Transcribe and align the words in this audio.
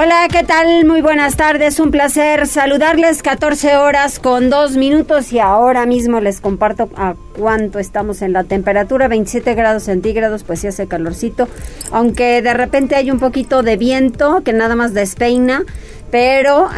Hola, 0.00 0.28
¿qué 0.30 0.44
tal? 0.44 0.84
Muy 0.84 1.00
buenas 1.00 1.34
tardes, 1.34 1.80
un 1.80 1.90
placer 1.90 2.46
saludarles. 2.46 3.20
14 3.20 3.78
horas 3.78 4.20
con 4.20 4.48
dos 4.48 4.76
minutos 4.76 5.32
y 5.32 5.40
ahora 5.40 5.86
mismo 5.86 6.20
les 6.20 6.40
comparto 6.40 6.88
a 6.94 7.16
cuánto 7.36 7.80
estamos 7.80 8.22
en 8.22 8.32
la 8.32 8.44
temperatura, 8.44 9.08
27 9.08 9.54
grados 9.54 9.82
centígrados, 9.82 10.44
pues 10.44 10.60
sí 10.60 10.68
hace 10.68 10.86
calorcito, 10.86 11.48
aunque 11.90 12.42
de 12.42 12.54
repente 12.54 12.94
hay 12.94 13.10
un 13.10 13.18
poquito 13.18 13.64
de 13.64 13.76
viento 13.76 14.42
que 14.44 14.52
nada 14.52 14.76
más 14.76 14.94
despeina, 14.94 15.64
pero, 16.10 16.68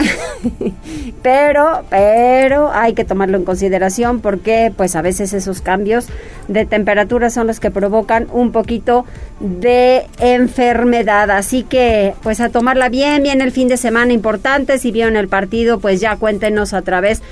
pero, 1.22 1.84
pero 1.88 2.70
hay 2.72 2.94
que 2.94 3.04
tomarlo 3.04 3.36
en 3.36 3.44
consideración 3.44 4.20
porque 4.20 4.72
pues 4.76 4.96
a 4.96 5.02
veces 5.02 5.32
esos 5.32 5.60
cambios 5.60 6.08
de 6.48 6.66
temperatura 6.66 7.30
son 7.30 7.46
los 7.46 7.60
que 7.60 7.70
provocan 7.70 8.26
un 8.32 8.52
poquito 8.52 9.04
de 9.38 10.06
enfermedad. 10.18 11.30
Así 11.30 11.62
que 11.62 12.14
pues 12.22 12.40
a 12.40 12.48
tomarla 12.48 12.88
bien, 12.88 13.22
bien 13.22 13.40
el 13.40 13.52
fin 13.52 13.68
de 13.68 13.76
semana 13.76 14.12
importante. 14.12 14.78
Si 14.78 14.90
vieron 14.90 15.16
el 15.16 15.28
partido, 15.28 15.78
pues 15.78 16.00
ya 16.00 16.16
cuéntenos 16.16 16.72
a 16.72 16.82
través 16.82 17.22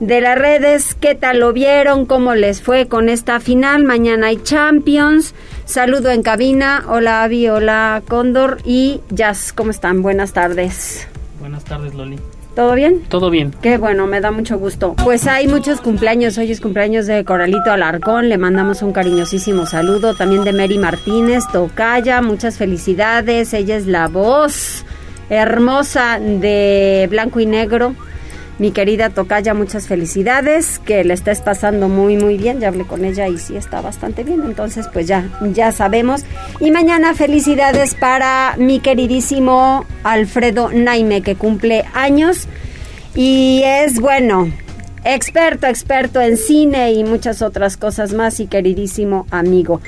de 0.00 0.20
las 0.20 0.38
redes 0.38 0.94
qué 0.94 1.14
tal 1.14 1.40
lo 1.40 1.52
vieron, 1.52 2.06
cómo 2.06 2.34
les 2.34 2.62
fue 2.62 2.86
con 2.86 3.08
esta 3.08 3.40
final. 3.40 3.84
Mañana 3.84 4.28
hay 4.28 4.36
Champions. 4.42 5.34
Saludo 5.64 6.10
en 6.10 6.22
cabina. 6.22 6.84
Hola 6.88 7.24
Avi, 7.24 7.48
hola 7.48 8.02
Cóndor 8.06 8.58
y 8.64 9.00
Jazz. 9.10 9.52
¿Cómo 9.52 9.70
están? 9.70 10.02
Buenas 10.02 10.32
tardes. 10.32 11.08
Buenas 11.48 11.64
tardes, 11.64 11.94
Loli. 11.94 12.18
¿Todo 12.54 12.74
bien? 12.74 13.00
Todo 13.08 13.30
bien. 13.30 13.54
Qué 13.62 13.78
bueno, 13.78 14.06
me 14.06 14.20
da 14.20 14.30
mucho 14.30 14.58
gusto. 14.58 14.94
Pues 15.02 15.26
hay 15.26 15.48
muchos 15.48 15.80
cumpleaños. 15.80 16.36
Hoy 16.36 16.52
es 16.52 16.60
cumpleaños 16.60 17.06
de 17.06 17.24
Coralito 17.24 17.72
Alarcón. 17.72 18.28
Le 18.28 18.36
mandamos 18.36 18.82
un 18.82 18.92
cariñosísimo 18.92 19.64
saludo. 19.64 20.14
También 20.14 20.44
de 20.44 20.52
Mary 20.52 20.76
Martínez, 20.76 21.44
Tocaya. 21.50 22.20
Muchas 22.20 22.58
felicidades. 22.58 23.54
Ella 23.54 23.78
es 23.78 23.86
la 23.86 24.08
voz 24.08 24.84
hermosa 25.30 26.18
de 26.20 27.08
Blanco 27.10 27.40
y 27.40 27.46
Negro 27.46 27.94
mi 28.58 28.72
querida 28.72 29.10
Tocaya, 29.10 29.54
muchas 29.54 29.86
felicidades, 29.86 30.78
que 30.80 31.04
le 31.04 31.14
estés 31.14 31.40
pasando 31.40 31.88
muy 31.88 32.16
muy 32.16 32.36
bien, 32.36 32.60
ya 32.60 32.68
hablé 32.68 32.84
con 32.84 33.04
ella 33.04 33.28
y 33.28 33.38
sí 33.38 33.56
está 33.56 33.80
bastante 33.80 34.24
bien, 34.24 34.42
entonces 34.44 34.88
pues 34.92 35.06
ya, 35.06 35.28
ya 35.52 35.72
sabemos. 35.72 36.24
Y 36.60 36.70
mañana 36.70 37.14
felicidades 37.14 37.94
para 37.94 38.54
mi 38.58 38.80
queridísimo 38.80 39.84
Alfredo 40.02 40.70
Naime, 40.72 41.22
que 41.22 41.36
cumple 41.36 41.84
años 41.94 42.48
y 43.14 43.62
es 43.64 44.00
bueno, 44.00 44.50
experto, 45.04 45.66
experto 45.66 46.20
en 46.20 46.36
cine 46.36 46.92
y 46.92 47.04
muchas 47.04 47.42
otras 47.42 47.76
cosas 47.76 48.12
más 48.12 48.40
y 48.40 48.46
queridísimo 48.46 49.26
amigo. 49.30 49.80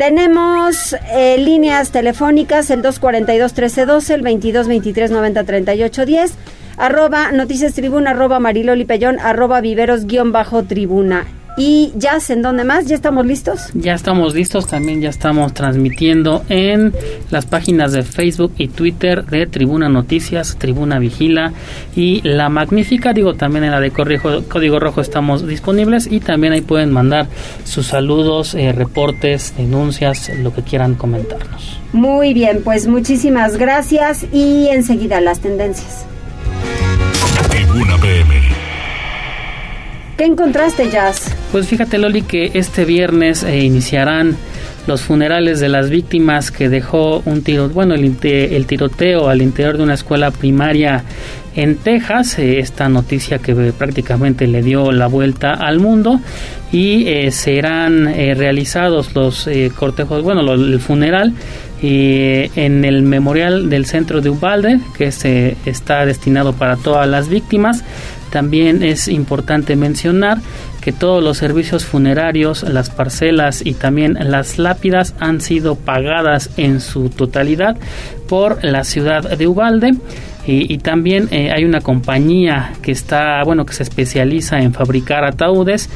Tenemos 0.00 0.96
eh, 1.12 1.36
líneas 1.36 1.90
telefónicas 1.90 2.70
el 2.70 2.82
242-1312, 2.82 4.14
el 4.14 4.24
22-23-90-38-10 4.24 6.30
arroba 6.78 7.32
noticias 7.32 7.74
tribuna, 7.74 8.12
arroba 8.12 8.40
mariloli 8.40 8.86
pellón, 8.86 9.20
arroba 9.20 9.60
viveros 9.60 10.06
guion 10.06 10.32
bajo 10.32 10.62
tribuna. 10.62 11.26
Y 11.56 11.92
ya, 11.96 12.18
¿en 12.28 12.42
dónde 12.42 12.64
más? 12.64 12.86
¿Ya 12.86 12.94
estamos 12.94 13.26
listos? 13.26 13.70
Ya 13.74 13.94
estamos 13.94 14.34
listos, 14.34 14.66
también 14.66 15.00
ya 15.00 15.10
estamos 15.10 15.52
transmitiendo 15.52 16.44
en 16.48 16.94
las 17.30 17.44
páginas 17.46 17.92
de 17.92 18.02
Facebook 18.02 18.54
y 18.56 18.68
Twitter 18.68 19.24
de 19.26 19.46
Tribuna 19.46 19.88
Noticias, 19.88 20.56
Tribuna 20.58 20.98
Vigila 20.98 21.52
y 21.96 22.20
La 22.22 22.48
Magnífica, 22.48 23.12
digo 23.12 23.34
también 23.34 23.64
en 23.64 23.72
la 23.72 23.80
de 23.80 23.90
Código 23.90 24.80
Rojo 24.80 25.00
estamos 25.00 25.46
disponibles 25.46 26.06
y 26.10 26.20
también 26.20 26.52
ahí 26.52 26.60
pueden 26.60 26.92
mandar 26.92 27.26
sus 27.64 27.88
saludos, 27.88 28.54
eh, 28.54 28.72
reportes, 28.72 29.54
denuncias, 29.56 30.30
lo 30.42 30.54
que 30.54 30.62
quieran 30.62 30.94
comentarnos. 30.94 31.78
Muy 31.92 32.32
bien, 32.32 32.62
pues 32.62 32.86
muchísimas 32.86 33.56
gracias 33.56 34.24
y 34.32 34.68
enseguida 34.68 35.20
las 35.20 35.40
tendencias. 35.40 36.06
Tribuna 37.50 37.96
PM. 37.98 38.40
¿Qué 40.16 40.24
encontraste, 40.26 40.90
Jazz? 40.90 41.34
Pues 41.52 41.66
fíjate, 41.66 41.98
Loli, 41.98 42.22
que 42.22 42.52
este 42.54 42.84
viernes 42.84 43.42
eh, 43.42 43.58
iniciarán 43.58 44.36
los 44.86 45.02
funerales 45.02 45.58
de 45.58 45.68
las 45.68 45.90
víctimas 45.90 46.52
que 46.52 46.68
dejó 46.68 47.22
un 47.24 47.42
tiro, 47.42 47.68
bueno, 47.68 47.94
el, 47.94 48.66
tiroteo 48.66 49.28
al 49.28 49.42
interior 49.42 49.76
de 49.76 49.82
una 49.82 49.94
escuela 49.94 50.30
primaria 50.30 51.02
en 51.56 51.74
Texas, 51.74 52.38
eh, 52.38 52.60
esta 52.60 52.88
noticia 52.88 53.38
que 53.38 53.54
prácticamente 53.76 54.46
le 54.46 54.62
dio 54.62 54.92
la 54.92 55.08
vuelta 55.08 55.54
al 55.54 55.80
mundo 55.80 56.20
y 56.70 57.08
eh, 57.08 57.32
serán 57.32 58.04
realizados 58.04 59.12
los 59.16 59.48
cortejos, 59.76 60.22
bueno, 60.22 60.52
el 60.52 60.78
funeral 60.78 61.34
en 61.82 62.84
el 62.84 63.02
memorial 63.02 63.68
del 63.70 63.86
centro 63.86 64.20
de 64.20 64.30
Ubalde, 64.30 64.78
que 64.96 65.10
se 65.10 65.56
está 65.66 66.06
destinado 66.06 66.52
para 66.52 66.76
todas 66.76 67.08
las 67.08 67.28
víctimas. 67.28 67.82
También 68.30 68.82
es 68.82 69.08
importante 69.08 69.76
mencionar 69.76 70.38
que 70.80 70.92
todos 70.92 71.22
los 71.22 71.36
servicios 71.36 71.84
funerarios, 71.84 72.62
las 72.62 72.90
parcelas 72.90 73.64
y 73.64 73.74
también 73.74 74.16
las 74.20 74.58
lápidas 74.58 75.14
han 75.20 75.40
sido 75.40 75.74
pagadas 75.76 76.50
en 76.56 76.80
su 76.80 77.10
totalidad 77.10 77.76
por 78.28 78.64
la 78.64 78.84
ciudad 78.84 79.36
de 79.36 79.46
Ubalde. 79.46 79.94
Y, 80.46 80.78
también 80.78 81.28
eh, 81.30 81.52
hay 81.52 81.64
una 81.64 81.80
compañía 81.80 82.72
que 82.82 82.90
está, 82.90 83.40
bueno, 83.44 83.66
que 83.66 83.74
se 83.74 83.84
especializa 83.84 84.58
en 84.58 84.72
fabricar 84.72 85.22
ataúdes 85.22 85.88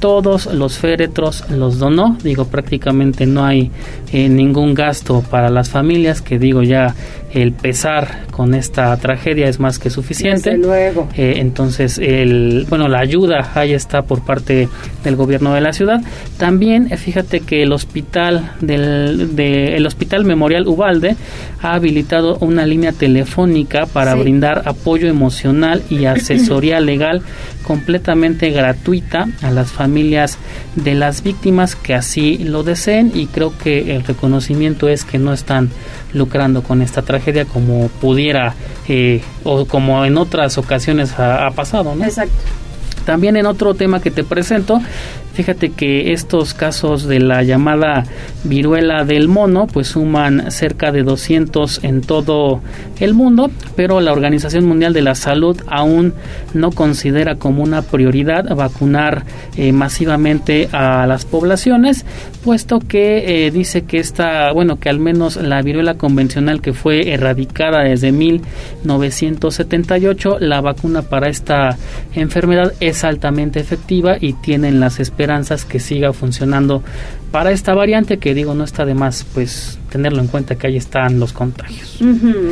todos 0.00 0.46
los 0.46 0.78
féretros 0.78 1.44
los 1.50 1.78
donó, 1.78 2.16
digo 2.24 2.46
prácticamente 2.46 3.26
no 3.26 3.44
hay 3.44 3.70
eh, 4.12 4.28
ningún 4.28 4.74
gasto 4.74 5.22
para 5.30 5.50
las 5.50 5.68
familias, 5.68 6.22
que 6.22 6.38
digo 6.38 6.62
ya 6.62 6.94
el 7.32 7.52
pesar 7.52 8.26
con 8.30 8.54
esta 8.54 8.96
tragedia 8.96 9.48
es 9.48 9.60
más 9.60 9.78
que 9.78 9.90
suficiente. 9.90 10.56
luego. 10.56 11.08
Eh, 11.16 11.34
entonces, 11.36 11.98
el, 11.98 12.66
bueno, 12.68 12.88
la 12.88 12.98
ayuda 12.98 13.52
ahí 13.54 13.72
está 13.72 14.02
por 14.02 14.24
parte 14.24 14.68
del 15.04 15.16
gobierno 15.16 15.54
de 15.54 15.60
la 15.60 15.72
ciudad. 15.72 16.00
También, 16.38 16.88
eh, 16.90 16.96
fíjate 16.96 17.40
que 17.40 17.62
el 17.62 17.72
hospital 17.72 18.52
del 18.60 19.36
de, 19.36 19.76
el 19.76 19.86
hospital 19.86 20.24
Memorial 20.24 20.66
Ubalde 20.66 21.16
ha 21.62 21.74
habilitado 21.74 22.36
una 22.38 22.66
línea 22.66 22.92
telefónica 22.92 23.86
para 23.86 24.14
brindar 24.14 24.62
apoyo 24.66 25.08
emocional 25.08 25.82
y 25.88 26.04
asesoría 26.06 26.80
legal 26.80 27.22
completamente 27.62 28.50
gratuita 28.50 29.28
a 29.42 29.50
las 29.50 29.70
familias 29.70 30.38
de 30.74 30.94
las 30.94 31.22
víctimas 31.22 31.76
que 31.76 31.94
así 31.94 32.38
lo 32.38 32.64
deseen 32.64 33.12
y 33.14 33.26
creo 33.26 33.56
que 33.56 33.94
el 33.94 34.02
reconocimiento 34.02 34.88
es 34.88 35.04
que 35.04 35.18
no 35.18 35.32
están 35.32 35.70
lucrando 36.12 36.62
con 36.62 36.82
esta 36.82 37.02
tragedia 37.02 37.19
como 37.52 37.88
pudiera 38.00 38.54
eh, 38.88 39.22
o 39.44 39.64
como 39.66 40.04
en 40.04 40.18
otras 40.18 40.58
ocasiones 40.58 41.18
ha, 41.18 41.46
ha 41.46 41.50
pasado, 41.52 41.94
¿no? 41.94 42.04
Exacto. 42.04 42.34
También 43.04 43.36
en 43.36 43.46
otro 43.46 43.74
tema 43.74 44.00
que 44.00 44.10
te 44.10 44.24
presento, 44.24 44.80
Fíjate 45.40 45.70
que 45.70 46.12
estos 46.12 46.52
casos 46.52 47.04
de 47.04 47.18
la 47.18 47.42
llamada 47.42 48.04
viruela 48.44 49.06
del 49.06 49.26
mono 49.26 49.66
pues 49.66 49.88
suman 49.88 50.50
cerca 50.50 50.92
de 50.92 51.02
200 51.02 51.82
en 51.82 52.02
todo 52.02 52.60
el 52.98 53.14
mundo, 53.14 53.50
pero 53.74 54.02
la 54.02 54.12
Organización 54.12 54.66
Mundial 54.66 54.92
de 54.92 55.00
la 55.00 55.14
Salud 55.14 55.56
aún 55.66 56.12
no 56.52 56.72
considera 56.72 57.36
como 57.36 57.62
una 57.62 57.80
prioridad 57.80 58.54
vacunar 58.54 59.24
eh, 59.56 59.72
masivamente 59.72 60.68
a 60.72 61.06
las 61.06 61.24
poblaciones, 61.24 62.04
puesto 62.44 62.80
que 62.80 63.46
eh, 63.46 63.50
dice 63.50 63.84
que 63.84 63.98
esta, 63.98 64.52
bueno, 64.52 64.78
que 64.78 64.90
al 64.90 64.98
menos 64.98 65.36
la 65.36 65.62
viruela 65.62 65.94
convencional 65.94 66.60
que 66.60 66.74
fue 66.74 67.14
erradicada 67.14 67.82
desde 67.82 68.12
1978, 68.12 70.36
la 70.38 70.60
vacuna 70.60 71.00
para 71.00 71.30
esta 71.30 71.78
enfermedad 72.14 72.74
es 72.80 73.04
altamente 73.04 73.58
efectiva 73.58 74.18
y 74.20 74.34
tienen 74.34 74.80
las 74.80 75.00
esperanzas 75.00 75.29
que 75.64 75.80
siga 75.80 76.12
funcionando 76.12 76.82
para 77.30 77.52
esta 77.52 77.74
variante 77.74 78.18
que 78.18 78.34
digo 78.34 78.54
no 78.54 78.64
está 78.64 78.84
de 78.84 78.94
más 78.94 79.24
pues 79.32 79.78
tenerlo 79.90 80.20
en 80.20 80.28
cuenta 80.28 80.56
que 80.56 80.66
ahí 80.66 80.76
están 80.76 81.20
los 81.20 81.32
contagios. 81.32 81.98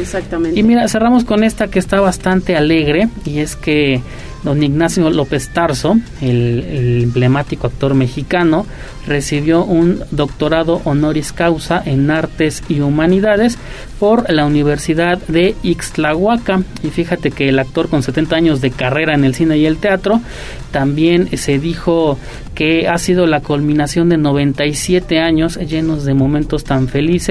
exactamente. 0.01 0.59
Y 0.59 0.63
mira, 0.63 0.89
cerramos 0.89 1.25
con 1.25 1.45
esta 1.45 1.69
que 1.69 1.79
está 1.79 2.01
bastante 2.01 2.57
alegre 2.57 3.09
y 3.25 3.39
es 3.39 3.57
que 3.57 4.03
Don 4.45 4.63
Ignacio 4.63 5.11
López 5.11 5.49
Tarso, 5.49 5.99
el, 6.21 7.03
emblemático 7.03 7.67
actor 7.67 7.95
mexicano, 7.95 8.67
recibió 9.07 9.65
un 9.65 10.01
doctorado 10.11 10.81
honoris 10.85 11.33
causa 11.33 11.83
en 11.85 12.11
artes 12.11 12.63
y 12.69 12.81
humanidades 12.81 13.59
por 13.99 14.31
la 14.31 14.47
Universidad 14.47 15.19
de 15.27 15.57
Ixtlahuaca. 15.63 16.63
Y 16.85 16.89
fíjate 16.91 17.31
que 17.31 17.49
el 17.49 17.59
actor 17.59 17.89
con 17.89 18.03
70 18.03 18.37
años 18.37 18.61
de 18.61 18.71
carrera 18.71 19.15
en 19.15 19.25
el 19.25 19.35
cine 19.35 19.59
y 19.59 19.67
el 19.67 19.79
teatro 19.79 20.21
también 20.71 21.37
se 21.37 21.59
dijo 21.59 22.19
que 22.55 22.89
ha 22.89 22.99
sido 22.99 23.27
la 23.27 23.41
culminación 23.41 24.09
de 24.09 24.19
97 24.19 25.19
años 25.19 25.57
llenos 25.57 26.05
de 26.05 26.15
momentos 26.15 26.65
tan 26.65 26.89
felices. 26.89 27.28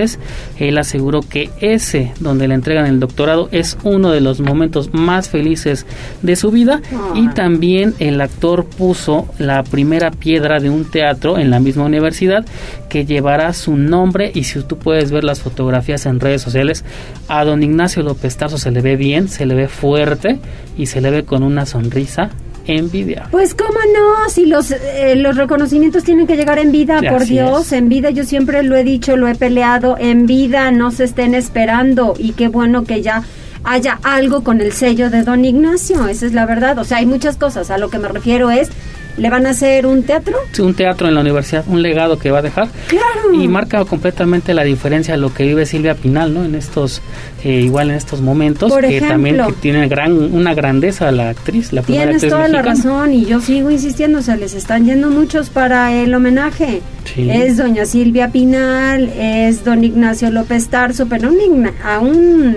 Él 0.57 0.77
aseguró 0.77 1.21
que 1.21 1.49
ese 1.59 2.13
donde 2.19 2.47
le 2.47 2.53
entregan 2.53 2.85
el 2.85 2.99
doctorado 2.99 3.49
es 3.51 3.77
uno 3.83 4.11
de 4.11 4.21
los 4.21 4.39
momentos 4.39 4.93
más 4.93 5.29
felices 5.29 5.85
de 6.21 6.35
su 6.35 6.51
vida. 6.51 6.81
Y 7.15 7.29
también 7.29 7.95
el 7.99 8.21
actor 8.21 8.65
puso 8.65 9.27
la 9.39 9.63
primera 9.63 10.11
piedra 10.11 10.59
de 10.59 10.69
un 10.69 10.85
teatro 10.85 11.39
en 11.39 11.49
la 11.49 11.59
misma 11.59 11.85
universidad 11.85 12.45
que 12.89 13.05
llevará 13.05 13.53
su 13.53 13.75
nombre. 13.75 14.31
Y 14.33 14.43
si 14.43 14.61
tú 14.61 14.77
puedes 14.77 15.11
ver 15.11 15.23
las 15.23 15.41
fotografías 15.41 16.05
en 16.05 16.19
redes 16.19 16.41
sociales 16.41 16.85
a 17.27 17.43
don 17.43 17.63
Ignacio 17.63 18.03
López 18.03 18.37
Tarso 18.37 18.57
se 18.57 18.71
le 18.71 18.81
ve 18.81 18.95
bien, 18.95 19.27
se 19.27 19.45
le 19.45 19.55
ve 19.55 19.67
fuerte 19.67 20.39
y 20.77 20.85
se 20.85 21.01
le 21.01 21.09
ve 21.09 21.23
con 21.25 21.43
una 21.43 21.65
sonrisa 21.65 22.29
en 22.67 22.91
vida. 22.91 23.27
Pues 23.31 23.55
cómo 23.55 23.79
no, 23.93 24.29
si 24.29 24.45
los, 24.45 24.71
eh, 24.71 25.15
los 25.15 25.35
reconocimientos 25.37 26.03
tienen 26.03 26.27
que 26.27 26.35
llegar 26.35 26.59
en 26.59 26.71
vida, 26.71 27.01
por 27.09 27.25
Dios, 27.25 27.71
en 27.71 27.89
vida. 27.89 28.09
Yo 28.09 28.23
siempre 28.23 28.63
lo 28.63 28.75
he 28.75 28.83
dicho, 28.83 29.17
lo 29.17 29.27
he 29.27 29.35
peleado, 29.35 29.95
en 29.99 30.27
vida 30.27 30.71
no 30.71 30.91
se 30.91 31.05
estén 31.05 31.33
esperando. 31.33 32.13
Y 32.17 32.33
qué 32.33 32.47
bueno 32.47 32.83
que 32.83 33.01
ya 33.01 33.23
haya 33.63 33.99
algo 34.03 34.43
con 34.43 34.61
el 34.61 34.71
sello 34.71 35.09
de 35.09 35.23
don 35.23 35.43
Ignacio, 35.43 36.07
esa 36.07 36.25
es 36.25 36.33
la 36.33 36.45
verdad, 36.45 36.77
o 36.79 36.85
sea, 36.85 36.97
hay 36.99 37.05
muchas 37.05 37.35
cosas, 37.35 37.69
a 37.69 37.77
lo 37.77 37.89
que 37.89 37.99
me 37.99 38.07
refiero 38.07 38.49
es 38.49 38.69
¿Le 39.17 39.31
van 39.31 39.47
a 39.47 39.49
hacer 39.49 39.87
un 39.87 40.03
teatro? 40.03 40.37
Sí, 40.51 40.61
un 40.61 40.75
teatro 40.75 41.07
en 41.07 41.15
la 41.15 41.21
universidad, 41.21 41.65
un 41.67 41.81
legado 41.81 42.19
que 42.19 42.29
va 42.29 42.39
a 42.39 42.41
dejar. 42.43 42.69
Claro. 42.87 43.33
Y 43.33 43.47
marca 43.47 43.83
completamente 43.85 44.53
la 44.53 44.63
diferencia 44.63 45.15
de 45.15 45.19
lo 45.19 45.33
que 45.33 45.43
vive 45.43 45.65
Silvia 45.65 45.95
Pinal, 45.95 46.33
¿no? 46.33 46.45
En 46.45 46.53
estos, 46.53 47.01
eh, 47.43 47.61
igual 47.61 47.89
en 47.89 47.95
estos 47.95 48.21
momentos, 48.21 48.71
que 48.77 49.01
también 49.01 49.41
tiene 49.59 49.87
gran, 49.87 50.13
una 50.13 50.53
grandeza 50.53 51.11
la 51.11 51.29
actriz, 51.29 51.73
la 51.73 51.81
primera 51.81 52.11
Tienes 52.11 52.29
toda 52.29 52.47
la 52.47 52.61
razón 52.61 53.11
y 53.11 53.25
yo 53.25 53.41
sigo 53.41 53.71
insistiendo, 53.71 54.19
o 54.19 54.21
sea, 54.21 54.35
les 54.35 54.53
están 54.53 54.85
yendo 54.85 55.09
muchos 55.09 55.49
para 55.49 55.93
el 55.93 56.13
homenaje. 56.13 56.81
Es 57.15 57.57
doña 57.57 57.85
Silvia 57.85 58.29
Pinal, 58.29 59.11
es 59.17 59.63
don 59.63 59.83
Ignacio 59.83 60.29
López 60.29 60.67
Tarso, 60.67 61.07
pero 61.07 61.29
un, 61.31 61.71
a 61.83 61.99
un 61.99 62.55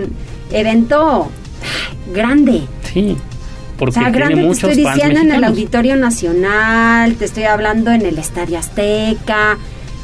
evento 0.50 1.30
grande. 2.12 2.62
Sí 2.92 3.16
o 3.88 3.92
sea, 3.92 4.10
grande 4.10 4.42
te 4.42 4.50
estoy 4.50 4.74
diciendo 4.74 5.20
en 5.20 5.32
el 5.32 5.44
Auditorio 5.44 5.96
Nacional, 5.96 7.14
te 7.14 7.24
estoy 7.24 7.44
hablando 7.44 7.90
en 7.90 8.04
el 8.04 8.18
Estadio 8.18 8.58
Azteca, 8.58 9.58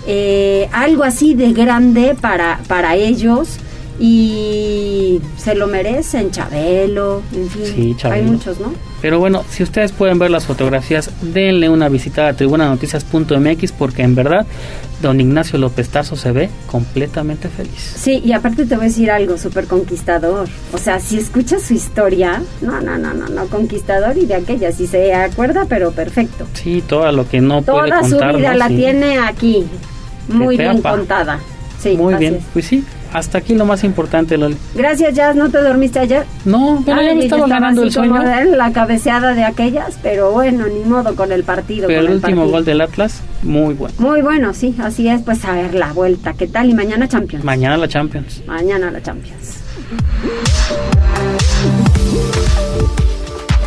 eh, 0.06 0.69
algo 0.73 1.05
así 1.05 1.34
de 1.34 1.52
grande 1.52 2.17
para, 2.20 2.61
para 2.69 2.94
ellos 2.94 3.58
y 3.99 5.21
se 5.37 5.55
lo 5.55 5.67
merecen, 5.67 6.31
Chabelo, 6.31 7.23
en 7.35 7.49
fin, 7.49 7.97
hay 8.05 8.23
muchos, 8.23 8.61
¿no? 8.61 8.73
Pero 9.01 9.19
bueno, 9.19 9.45
si 9.51 9.63
ustedes 9.63 9.93
pueden 9.93 10.19
ver 10.19 10.31
las 10.31 10.47
fotografías, 10.47 11.11
denle 11.23 11.69
una 11.69 11.89
visita 11.89 12.29
a 12.29 12.33
tribunanoticias.mx 12.33 13.73
porque 13.73 14.03
en 14.03 14.15
verdad 14.15 14.47
don 15.03 15.21
Ignacio 15.21 15.59
López 15.59 15.89
Tarso 15.91 16.17
se 16.17 16.33
ve 16.33 16.51
completamente 16.67 17.49
feliz. 17.49 17.95
Sí, 17.97 18.23
y 18.25 18.33
aparte 18.33 18.65
te 18.65 18.77
voy 18.77 18.87
a 18.87 18.89
decir 18.89 19.11
algo 19.11 19.37
súper 19.37 19.67
conquistador. 19.67 20.49
O 20.73 20.79
sea, 20.79 20.99
si 21.01 21.19
escuchas 21.19 21.63
su 21.63 21.75
historia, 21.75 22.43
no, 22.63 22.81
no, 22.81 22.97
no, 22.97 23.13
no, 23.13 23.29
no, 23.29 23.47
conquistador 23.47 24.17
y 24.17 24.27
de 24.27 24.35
aquella, 24.35 24.73
si 24.73 24.87
se 24.87 25.13
acuerda, 25.15 25.67
pero 25.69 25.93
perfecto. 25.93 26.47
Sí, 26.55 26.83
todo 26.87 27.11
lo 27.13 27.29
que 27.29 27.41
no 27.41 27.63
puede 27.63 27.91
contar. 27.91 28.11
Toda 28.11 28.33
su 28.33 28.39
vida 28.39 28.55
la 28.55 28.69
tiene 28.69 29.19
aquí, 29.19 29.67
muy 30.29 30.57
bien 30.57 30.81
contada. 30.81 31.39
Sí, 31.79 31.97
muy 31.97 32.15
bien, 32.15 32.41
pues 32.53 32.67
sí, 32.67 32.85
hasta 33.17 33.39
aquí 33.39 33.55
lo 33.55 33.65
más 33.65 33.83
importante, 33.83 34.37
Loli. 34.37 34.59
Gracias, 34.75 35.15
Jazz. 35.15 35.35
¿No 35.35 35.49
te 35.49 35.57
dormiste 35.63 35.99
ayer? 35.99 36.27
No, 36.45 36.83
pero 36.85 37.01
ya 37.01 37.13
estaba 37.13 37.47
ganando 37.47 37.83
el 37.83 37.91
sueño. 37.91 38.23
la 38.23 38.73
cabeceada 38.73 39.33
de 39.33 39.43
aquellas, 39.43 39.99
pero 40.03 40.33
bueno, 40.33 40.67
ni 40.67 40.81
modo 40.81 41.17
con 41.17 41.33
el 41.33 41.43
partido. 41.43 41.89
Pero 41.89 42.01
el, 42.01 42.11
último 42.11 42.47
gol 42.47 42.67
del 42.67 42.83
Atlas, 42.83 43.23
muy 43.43 43.73
bueno. 43.73 43.95
Muy 43.99 44.21
bueno, 44.21 44.53
sí, 44.53 44.77
así 44.79 45.09
es. 45.09 45.23
Pues 45.23 45.43
a 45.47 45.53
ver 45.53 45.73
la 45.73 45.95
vuelta, 45.95 46.35
¿qué 46.35 46.47
tal? 46.47 46.69
Y 46.69 46.75
mañana 46.75 47.09
Champions. 47.09 47.43
Mañana 47.43 47.79
la 47.79 47.89
Champions. 47.89 48.43
Mañana 48.47 48.91
la 48.91 49.03
Champions. 49.03 49.62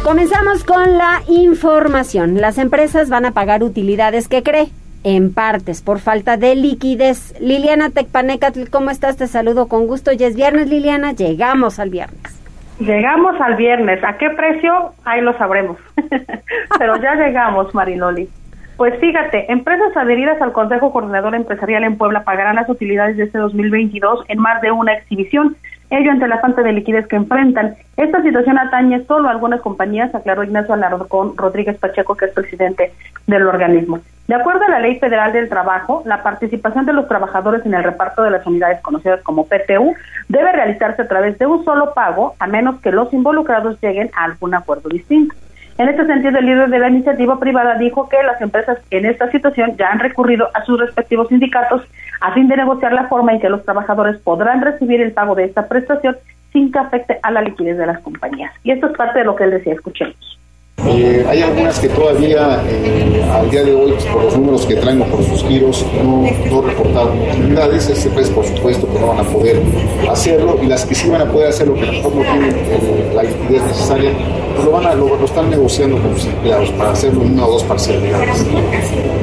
Comenzamos 0.03 0.63
con 0.63 0.95
la 0.95 1.23
información. 1.27 2.39
Las 2.39 2.59
empresas 2.59 3.09
van 3.09 3.25
a 3.25 3.31
pagar 3.31 3.63
utilidades 3.63 4.27
que 4.27 4.43
cree 4.43 4.69
en 5.03 5.33
partes 5.33 5.81
por 5.81 5.99
falta 5.99 6.37
de 6.37 6.55
liquidez. 6.55 7.39
Liliana 7.39 7.89
Tecpanecatl, 7.89 8.69
¿cómo 8.69 8.89
estás? 8.89 9.17
Te 9.17 9.27
saludo 9.27 9.67
con 9.67 9.87
gusto. 9.87 10.11
Ya 10.11 10.27
es 10.27 10.35
viernes, 10.35 10.69
Liliana. 10.69 11.13
Llegamos 11.13 11.79
al 11.79 11.89
viernes. 11.89 12.39
Llegamos 12.79 13.39
al 13.41 13.55
viernes. 13.55 14.03
¿A 14.03 14.17
qué 14.17 14.29
precio? 14.29 14.93
Ahí 15.03 15.21
lo 15.21 15.37
sabremos. 15.37 15.77
Pero 16.79 16.95
ya 16.97 17.15
llegamos, 17.15 17.73
Mariloli. 17.73 18.29
Pues 18.77 18.97
fíjate, 18.99 19.51
empresas 19.51 19.95
adheridas 19.97 20.41
al 20.41 20.53
Consejo 20.53 20.93
Coordinador 20.93 21.35
Empresarial 21.35 21.83
en 21.83 21.97
Puebla 21.97 22.23
pagarán 22.23 22.55
las 22.55 22.69
utilidades 22.69 23.17
de 23.17 23.25
este 23.25 23.37
2022 23.37 24.23
en 24.29 24.39
más 24.39 24.61
de 24.61 24.71
una 24.71 24.93
exhibición 24.93 25.57
ello 25.89 26.11
ante 26.11 26.27
la 26.27 26.39
falta 26.39 26.61
de 26.61 26.73
liquidez 26.73 27.07
que 27.07 27.15
enfrentan. 27.15 27.75
Esta 27.97 28.21
situación 28.21 28.57
atañe 28.57 29.03
solo 29.05 29.27
a 29.27 29.31
algunas 29.31 29.61
compañías, 29.61 30.13
aclaró 30.13 30.43
Ignacio 30.43 30.73
Alarcón 30.73 31.35
Rodríguez 31.35 31.77
Pacheco, 31.77 32.15
que 32.15 32.25
es 32.25 32.31
presidente 32.31 32.93
del 33.27 33.47
organismo. 33.47 33.99
De 34.27 34.35
acuerdo 34.35 34.65
a 34.65 34.69
la 34.69 34.79
Ley 34.79 34.99
Federal 34.99 35.33
del 35.33 35.49
Trabajo, 35.49 36.03
la 36.05 36.21
participación 36.21 36.85
de 36.85 36.93
los 36.93 37.07
trabajadores 37.07 37.65
en 37.65 37.73
el 37.73 37.83
reparto 37.83 38.21
de 38.21 38.29
las 38.29 38.45
unidades 38.45 38.79
conocidas 38.81 39.21
como 39.23 39.47
PTU 39.47 39.95
debe 40.27 40.51
realizarse 40.51 41.01
a 41.01 41.07
través 41.07 41.39
de 41.39 41.47
un 41.47 41.65
solo 41.65 41.95
pago, 41.95 42.35
a 42.37 42.45
menos 42.45 42.79
que 42.81 42.91
los 42.91 43.11
involucrados 43.11 43.81
lleguen 43.81 44.11
a 44.15 44.25
algún 44.25 44.53
acuerdo 44.53 44.87
distinto. 44.89 45.33
En 45.79 45.87
este 45.87 46.05
sentido, 46.05 46.37
el 46.37 46.45
líder 46.45 46.69
de 46.69 46.77
la 46.77 46.89
iniciativa 46.89 47.39
privada 47.39 47.75
dijo 47.75 48.07
que 48.07 48.21
las 48.21 48.39
empresas 48.41 48.77
en 48.91 49.05
esta 49.05 49.31
situación 49.31 49.77
ya 49.77 49.87
han 49.87 49.99
recurrido 49.99 50.49
a 50.53 50.63
sus 50.65 50.79
respectivos 50.79 51.29
sindicatos 51.29 51.81
a 52.21 52.33
fin 52.33 52.47
de 52.47 52.57
negociar 52.57 52.93
la 52.93 53.07
forma 53.07 53.33
en 53.33 53.39
que 53.39 53.49
los 53.49 53.63
trabajadores 53.63 54.17
podrán 54.17 54.61
recibir 54.61 55.01
el 55.01 55.11
pago 55.11 55.35
de 55.35 55.45
esta 55.45 55.67
prestación 55.67 56.17
sin 56.51 56.71
que 56.71 56.79
afecte 56.79 57.19
a 57.21 57.31
la 57.31 57.41
liquidez 57.41 57.77
de 57.77 57.85
las 57.85 57.99
compañías. 57.99 58.53
Y 58.63 58.71
esto 58.71 58.87
es 58.87 58.97
parte 58.97 59.19
de 59.19 59.25
lo 59.25 59.35
que 59.35 59.43
él 59.43 59.51
decía. 59.51 59.73
Escuchemos. 59.73 60.38
Eh, 60.87 61.25
hay 61.27 61.41
algunas 61.41 61.79
que 61.79 61.89
todavía, 61.89 62.63
eh, 62.67 63.23
al 63.31 63.49
día 63.49 63.63
de 63.63 63.73
hoy, 63.73 63.91
pues, 63.91 64.05
por 64.05 64.23
los 64.23 64.37
números 64.37 64.65
que 64.65 64.75
traen 64.75 65.01
o 65.01 65.05
por 65.05 65.23
sus 65.23 65.43
giros, 65.43 65.85
no, 66.03 66.23
no 66.49 66.61
reportaron 66.61 67.19
utilidades. 67.21 67.89
Este 67.89 68.09
pues, 68.09 68.29
por 68.29 68.45
supuesto, 68.45 68.87
que 68.91 68.99
no 68.99 69.07
van 69.07 69.19
a 69.19 69.23
poder 69.23 69.61
hacerlo. 70.09 70.57
Y 70.61 70.67
las 70.67 70.85
que 70.85 70.95
sí 70.95 71.09
van 71.09 71.21
a 71.21 71.31
poder 71.31 71.49
hacerlo, 71.49 71.75
que 71.75 71.85
tampoco 71.85 72.21
tienen 72.21 72.55
eh, 72.55 73.11
la 73.13 73.23
liquidez 73.23 73.63
necesaria, 73.63 74.11
pues 74.55 74.65
lo, 74.65 74.71
van 74.71 74.85
a, 74.85 74.95
lo, 74.95 75.23
están 75.23 75.49
negociando 75.49 76.01
con 76.01 76.15
sus 76.15 76.25
empleados 76.25 76.69
para 76.71 76.91
hacerlo 76.91 77.23
en 77.23 77.33
una 77.33 77.45
o 77.45 77.51
dos 77.51 77.63
parcialidades. 77.63 78.45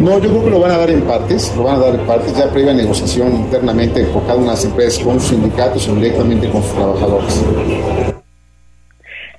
No, 0.01 0.19
yo 0.19 0.29
creo 0.31 0.45
que 0.45 0.51
lo 0.51 0.61
van 0.61 0.73
a 0.73 0.79
dar 0.79 0.91
en 0.91 1.03
partes, 1.03 1.53
lo 1.57 1.65
van 1.65 1.77
a 1.77 1.79
dar 1.79 1.95
en 1.95 2.07
partes, 2.07 2.37
ya 2.37 2.51
previa 2.51 2.75
negociación 2.75 3.35
internamente 3.35 4.05
por 4.05 4.23
cada 4.23 4.37
una 4.37 4.51
de 4.51 4.53
las 4.53 4.65
empresas 4.65 5.03
con 5.03 5.21
sus 5.21 5.31
sindicatos 5.31 5.89
o 5.89 5.95
directamente 5.95 6.49
con 6.51 6.63
sus 6.63 6.73
trabajadores. 6.73 8.16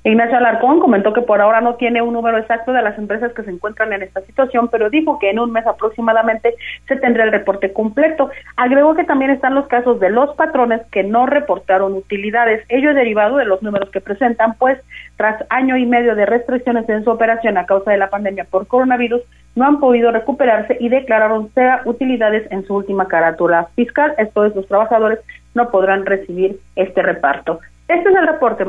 Ignacio 0.08 0.38
Alarcón 0.38 0.80
comentó 0.80 1.12
que 1.12 1.22
por 1.22 1.42
ahora 1.42 1.60
no 1.60 1.76
tiene 1.76 2.02
un 2.02 2.14
número 2.14 2.38
exacto 2.38 2.72
de 2.72 2.82
las 2.82 2.98
empresas 2.98 3.34
que 3.34 3.44
se 3.44 3.52
encuentran 3.52 3.92
en 3.92 4.04
esta 4.04 4.22
situación, 4.22 4.70
pero 4.70 4.90
dijo 4.90 5.20
que 5.20 5.30
en 5.30 5.38
un 5.38 5.52
mes 5.52 5.68
aproximadamente 5.68 6.56
se 6.88 6.96
tendrá 6.96 7.26
el 7.26 7.32
reporte 7.34 7.74
completo. 7.74 8.30
Agregó 8.56 8.96
que 8.96 9.04
también 9.04 9.32
están 9.32 9.54
los 9.54 9.68
casos 9.68 10.00
de 10.00 10.10
los 10.10 10.34
patrones 10.38 10.82
que 10.92 11.04
no 11.04 11.26
reportaron 11.26 11.92
utilidades, 11.92 12.64
ello 12.70 12.94
derivado 12.94 13.36
de 13.36 13.44
los 13.44 13.62
números 13.62 13.90
que 13.90 14.00
presentan, 14.00 14.54
pues 14.54 14.80
tras 15.18 15.44
año 15.50 15.76
y 15.76 15.86
medio 15.86 16.16
de 16.16 16.26
restricciones 16.26 16.88
en 16.88 17.04
su 17.04 17.12
operación 17.12 17.58
a 17.58 17.66
causa 17.66 17.92
de 17.92 17.98
la 17.98 18.10
pandemia 18.10 18.46
por 18.46 18.66
coronavirus, 18.66 19.24
no 19.58 19.66
han 19.66 19.82
podido 19.82 20.12
recuperarse 20.12 20.78
y 20.80 20.88
declararon 20.88 21.50
sea 21.50 21.82
utilidades 21.84 22.50
en 22.50 22.66
su 22.66 22.76
última 22.76 23.10
carátula 23.10 23.68
fiscal. 23.76 24.14
Esto 24.18 24.46
es, 24.46 24.56
los 24.56 24.70
trabajadores 24.70 25.20
no 25.54 25.70
podrán 25.70 26.06
recibir 26.06 26.60
este 26.78 27.02
reparto. 27.02 27.60
Este 27.88 28.10
es 28.10 28.16
el 28.16 28.28
reporte. 28.28 28.66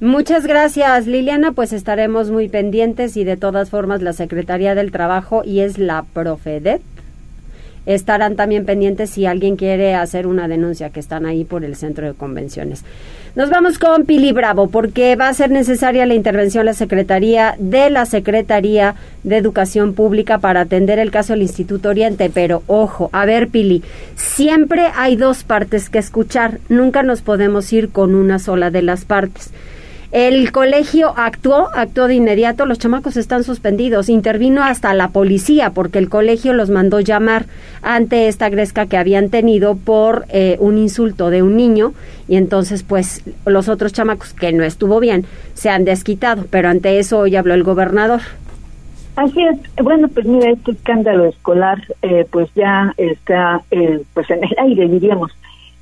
Muchas 0.00 0.46
gracias, 0.46 1.06
Liliana. 1.06 1.52
Pues 1.52 1.72
estaremos 1.72 2.30
muy 2.30 2.48
pendientes 2.48 3.16
y 3.16 3.24
de 3.24 3.38
todas 3.38 3.70
formas 3.70 4.02
la 4.02 4.12
Secretaría 4.12 4.74
del 4.74 4.92
Trabajo 4.92 5.42
y 5.42 5.60
es 5.60 5.78
la 5.78 6.04
Profedet 6.12 6.82
estarán 7.88 8.36
también 8.36 8.66
pendientes 8.66 9.08
si 9.08 9.24
alguien 9.24 9.56
quiere 9.56 9.94
hacer 9.94 10.26
una 10.26 10.46
denuncia 10.46 10.90
que 10.90 11.00
están 11.00 11.24
ahí 11.24 11.44
por 11.44 11.64
el 11.64 11.74
centro 11.74 12.06
de 12.06 12.12
convenciones. 12.12 12.84
Nos 13.34 13.48
vamos 13.48 13.78
con 13.78 14.04
Pili 14.04 14.32
Bravo 14.32 14.68
porque 14.68 15.16
va 15.16 15.28
a 15.28 15.34
ser 15.34 15.50
necesaria 15.50 16.04
la 16.04 16.14
intervención 16.14 16.62
de 16.62 16.72
la 16.72 16.74
Secretaría 16.74 17.54
de 17.58 17.88
la 17.88 18.04
Secretaría 18.04 18.94
de 19.22 19.38
Educación 19.38 19.94
Pública 19.94 20.38
para 20.38 20.62
atender 20.62 20.98
el 20.98 21.10
caso 21.10 21.32
del 21.32 21.42
Instituto 21.42 21.88
Oriente, 21.88 22.30
pero 22.32 22.62
ojo, 22.66 23.08
a 23.12 23.24
ver 23.24 23.48
Pili, 23.48 23.82
siempre 24.16 24.88
hay 24.94 25.16
dos 25.16 25.42
partes 25.42 25.88
que 25.88 25.98
escuchar, 25.98 26.60
nunca 26.68 27.02
nos 27.02 27.22
podemos 27.22 27.72
ir 27.72 27.88
con 27.88 28.14
una 28.14 28.38
sola 28.38 28.70
de 28.70 28.82
las 28.82 29.06
partes. 29.06 29.50
El 30.10 30.52
colegio 30.52 31.12
actuó, 31.16 31.68
actuó 31.74 32.08
de 32.08 32.14
inmediato, 32.14 32.64
los 32.64 32.78
chamacos 32.78 33.18
están 33.18 33.44
suspendidos, 33.44 34.08
intervino 34.08 34.64
hasta 34.64 34.94
la 34.94 35.08
policía 35.08 35.70
porque 35.70 35.98
el 35.98 36.08
colegio 36.08 36.54
los 36.54 36.70
mandó 36.70 37.00
llamar 37.00 37.44
ante 37.82 38.28
esta 38.28 38.48
gresca 38.48 38.86
que 38.86 38.96
habían 38.96 39.28
tenido 39.28 39.76
por 39.76 40.24
eh, 40.30 40.56
un 40.60 40.78
insulto 40.78 41.28
de 41.28 41.42
un 41.42 41.58
niño 41.58 41.92
y 42.26 42.36
entonces 42.36 42.84
pues 42.84 43.22
los 43.44 43.68
otros 43.68 43.92
chamacos 43.92 44.32
que 44.32 44.50
no 44.50 44.64
estuvo 44.64 44.98
bien 44.98 45.26
se 45.52 45.68
han 45.68 45.84
desquitado, 45.84 46.46
pero 46.48 46.70
ante 46.70 46.98
eso 46.98 47.18
hoy 47.18 47.36
habló 47.36 47.52
el 47.52 47.62
gobernador. 47.62 48.22
Así 49.16 49.42
es. 49.42 49.58
Bueno, 49.84 50.08
pues 50.08 50.24
mira, 50.24 50.52
este 50.52 50.70
escándalo 50.70 51.26
escolar 51.26 51.82
eh, 52.00 52.24
pues 52.30 52.48
ya 52.54 52.94
está 52.96 53.60
eh, 53.70 54.00
pues 54.14 54.30
en 54.30 54.42
el 54.42 54.54
aire, 54.58 54.88
diríamos. 54.88 55.32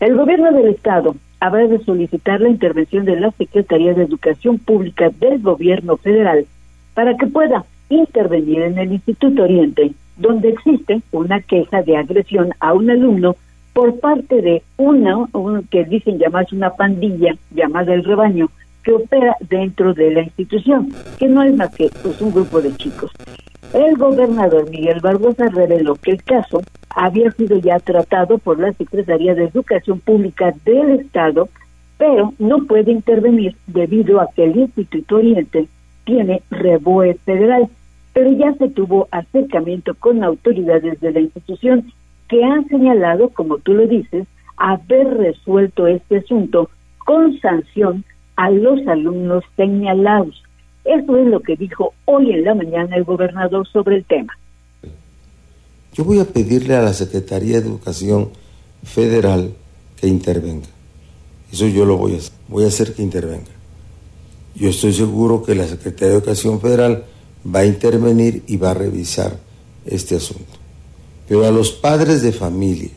El 0.01 0.17
gobierno 0.17 0.51
del 0.53 0.71
estado 0.71 1.15
habrá 1.47 1.67
de 1.67 1.79
solicitar 1.85 2.41
la 2.41 2.49
intervención 2.49 3.05
de 3.05 3.21
la 3.21 3.31
Secretaría 3.33 3.95
de 3.95 4.03
Educación 4.03 4.59
Pública 4.59 5.11
del 5.11 5.41
gobierno 5.41 5.97
federal 5.97 6.47
para 6.95 7.17
que 7.17 7.27
pueda 7.27 7.65
intervenir 7.89 8.63
en 8.63 8.79
el 8.79 8.93
Instituto 8.93 9.45
Oriente, 9.45 9.93
donde 10.17 10.51
existe 10.51 11.03
una 11.13 11.41
queja 11.41 11.83
de 11.83 11.97
agresión 11.97 12.51
a 12.61 12.73
un 12.73 12.91
alumno 12.91 13.37
por 13.73 14.01
parte 14.01 14.41
de 14.41 14.63
una, 14.79 15.27
que 15.71 15.85
dicen 15.85 16.19
llamarse 16.19 16.57
una 16.57 16.71
pandilla 16.71 17.37
llamada 17.51 17.93
el 17.93 18.05
rebaño, 18.05 18.49
que 18.83 18.93
opera 18.93 19.37
dentro 19.49 19.93
de 19.93 20.11
la 20.13 20.23
institución, 20.23 20.93
que 21.19 21.29
no 21.29 21.43
es 21.43 21.55
más 21.55 21.75
que 21.75 21.91
pues, 22.03 22.21
un 22.21 22.33
grupo 22.33 22.63
de 22.63 22.75
chicos. 22.77 23.11
El 23.77 23.99
gobernador 23.99 24.71
Miguel 24.71 25.01
Barbosa 25.01 25.51
reveló 25.51 25.97
que 25.97 26.13
el 26.13 26.23
caso 26.23 26.63
había 26.89 27.31
sido 27.33 27.59
ya 27.59 27.79
tratado 27.79 28.39
por 28.39 28.59
la 28.59 28.73
Secretaría 28.73 29.35
de 29.35 29.45
Educación 29.45 30.01
Pública 30.01 30.55
del 30.65 31.01
Estado, 31.01 31.51
pero 31.99 32.33
no 32.39 32.65
puede 32.65 32.91
intervenir 32.91 33.55
debido 33.67 34.19
a 34.19 34.31
que 34.35 34.45
el 34.45 34.57
Instituto 34.57 35.17
Oriente 35.17 35.69
tiene 36.05 36.41
reboe 36.51 37.19
federal, 37.27 37.69
pero 38.15 38.33
ya 38.33 38.55
se 38.55 38.71
tuvo 38.71 39.09
acercamiento 39.11 39.95
con 39.95 40.25
autoridades 40.25 40.99
de 41.01 41.13
la 41.13 41.21
institución 41.21 41.93
que 42.29 42.43
han 42.45 42.67
señalado, 42.69 43.29
como 43.29 43.59
tú 43.59 43.75
lo 43.75 43.87
dices, 43.87 44.27
haber 44.57 45.19
resuelto 45.19 45.87
este 45.87 46.17
asunto 46.17 46.71
con 47.05 47.39
sanción 47.41 48.05
a 48.37 48.49
los 48.49 48.87
alumnos 48.87 49.45
señalados. 49.55 50.46
Eso 50.87 51.17
es 51.17 51.27
lo 51.27 51.41
que 51.41 51.57
dijo 51.57 51.95
hoy 52.05 52.31
en 52.31 52.45
la 52.45 52.55
mañana 52.55 52.97
el 52.97 53.05
gobernador 53.05 53.67
sobre 53.67 53.97
el 53.97 54.05
tema. 54.05 54.39
Yo 55.93 56.05
voy 56.05 56.21
a 56.21 56.25
pedirle 56.25 56.77
a 56.77 56.83
la 56.83 56.93
Secretaría 56.93 57.61
de 57.61 57.67
Educación 57.67 58.31
Federal 58.85 59.53
que 60.01 60.07
intervenga. 60.07 60.69
Eso 61.53 61.67
yo 61.67 61.85
lo 61.85 61.97
voy 61.97 62.15
a 62.15 62.19
hacer. 62.19 62.33
Voy 62.49 62.65
a 62.65 62.69
hacer 62.69 62.95
que 62.95 63.03
intervenga. 63.03 63.51
Yo 64.55 64.69
estoy 64.69 64.93
seguro 64.93 65.43
que 65.43 65.55
la 65.55 65.67
Secretaría 65.67 66.09
de 66.09 66.19
Educación 66.19 66.61
Federal 66.61 67.05
va 67.45 67.61
a 67.61 67.67
intervenir 67.67 68.45
y 68.47 68.57
va 68.57 68.71
a 68.71 68.75
revisar 68.75 69.39
este 69.85 70.17
asunto. 70.17 70.45
Pero 71.29 71.45
a 71.45 71.51
los 71.51 71.73
padres 71.73 72.23
de 72.23 72.33
familia 72.33 72.91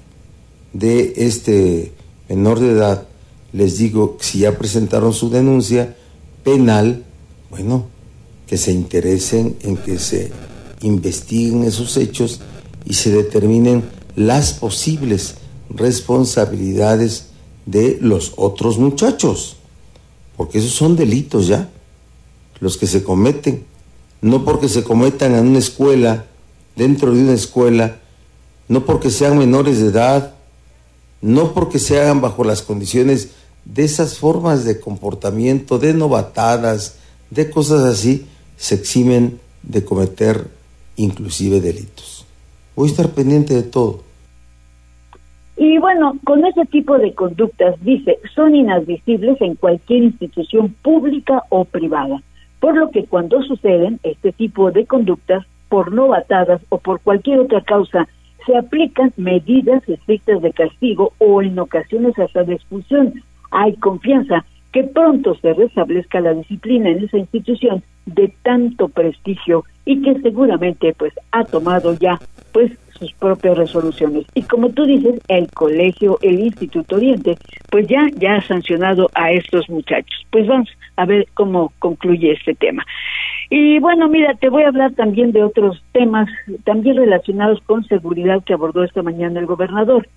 de 0.73 1.13
este 1.15 1.91
menor 2.27 2.59
de 2.59 2.71
edad 2.71 3.07
les 3.51 3.77
digo, 3.77 4.17
si 4.19 4.39
ya 4.39 4.57
presentaron 4.57 5.13
su 5.13 5.29
denuncia 5.29 5.95
penal, 6.43 7.03
bueno, 7.49 7.85
que 8.47 8.57
se 8.57 8.71
interesen 8.71 9.57
en 9.61 9.77
que 9.77 9.99
se 9.99 10.31
investiguen 10.81 11.63
esos 11.63 11.97
hechos 11.97 12.41
y 12.85 12.93
se 12.93 13.11
determinen 13.11 13.83
las 14.15 14.53
posibles 14.53 15.35
responsabilidades 15.69 17.27
de 17.65 17.97
los 18.01 18.33
otros 18.37 18.79
muchachos, 18.79 19.57
porque 20.35 20.59
esos 20.59 20.71
son 20.71 20.95
delitos 20.95 21.47
ya, 21.47 21.69
los 22.59 22.77
que 22.77 22.87
se 22.87 23.03
cometen, 23.03 23.65
no 24.21 24.43
porque 24.43 24.67
se 24.67 24.83
cometan 24.83 25.35
en 25.35 25.47
una 25.47 25.59
escuela, 25.59 26.25
dentro 26.75 27.13
de 27.13 27.21
una 27.21 27.33
escuela, 27.33 27.99
no 28.67 28.85
porque 28.85 29.09
sean 29.09 29.37
menores 29.37 29.79
de 29.79 29.87
edad, 29.87 30.33
no 31.21 31.53
porque 31.53 31.79
se 31.79 31.99
hagan 31.99 32.21
bajo 32.21 32.43
las 32.43 32.61
condiciones 32.61 33.29
de 33.65 33.83
esas 33.83 34.17
formas 34.17 34.63
de 34.63 34.79
comportamiento, 34.79 35.77
de 35.77 35.93
novatadas, 35.93 36.95
de 37.29 37.49
cosas 37.49 37.83
así, 37.83 38.25
se 38.57 38.75
eximen 38.75 39.39
de 39.63 39.85
cometer 39.85 40.47
inclusive 40.95 41.61
delitos. 41.61 42.25
Voy 42.75 42.87
a 42.87 42.91
estar 42.91 43.09
pendiente 43.09 43.53
de 43.53 43.63
todo. 43.63 44.03
Y 45.57 45.77
bueno, 45.77 46.17
con 46.23 46.45
ese 46.45 46.65
tipo 46.65 46.97
de 46.97 47.13
conductas, 47.13 47.75
dice, 47.83 48.17
son 48.33 48.55
inadmisibles 48.55 49.41
en 49.41 49.55
cualquier 49.55 50.03
institución 50.03 50.73
pública 50.81 51.43
o 51.49 51.65
privada, 51.65 52.21
por 52.61 52.77
lo 52.77 52.89
que 52.91 53.05
cuando 53.05 53.41
suceden 53.43 53.99
este 54.03 54.31
tipo 54.31 54.71
de 54.71 54.85
conductas, 54.85 55.45
por 55.67 55.93
novatadas 55.93 56.61
o 56.69 56.77
por 56.77 57.01
cualquier 57.01 57.39
otra 57.39 57.61
causa, 57.61 58.07
se 58.45 58.55
aplican 58.55 59.13
medidas 59.17 59.87
estrictas 59.87 60.41
de 60.41 60.53
castigo 60.53 61.13
o 61.19 61.41
en 61.41 61.59
ocasiones 61.59 62.17
hasta 62.17 62.43
de 62.43 62.55
expulsión, 62.55 63.21
hay 63.51 63.75
confianza 63.75 64.45
que 64.71 64.83
pronto 64.83 65.35
se 65.35 65.53
restablezca 65.53 66.19
la 66.19 66.33
disciplina 66.33 66.89
en 66.89 67.03
esa 67.03 67.17
institución 67.17 67.83
de 68.05 68.33
tanto 68.43 68.89
prestigio 68.89 69.63
y 69.85 70.01
que 70.01 70.19
seguramente 70.21 70.93
pues 70.97 71.13
ha 71.31 71.43
tomado 71.43 71.95
ya 71.95 72.19
pues 72.51 72.71
sus 72.99 73.13
propias 73.13 73.57
resoluciones. 73.57 74.25
Y 74.35 74.43
como 74.43 74.69
tú 74.69 74.85
dices, 74.85 75.21
el 75.29 75.49
colegio, 75.51 76.19
el 76.21 76.39
Instituto 76.39 76.97
Oriente, 76.97 77.37
pues 77.71 77.87
ya 77.87 78.07
ya 78.17 78.35
ha 78.35 78.41
sancionado 78.41 79.09
a 79.13 79.31
estos 79.31 79.69
muchachos. 79.69 80.25
Pues 80.29 80.47
vamos 80.47 80.69
a 80.97 81.05
ver 81.05 81.27
cómo 81.33 81.71
concluye 81.79 82.33
este 82.33 82.55
tema. 82.55 82.85
Y 83.49 83.79
bueno, 83.79 84.09
mira, 84.09 84.33
te 84.35 84.49
voy 84.49 84.63
a 84.63 84.67
hablar 84.67 84.93
también 84.93 85.31
de 85.31 85.43
otros 85.43 85.81
temas 85.93 86.29
también 86.65 86.97
relacionados 86.97 87.61
con 87.61 87.85
seguridad 87.85 88.43
que 88.43 88.53
abordó 88.53 88.83
esta 88.83 89.01
mañana 89.01 89.39
el 89.39 89.45
gobernador 89.45 90.07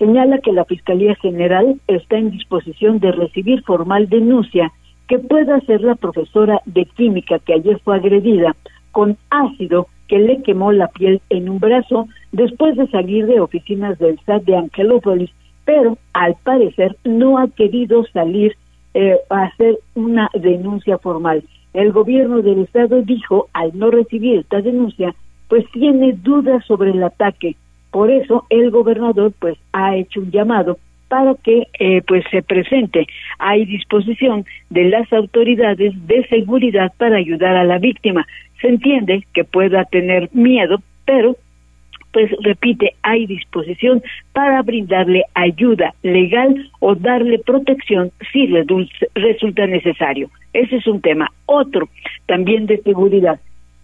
señala 0.00 0.38
que 0.38 0.52
la 0.52 0.64
Fiscalía 0.64 1.14
General 1.16 1.78
está 1.86 2.16
en 2.16 2.30
disposición 2.30 3.00
de 3.00 3.12
recibir 3.12 3.62
formal 3.64 4.08
denuncia 4.08 4.72
que 5.06 5.18
pueda 5.18 5.56
hacer 5.56 5.82
la 5.82 5.94
profesora 5.94 6.62
de 6.64 6.86
química 6.86 7.38
que 7.38 7.52
ayer 7.52 7.78
fue 7.84 7.96
agredida 7.96 8.56
con 8.92 9.18
ácido 9.28 9.88
que 10.08 10.18
le 10.18 10.42
quemó 10.42 10.72
la 10.72 10.88
piel 10.88 11.20
en 11.28 11.50
un 11.50 11.58
brazo 11.58 12.08
después 12.32 12.76
de 12.76 12.88
salir 12.88 13.26
de 13.26 13.40
oficinas 13.40 13.98
del 13.98 14.18
SAT 14.24 14.44
de 14.44 14.56
Angelópolis, 14.56 15.30
pero 15.66 15.98
al 16.14 16.34
parecer 16.42 16.96
no 17.04 17.36
ha 17.36 17.48
querido 17.48 18.06
salir 18.06 18.56
eh, 18.94 19.18
a 19.28 19.42
hacer 19.42 19.78
una 19.94 20.30
denuncia 20.32 20.96
formal. 20.96 21.44
El 21.74 21.92
gobierno 21.92 22.40
del 22.40 22.60
estado 22.60 23.02
dijo, 23.02 23.48
al 23.52 23.78
no 23.78 23.90
recibir 23.90 24.38
esta 24.38 24.62
denuncia, 24.62 25.14
pues 25.48 25.64
tiene 25.72 26.14
dudas 26.14 26.64
sobre 26.64 26.90
el 26.90 27.02
ataque 27.02 27.56
por 27.90 28.10
eso 28.10 28.46
el 28.50 28.70
gobernador 28.70 29.32
pues 29.38 29.58
ha 29.72 29.96
hecho 29.96 30.20
un 30.20 30.30
llamado 30.30 30.78
para 31.08 31.34
que 31.34 31.66
eh, 31.78 32.02
pues 32.06 32.24
se 32.30 32.40
presente. 32.42 33.06
Hay 33.38 33.66
disposición 33.66 34.44
de 34.70 34.84
las 34.84 35.12
autoridades 35.12 35.92
de 36.06 36.24
seguridad 36.28 36.92
para 36.96 37.16
ayudar 37.16 37.56
a 37.56 37.64
la 37.64 37.78
víctima. 37.78 38.26
Se 38.60 38.68
entiende 38.68 39.24
que 39.34 39.42
pueda 39.44 39.84
tener 39.86 40.30
miedo, 40.32 40.80
pero 41.04 41.36
pues 42.12 42.30
repite, 42.42 42.94
hay 43.02 43.26
disposición 43.26 44.02
para 44.32 44.62
brindarle 44.62 45.24
ayuda 45.34 45.94
legal 46.02 46.70
o 46.80 46.94
darle 46.94 47.38
protección 47.38 48.10
si 48.32 48.46
resulta 49.14 49.66
necesario. 49.66 50.30
Ese 50.52 50.76
es 50.76 50.86
un 50.86 51.00
tema. 51.00 51.30
Otro, 51.46 51.88
también 52.26 52.66
de 52.66 52.78
seguridad 52.78 53.40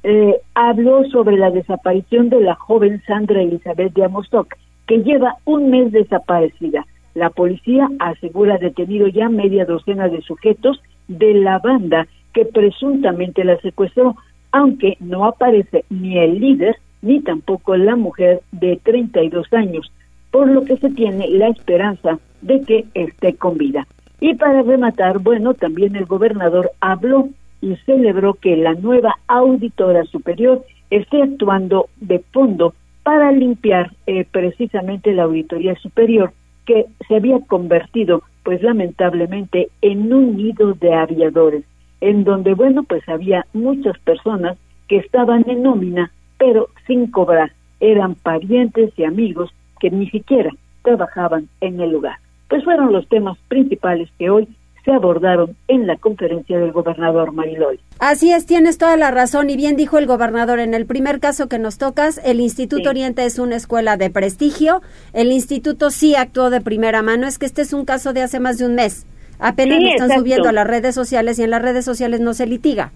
eh, 0.09 0.41
habló 0.55 1.03
sobre 1.11 1.37
la 1.37 1.51
desaparición 1.51 2.29
de 2.29 2.41
la 2.41 2.55
joven 2.55 3.03
Sandra 3.09 3.43
Elizabeth 3.43 3.93
de 3.93 4.05
Amostoc, 4.05 4.55
que 4.87 5.03
lleva 5.03 5.35
un 5.45 5.69
mes 5.69 5.91
desaparecida. 5.91 6.87
La 7.17 7.31
policía 7.31 7.91
asegura 7.99 8.57
detenido 8.59 9.09
ya 9.09 9.29
media 9.29 9.65
docena 9.65 10.07
de 10.07 10.23
sujetos 10.23 10.81
de 11.09 11.35
la 11.35 11.59
banda 11.59 12.07
que 12.33 12.45
presuntamente 12.45 13.43
la 13.43 13.57
secuestró, 13.57 14.15
aunque 14.53 14.97
no 15.01 15.25
aparece 15.25 15.85
ni 15.91 16.19
el 16.19 16.39
líder 16.39 16.77
ni 17.03 17.21
tampoco 17.21 17.77
la 17.77 17.97
mujer 17.97 18.43
de 18.53 18.79
32 18.85 19.53
años, 19.55 19.91
por 20.31 20.47
lo 20.47 20.63
que 20.65 20.77
se 20.77 20.91
tiene 20.91 21.27
la 21.31 21.49
esperanza 21.49 22.21
de 22.43 22.61
que 22.61 22.85
esté 22.95 23.35
con 23.35 23.59
vida. 23.59 23.89
Y 24.21 24.35
para 24.35 24.63
rematar, 24.63 25.19
bueno, 25.19 25.55
también 25.55 25.97
el 25.97 26.07
gobernador 26.07 26.71
habló 26.81 27.29
y 27.61 27.77
celebró 27.87 28.35
que 28.35 28.57
la 28.57 28.75
nueva 28.75 29.17
auditora 29.27 30.05
superior 30.05 30.65
esté 30.91 31.23
actuando 31.23 31.89
de 31.97 32.21
fondo 32.33 32.75
para 33.03 33.33
limpiar 33.33 33.93
eh, 34.07 34.27
precisamente 34.31 35.13
la 35.13 35.25
auditoría 35.25 35.75
superior 35.77 36.33
que 36.65 36.87
se 37.07 37.17
había 37.17 37.39
convertido 37.41 38.23
pues 38.43 38.63
lamentablemente 38.63 39.69
en 39.83 40.13
un 40.13 40.37
nido 40.37 40.75
de 40.75 40.95
aviadores 40.95 41.65
en 42.01 42.25
donde 42.25 42.55
bueno 42.55 42.83
pues 42.83 43.09
había 43.09 43.47
muchas 43.53 43.99
personas 44.01 44.59
que 44.89 44.99
estaban 44.99 45.45
en 45.49 45.63
nómina 45.63 46.11
pero 46.39 46.69
sin 46.87 47.11
cobrar. 47.11 47.53
Eran 47.81 48.15
parientes 48.15 48.93
y 48.97 49.05
amigos 49.05 49.51
que 49.81 49.91
ni 49.91 50.09
siquiera 50.11 50.51
trabajaban 50.83 51.49
en 51.61 51.81
el 51.81 51.91
lugar. 51.91 52.17
Pues 52.49 52.65
fueron 52.65 52.93
los 52.93 53.09
temas 53.09 53.37
principales 53.49 54.09
que 54.19 54.31
hoy 54.31 54.49
se 54.87 54.93
abordaron 54.93 55.57
en 55.67 55.89
la 55.89 55.97
conferencia 55.97 56.59
del 56.61 56.71
gobernador 56.71 57.33
Marilol. 57.33 57.81
Así 57.99 58.33
es, 58.33 58.47
tienes 58.47 58.79
toda 58.79 58.97
la 58.97 59.11
razón 59.11 59.51
y 59.51 59.57
bien 59.57 59.75
dijo 59.75 59.99
el 59.99 60.07
gobernador 60.07 60.61
en 60.61 60.75
el 60.75 60.87
primer 60.87 61.19
caso 61.19 61.49
que 61.49 61.59
nos 61.59 61.77
tocas, 61.77 62.21
el 62.25 62.41
Instituto 62.41 62.89
Oriente 62.89 63.27
es 63.27 63.41
una 63.41 63.57
escuela 63.57 63.97
de 63.97 64.11
prestigio, 64.11 64.83
el 65.13 65.33
instituto 65.33 65.91
sí 65.91 66.15
actuó 66.15 66.51
de 66.51 66.61
primera 66.61 67.03
mano, 67.03 67.27
es 67.27 67.39
que 67.39 67.47
este 67.47 67.63
es 67.63 67.73
un 67.73 67.85
caso 67.85 68.13
de 68.13 68.23
hace 68.23 68.39
más 68.39 68.59
de 68.59 68.67
un 68.67 68.77
mes. 68.77 69.07
Apenas 69.41 69.81
lo 69.81 69.89
están 69.89 70.19
subiendo 70.19 70.49
a 70.49 70.53
las 70.53 70.67
redes 70.67 70.95
sociales 70.95 71.39
y 71.41 71.43
en 71.43 71.51
las 71.51 71.63
redes 71.63 71.85
sociales 71.85 72.21
no 72.21 72.33
se 72.33 72.47
litiga. 72.47 72.93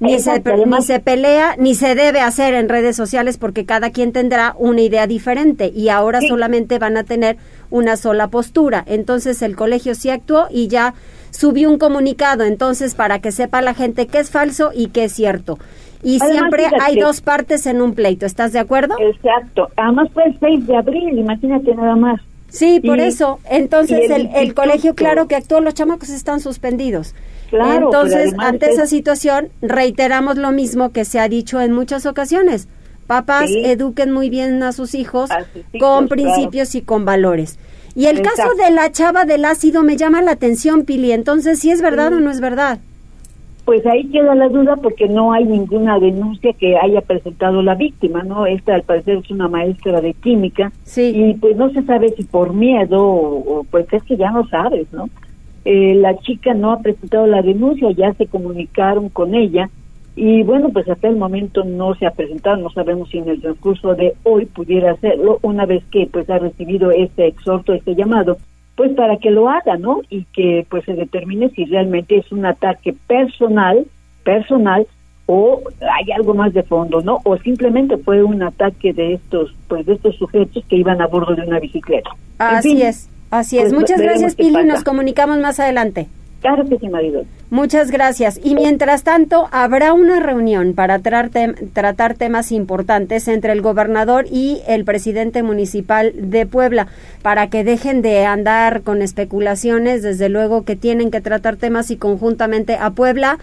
Ni 0.00 0.18
se, 0.18 0.42
ni 0.66 0.82
se 0.82 0.98
pelea, 0.98 1.56
ni 1.58 1.74
se 1.74 1.94
debe 1.94 2.20
hacer 2.20 2.54
en 2.54 2.70
redes 2.70 2.96
sociales 2.96 3.36
porque 3.36 3.66
cada 3.66 3.90
quien 3.90 4.12
tendrá 4.12 4.54
una 4.58 4.80
idea 4.80 5.06
diferente 5.06 5.70
y 5.74 5.90
ahora 5.90 6.20
solamente 6.26 6.78
van 6.78 6.96
a 6.96 7.04
tener 7.04 7.36
una 7.68 7.96
sola 7.98 8.28
postura. 8.28 8.82
Entonces 8.86 9.42
el 9.42 9.56
colegio 9.56 9.94
sí 9.94 10.08
actuó 10.08 10.48
y 10.50 10.68
ya 10.68 10.94
subió 11.30 11.70
un 11.70 11.78
comunicado, 11.78 12.44
entonces 12.44 12.94
para 12.94 13.20
que 13.20 13.32
sepa 13.32 13.62
la 13.62 13.74
gente 13.74 14.06
qué 14.06 14.18
es 14.18 14.30
falso 14.30 14.70
y 14.74 14.88
qué 14.88 15.04
es 15.04 15.12
cierto. 15.12 15.58
Y 16.02 16.18
siempre 16.18 16.66
hay 16.80 16.98
dos 16.98 17.20
partes 17.20 17.66
en 17.66 17.82
un 17.82 17.94
pleito, 17.94 18.24
¿estás 18.24 18.52
de 18.52 18.58
acuerdo? 18.58 18.94
Exacto. 18.98 19.68
Además 19.76 20.08
fue 20.14 20.24
el 20.24 20.38
6 20.40 20.66
de 20.66 20.76
abril, 20.76 21.18
imagínate 21.18 21.74
nada 21.74 21.94
más. 21.94 22.20
Sí, 22.48 22.80
por 22.80 22.98
eso. 22.98 23.38
Entonces 23.48 24.10
el, 24.10 24.30
el, 24.34 24.54
colegio, 24.54 24.94
claro 24.94 25.28
que 25.28 25.36
actuó, 25.36 25.60
los 25.60 25.74
chamacos 25.74 26.08
están 26.08 26.40
suspendidos. 26.40 27.14
Claro, 27.50 27.86
Entonces, 27.86 28.32
ante 28.38 28.70
esa 28.70 28.86
situación, 28.86 29.48
reiteramos 29.60 30.36
lo 30.36 30.52
mismo 30.52 30.90
que 30.92 31.04
se 31.04 31.18
ha 31.18 31.28
dicho 31.28 31.60
en 31.60 31.72
muchas 31.72 32.06
ocasiones. 32.06 32.68
Papás, 33.08 33.50
eduquen 33.50 34.12
muy 34.12 34.30
bien 34.30 34.62
a 34.62 34.70
sus 34.70 34.94
hijos, 34.94 35.30
con 35.80 36.06
principios 36.06 36.76
y 36.76 36.82
con 36.82 37.04
valores. 37.04 37.58
Y 37.94 38.06
el 38.06 38.22
caso 38.22 38.54
de 38.54 38.70
la 38.70 38.92
chava 38.92 39.24
del 39.24 39.44
ácido 39.44 39.82
me 39.82 39.96
llama 39.96 40.22
la 40.22 40.32
atención, 40.32 40.84
Pili. 40.84 41.12
Entonces, 41.12 41.58
¿sí 41.58 41.70
es 41.70 41.82
verdad 41.82 42.12
o 42.12 42.20
no 42.20 42.30
es 42.30 42.40
verdad? 42.40 42.78
Pues 43.64 43.84
ahí 43.86 44.06
queda 44.08 44.34
la 44.34 44.48
duda 44.48 44.76
porque 44.76 45.08
no 45.08 45.32
hay 45.32 45.44
ninguna 45.44 45.98
denuncia 45.98 46.52
que 46.54 46.76
haya 46.76 47.02
presentado 47.02 47.62
la 47.62 47.74
víctima, 47.74 48.22
¿no? 48.22 48.46
Esta 48.46 48.74
al 48.74 48.82
parecer 48.82 49.18
es 49.18 49.30
una 49.30 49.48
maestra 49.48 50.00
de 50.00 50.14
química 50.14 50.72
sí. 50.84 51.12
y 51.14 51.34
pues 51.34 51.56
no 51.56 51.70
se 51.70 51.82
sabe 51.82 52.12
si 52.16 52.24
por 52.24 52.52
miedo 52.52 53.00
o, 53.00 53.64
pues 53.70 53.86
es 53.92 54.02
que 54.02 54.16
ya 54.16 54.30
no 54.30 54.48
sabes, 54.48 54.92
¿no? 54.92 55.08
Eh, 55.64 55.94
la 55.94 56.18
chica 56.18 56.54
no 56.54 56.72
ha 56.72 56.80
presentado 56.80 57.26
la 57.26 57.42
denuncia, 57.42 57.90
ya 57.92 58.12
se 58.14 58.26
comunicaron 58.26 59.08
con 59.08 59.34
ella 59.34 59.68
y 60.16 60.42
bueno, 60.42 60.70
pues 60.70 60.88
hasta 60.88 61.08
el 61.08 61.16
momento 61.16 61.64
no 61.64 61.94
se 61.94 62.06
ha 62.06 62.10
presentado, 62.10 62.56
no 62.56 62.70
sabemos 62.70 63.10
si 63.10 63.18
en 63.18 63.28
el 63.28 63.40
transcurso 63.40 63.94
de 63.94 64.14
hoy 64.24 64.46
pudiera 64.46 64.92
hacerlo, 64.92 65.38
una 65.42 65.66
vez 65.66 65.84
que 65.90 66.08
pues 66.10 66.28
ha 66.28 66.38
recibido 66.38 66.90
este 66.90 67.26
exhorto, 67.26 67.72
este 67.72 67.94
llamado, 67.94 68.38
pues 68.76 68.92
para 68.92 69.18
que 69.18 69.30
lo 69.30 69.48
haga, 69.48 69.76
¿no? 69.76 70.00
Y 70.10 70.24
que 70.32 70.66
pues 70.68 70.84
se 70.84 70.94
determine 70.94 71.50
si 71.50 71.64
realmente 71.64 72.16
es 72.16 72.30
un 72.32 72.44
ataque 72.44 72.94
personal, 73.06 73.86
personal, 74.24 74.86
o 75.26 75.62
hay 75.80 76.10
algo 76.10 76.34
más 76.34 76.52
de 76.54 76.64
fondo, 76.64 77.02
¿no? 77.02 77.20
O 77.24 77.36
simplemente 77.38 77.96
fue 77.98 78.22
un 78.24 78.42
ataque 78.42 78.92
de 78.92 79.14
estos, 79.14 79.54
pues 79.68 79.86
de 79.86 79.94
estos 79.94 80.16
sujetos 80.16 80.64
que 80.68 80.76
iban 80.76 81.00
a 81.00 81.06
bordo 81.06 81.36
de 81.36 81.46
una 81.46 81.60
bicicleta. 81.60 82.10
Así 82.38 82.82
es, 82.82 83.08
así 83.30 83.58
es. 83.58 83.70
Pues, 83.70 83.74
Muchas 83.74 84.00
gracias, 84.00 84.34
Pili, 84.34 84.64
nos 84.64 84.82
comunicamos 84.82 85.38
más 85.38 85.60
adelante. 85.60 86.08
Claro 86.40 86.66
que 86.66 86.78
sí, 86.78 86.88
marido. 86.88 87.24
Muchas 87.50 87.90
gracias. 87.90 88.40
Y 88.42 88.54
mientras 88.54 89.02
tanto, 89.02 89.48
habrá 89.52 89.92
una 89.92 90.20
reunión 90.20 90.72
para 90.72 90.98
tratar 90.98 92.14
temas 92.14 92.50
importantes 92.50 93.28
entre 93.28 93.52
el 93.52 93.60
gobernador 93.60 94.24
y 94.30 94.62
el 94.66 94.86
presidente 94.86 95.42
municipal 95.42 96.12
de 96.14 96.46
Puebla 96.46 96.86
para 97.20 97.50
que 97.50 97.62
dejen 97.62 98.00
de 98.00 98.24
andar 98.24 98.80
con 98.82 99.02
especulaciones. 99.02 100.02
Desde 100.02 100.30
luego 100.30 100.64
que 100.64 100.76
tienen 100.76 101.10
que 101.10 101.20
tratar 101.20 101.56
temas 101.56 101.90
y 101.90 101.96
conjuntamente 101.96 102.76
a 102.76 102.90
Puebla. 102.90 103.38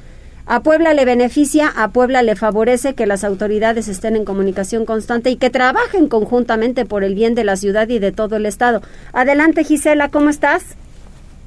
A 0.47 0.61
Puebla 0.63 0.93
le 0.93 1.05
beneficia, 1.05 1.67
a 1.67 1.89
Puebla 1.89 2.23
le 2.23 2.35
favorece 2.35 2.95
que 2.95 3.05
las 3.05 3.23
autoridades 3.23 3.89
estén 3.89 4.15
en 4.15 4.25
comunicación 4.25 4.85
constante 4.85 5.29
y 5.29 5.35
que 5.35 5.49
trabajen 5.49 6.07
conjuntamente 6.07 6.85
por 6.85 7.03
el 7.03 7.13
bien 7.13 7.35
de 7.35 7.43
la 7.43 7.57
ciudad 7.57 7.89
y 7.89 7.99
de 7.99 8.13
todo 8.13 8.37
el 8.37 8.45
estado. 8.45 8.81
Adelante, 9.11 9.65
Gisela, 9.65 10.07
¿cómo 10.09 10.29
estás? 10.29 10.77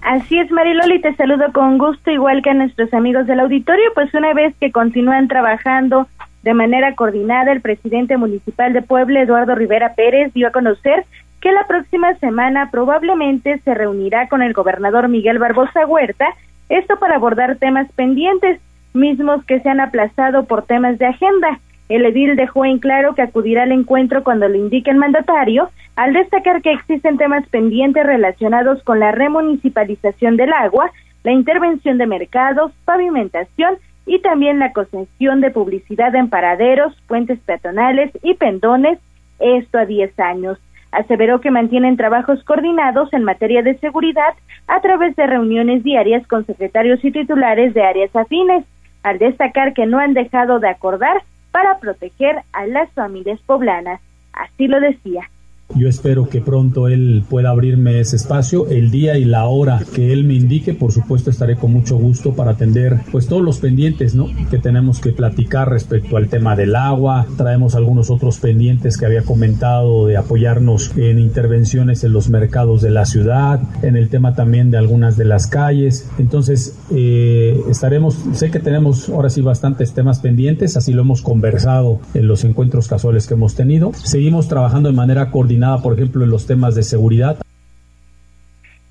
Así 0.02 0.38
es, 0.38 0.50
Mariloli, 0.50 1.00
te 1.00 1.14
saludo 1.14 1.52
con 1.52 1.76
gusto, 1.78 2.10
igual 2.10 2.42
que 2.42 2.50
a 2.50 2.54
nuestros 2.54 2.92
amigos 2.94 3.26
del 3.26 3.40
auditorio, 3.40 3.84
pues 3.94 4.12
una 4.14 4.32
vez 4.32 4.54
que 4.58 4.72
continúan 4.72 5.28
trabajando 5.28 6.08
de 6.42 6.54
manera 6.54 6.94
coordinada, 6.94 7.52
el 7.52 7.60
presidente 7.60 8.16
municipal 8.16 8.72
de 8.72 8.80
Puebla, 8.80 9.20
Eduardo 9.20 9.54
Rivera 9.54 9.94
Pérez, 9.94 10.32
dio 10.32 10.48
a 10.48 10.52
conocer 10.52 11.04
que 11.40 11.52
la 11.52 11.66
próxima 11.66 12.14
semana 12.14 12.70
probablemente 12.70 13.58
se 13.58 13.74
reunirá 13.74 14.28
con 14.28 14.42
el 14.42 14.54
gobernador 14.54 15.08
Miguel 15.08 15.38
Barbosa 15.38 15.86
Huerta, 15.86 16.26
esto 16.68 16.98
para 16.98 17.16
abordar 17.16 17.56
temas 17.56 17.90
pendientes, 17.92 18.60
mismos 18.94 19.44
que 19.44 19.60
se 19.60 19.68
han 19.68 19.80
aplazado 19.80 20.44
por 20.44 20.64
temas 20.64 20.98
de 20.98 21.06
agenda. 21.06 21.58
El 21.90 22.06
edil 22.06 22.36
dejó 22.36 22.64
en 22.64 22.78
claro 22.78 23.16
que 23.16 23.22
acudirá 23.22 23.64
al 23.64 23.72
encuentro 23.72 24.22
cuando 24.22 24.48
lo 24.48 24.54
indique 24.54 24.92
el 24.92 24.96
mandatario, 24.96 25.70
al 25.96 26.12
destacar 26.12 26.62
que 26.62 26.70
existen 26.70 27.18
temas 27.18 27.44
pendientes 27.48 28.06
relacionados 28.06 28.80
con 28.84 29.00
la 29.00 29.10
remunicipalización 29.10 30.36
del 30.36 30.52
agua, 30.52 30.92
la 31.24 31.32
intervención 31.32 31.98
de 31.98 32.06
mercados, 32.06 32.70
pavimentación 32.84 33.74
y 34.06 34.20
también 34.20 34.60
la 34.60 34.72
concesión 34.72 35.40
de 35.40 35.50
publicidad 35.50 36.14
en 36.14 36.30
paraderos, 36.30 36.96
puentes 37.08 37.40
peatonales 37.40 38.12
y 38.22 38.34
pendones, 38.34 39.00
esto 39.40 39.78
a 39.78 39.84
10 39.84 40.16
años. 40.20 40.58
Aseveró 40.92 41.40
que 41.40 41.50
mantienen 41.50 41.96
trabajos 41.96 42.44
coordinados 42.44 43.12
en 43.12 43.24
materia 43.24 43.62
de 43.62 43.76
seguridad 43.78 44.34
a 44.68 44.80
través 44.80 45.16
de 45.16 45.26
reuniones 45.26 45.82
diarias 45.82 46.24
con 46.28 46.46
secretarios 46.46 47.04
y 47.04 47.10
titulares 47.10 47.74
de 47.74 47.82
áreas 47.82 48.14
afines, 48.14 48.64
al 49.02 49.18
destacar 49.18 49.74
que 49.74 49.86
no 49.86 49.98
han 49.98 50.14
dejado 50.14 50.60
de 50.60 50.68
acordar 50.68 51.22
para 51.50 51.78
proteger 51.78 52.42
a 52.52 52.66
las 52.66 52.90
familias 52.92 53.40
poblanas. 53.40 54.00
Así 54.32 54.68
lo 54.68 54.80
decía. 54.80 55.28
Yo 55.76 55.88
espero 55.88 56.28
que 56.28 56.40
pronto 56.40 56.88
él 56.88 57.24
pueda 57.28 57.50
abrirme 57.50 58.00
ese 58.00 58.16
espacio, 58.16 58.68
el 58.68 58.90
día 58.90 59.16
y 59.18 59.24
la 59.24 59.46
hora 59.46 59.82
que 59.94 60.12
él 60.12 60.24
me 60.24 60.34
indique, 60.34 60.74
por 60.74 60.92
supuesto 60.92 61.30
estaré 61.30 61.56
con 61.56 61.72
mucho 61.72 61.96
gusto 61.96 62.34
para 62.34 62.52
atender 62.52 63.00
pues 63.12 63.28
todos 63.28 63.42
los 63.42 63.58
pendientes, 63.58 64.14
¿no? 64.14 64.26
que 64.50 64.58
tenemos 64.58 65.00
que 65.00 65.12
platicar 65.12 65.70
respecto 65.70 66.16
al 66.16 66.28
tema 66.28 66.56
del 66.56 66.74
agua, 66.74 67.26
traemos 67.36 67.74
algunos 67.74 68.10
otros 68.10 68.38
pendientes 68.38 68.96
que 68.96 69.06
había 69.06 69.22
comentado 69.22 70.06
de 70.06 70.16
apoyarnos 70.16 70.92
en 70.96 71.18
intervenciones 71.20 72.02
en 72.02 72.12
los 72.12 72.28
mercados 72.28 72.82
de 72.82 72.90
la 72.90 73.06
ciudad, 73.06 73.60
en 73.82 73.96
el 73.96 74.08
tema 74.08 74.34
también 74.34 74.70
de 74.70 74.78
algunas 74.78 75.16
de 75.16 75.24
las 75.24 75.46
calles. 75.46 76.08
Entonces, 76.18 76.76
eh, 76.90 77.60
estaremos, 77.70 78.18
sé 78.32 78.50
que 78.50 78.58
tenemos 78.58 79.08
ahora 79.08 79.30
sí 79.30 79.40
bastantes 79.40 79.92
temas 79.92 80.18
pendientes, 80.18 80.76
así 80.76 80.92
lo 80.92 81.02
hemos 81.02 81.22
conversado 81.22 82.00
en 82.14 82.26
los 82.26 82.44
encuentros 82.44 82.88
casuales 82.88 83.26
que 83.26 83.34
hemos 83.34 83.54
tenido. 83.54 83.92
Seguimos 83.94 84.48
trabajando 84.48 84.88
de 84.88 84.96
manera 84.96 85.30
coordinada 85.30 85.59
por 85.82 85.94
ejemplo, 85.94 86.24
en 86.24 86.30
los 86.30 86.46
temas 86.46 86.74
de 86.74 86.82
seguridad. 86.82 87.38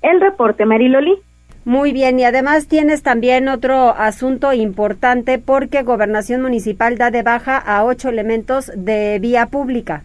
El 0.02 0.20
reporte, 0.20 0.64
Mariloli. 0.64 1.18
Muy 1.64 1.92
bien, 1.92 2.18
y 2.18 2.24
además 2.24 2.68
tienes 2.68 3.02
también 3.02 3.48
otro 3.48 3.90
asunto 3.90 4.52
importante 4.52 5.38
porque 5.38 5.82
Gobernación 5.82 6.40
Municipal 6.40 6.96
da 6.96 7.10
de 7.10 7.22
baja 7.22 7.58
a 7.58 7.84
ocho 7.84 8.08
elementos 8.08 8.72
de 8.74 9.18
vía 9.20 9.46
pública. 9.46 10.02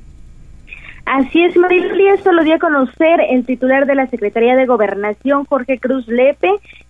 Así 1.06 1.44
es, 1.44 1.56
Mariloli, 1.56 2.08
esto 2.10 2.32
lo 2.32 2.44
dio 2.44 2.56
a 2.56 2.60
conocer 2.60 3.22
el 3.30 3.46
titular 3.46 3.86
de 3.86 3.96
la 3.96 4.08
Secretaría 4.08 4.56
de 4.56 4.66
Gobernación, 4.66 5.46
Jorge 5.46 5.80
Cruz 5.80 6.08
Lepe, 6.08 6.50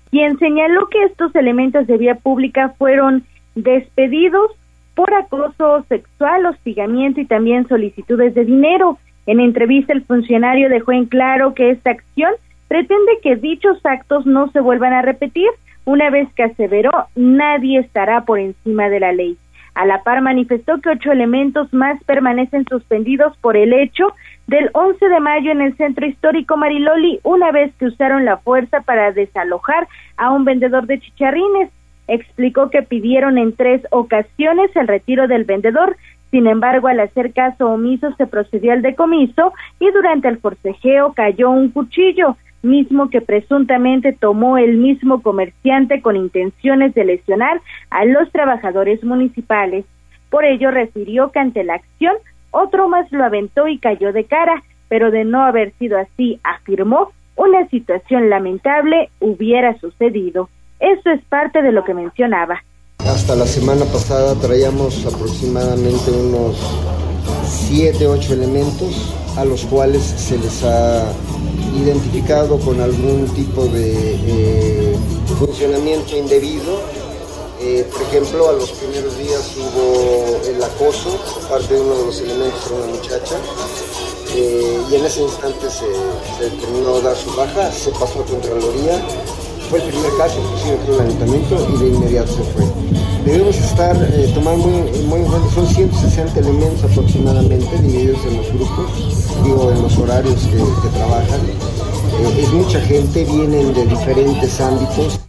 quien 0.09 0.39
señaló 0.39 0.87
que 0.87 1.03
estos 1.03 1.35
elementos 1.35 1.85
de 1.85 1.97
vía 1.97 2.15
pública 2.15 2.73
fueron 2.77 3.23
despedidos 3.55 4.51
por 4.95 5.13
acoso 5.13 5.83
sexual, 5.89 6.45
hostigamiento 6.45 7.19
y 7.19 7.25
también 7.25 7.67
solicitudes 7.67 8.33
de 8.33 8.45
dinero. 8.45 8.97
En 9.25 9.39
entrevista, 9.39 9.93
el 9.93 10.03
funcionario 10.03 10.69
dejó 10.69 10.91
en 10.91 11.05
claro 11.05 11.53
que 11.53 11.71
esta 11.71 11.91
acción 11.91 12.31
pretende 12.67 13.19
que 13.21 13.35
dichos 13.35 13.83
actos 13.85 14.25
no 14.25 14.51
se 14.51 14.59
vuelvan 14.59 14.93
a 14.93 15.01
repetir. 15.01 15.49
Una 15.85 16.09
vez 16.09 16.27
que 16.33 16.43
aseveró, 16.43 16.91
nadie 17.15 17.79
estará 17.79 18.21
por 18.21 18.39
encima 18.39 18.89
de 18.89 18.99
la 18.99 19.11
ley. 19.11 19.37
A 19.75 19.85
la 19.85 20.03
par 20.03 20.21
manifestó 20.21 20.79
que 20.79 20.89
ocho 20.89 21.11
elementos 21.11 21.73
más 21.73 22.01
permanecen 22.05 22.65
suspendidos 22.65 23.35
por 23.37 23.57
el 23.57 23.73
hecho 23.73 24.13
del 24.47 24.69
11 24.73 25.09
de 25.09 25.19
mayo 25.19 25.51
en 25.51 25.61
el 25.61 25.75
centro 25.75 26.05
histórico 26.05 26.55
Mariloli, 26.55 27.19
una 27.23 27.51
vez 27.51 27.73
que 27.75 27.85
usaron 27.85 28.23
la 28.23 28.37
fuerza 28.37 28.81
para 28.81 29.11
desalojar 29.11 29.87
a 30.15 30.31
un 30.31 30.45
vendedor 30.45 30.87
de 30.87 30.99
chicharrines. 30.99 31.69
Explicó 32.07 32.69
que 32.69 32.83
pidieron 32.83 33.37
en 33.37 33.53
tres 33.53 33.81
ocasiones 33.89 34.73
el 34.75 34.87
retiro 34.87 35.27
del 35.27 35.43
vendedor, 35.43 35.97
sin 36.31 36.47
embargo, 36.47 36.87
al 36.87 36.99
hacer 36.99 37.33
caso 37.33 37.69
omiso 37.69 38.13
se 38.15 38.27
procedió 38.27 38.73
al 38.73 38.81
decomiso 38.81 39.53
y 39.79 39.89
durante 39.91 40.27
el 40.27 40.37
forcejeo 40.37 41.13
cayó 41.13 41.49
un 41.49 41.69
cuchillo, 41.69 42.35
mismo 42.61 43.09
que 43.09 43.21
presuntamente 43.21 44.11
tomó 44.11 44.57
el 44.57 44.77
mismo 44.77 45.21
comerciante 45.21 46.01
con 46.01 46.15
intenciones 46.15 46.93
de 46.93 47.05
lesionar 47.05 47.61
a 47.89 48.05
los 48.05 48.31
trabajadores 48.31 49.03
municipales. 49.03 49.85
Por 50.29 50.45
ello 50.45 50.71
refirió 50.71 51.31
que 51.31 51.39
ante 51.39 51.63
la 51.63 51.75
acción 51.75 52.15
otro 52.51 52.89
más 52.89 53.11
lo 53.11 53.23
aventó 53.23 53.67
y 53.67 53.77
cayó 53.77 54.11
de 54.11 54.25
cara, 54.25 54.63
pero 54.89 55.11
de 55.11 55.25
no 55.25 55.43
haber 55.43 55.71
sido 55.73 55.97
así, 55.97 56.39
afirmó, 56.43 57.11
una 57.35 57.67
situación 57.67 58.29
lamentable 58.29 59.09
hubiera 59.19 59.77
sucedido. 59.79 60.49
Eso 60.79 61.11
es 61.11 61.21
parte 61.25 61.61
de 61.61 61.71
lo 61.71 61.83
que 61.83 61.93
mencionaba. 61.93 62.63
Hasta 63.05 63.35
la 63.35 63.45
semana 63.45 63.85
pasada 63.85 64.33
traíamos 64.33 65.05
aproximadamente 65.05 66.09
unos 66.09 66.57
7, 67.69 68.07
8 68.07 68.33
elementos 68.33 68.95
a 69.37 69.45
los 69.45 69.61
cuales 69.65 70.01
se 70.01 70.39
les 70.39 70.63
ha 70.63 71.05
identificado 71.79 72.57
con 72.59 72.81
algún 72.81 73.27
tipo 73.35 73.65
de 73.67 74.15
eh, 74.25 74.95
funcionamiento 75.37 76.17
indebido. 76.17 76.79
Eh, 77.61 77.87
por 77.91 78.01
ejemplo, 78.01 78.49
a 78.49 78.53
los 78.53 78.71
primeros 78.71 79.15
días 79.19 79.51
hubo 79.55 80.41
el 80.43 80.63
acoso 80.63 81.17
por 81.33 81.47
parte 81.47 81.75
de 81.75 81.81
uno 81.81 81.95
de 81.95 82.05
los 82.05 82.19
elementos 82.21 82.69
de 82.69 82.75
una 82.75 82.87
muchacha 82.87 83.35
eh, 84.35 84.79
y 84.91 84.95
en 84.95 85.05
ese 85.05 85.21
instante 85.21 85.69
se, 85.69 85.85
se 86.37 86.49
terminó 86.59 86.99
dar 87.01 87.15
su 87.15 87.31
baja, 87.35 87.71
se 87.71 87.91
pasó 87.91 88.21
a 88.21 88.25
Contraloría 88.25 88.99
fue 89.69 89.79
el 89.81 89.89
primer 89.89 90.11
caso, 90.17 90.41
inclusive 90.41 90.77
fue 90.85 90.95
el 90.95 91.01
ayuntamiento 91.01 91.67
y 91.73 91.79
de 91.79 91.87
inmediato 91.89 92.27
se 92.27 92.43
fue. 92.43 92.63
Debemos 93.25 93.57
estar 93.57 93.95
eh, 93.95 94.31
tomando 94.33 94.67
muy, 94.67 94.81
muy 95.03 95.19
en 95.21 95.25
cuenta, 95.25 95.49
son 95.49 95.65
160 95.65 96.39
elementos 96.39 96.83
aproximadamente 96.83 97.77
divididos 97.81 98.23
en 98.25 98.37
los 98.37 98.53
grupos, 98.53 99.43
digo, 99.43 99.71
en 99.71 99.81
los 99.81 99.97
horarios 99.97 100.47
que, 100.47 100.89
trabajan. 100.97 101.41
Eh, 101.41 102.41
es 102.41 102.53
mucha 102.53 102.79
gente, 102.81 103.25
vienen 103.25 103.73
de 103.73 103.85
diferentes 103.87 104.61
ámbitos. 104.61 105.19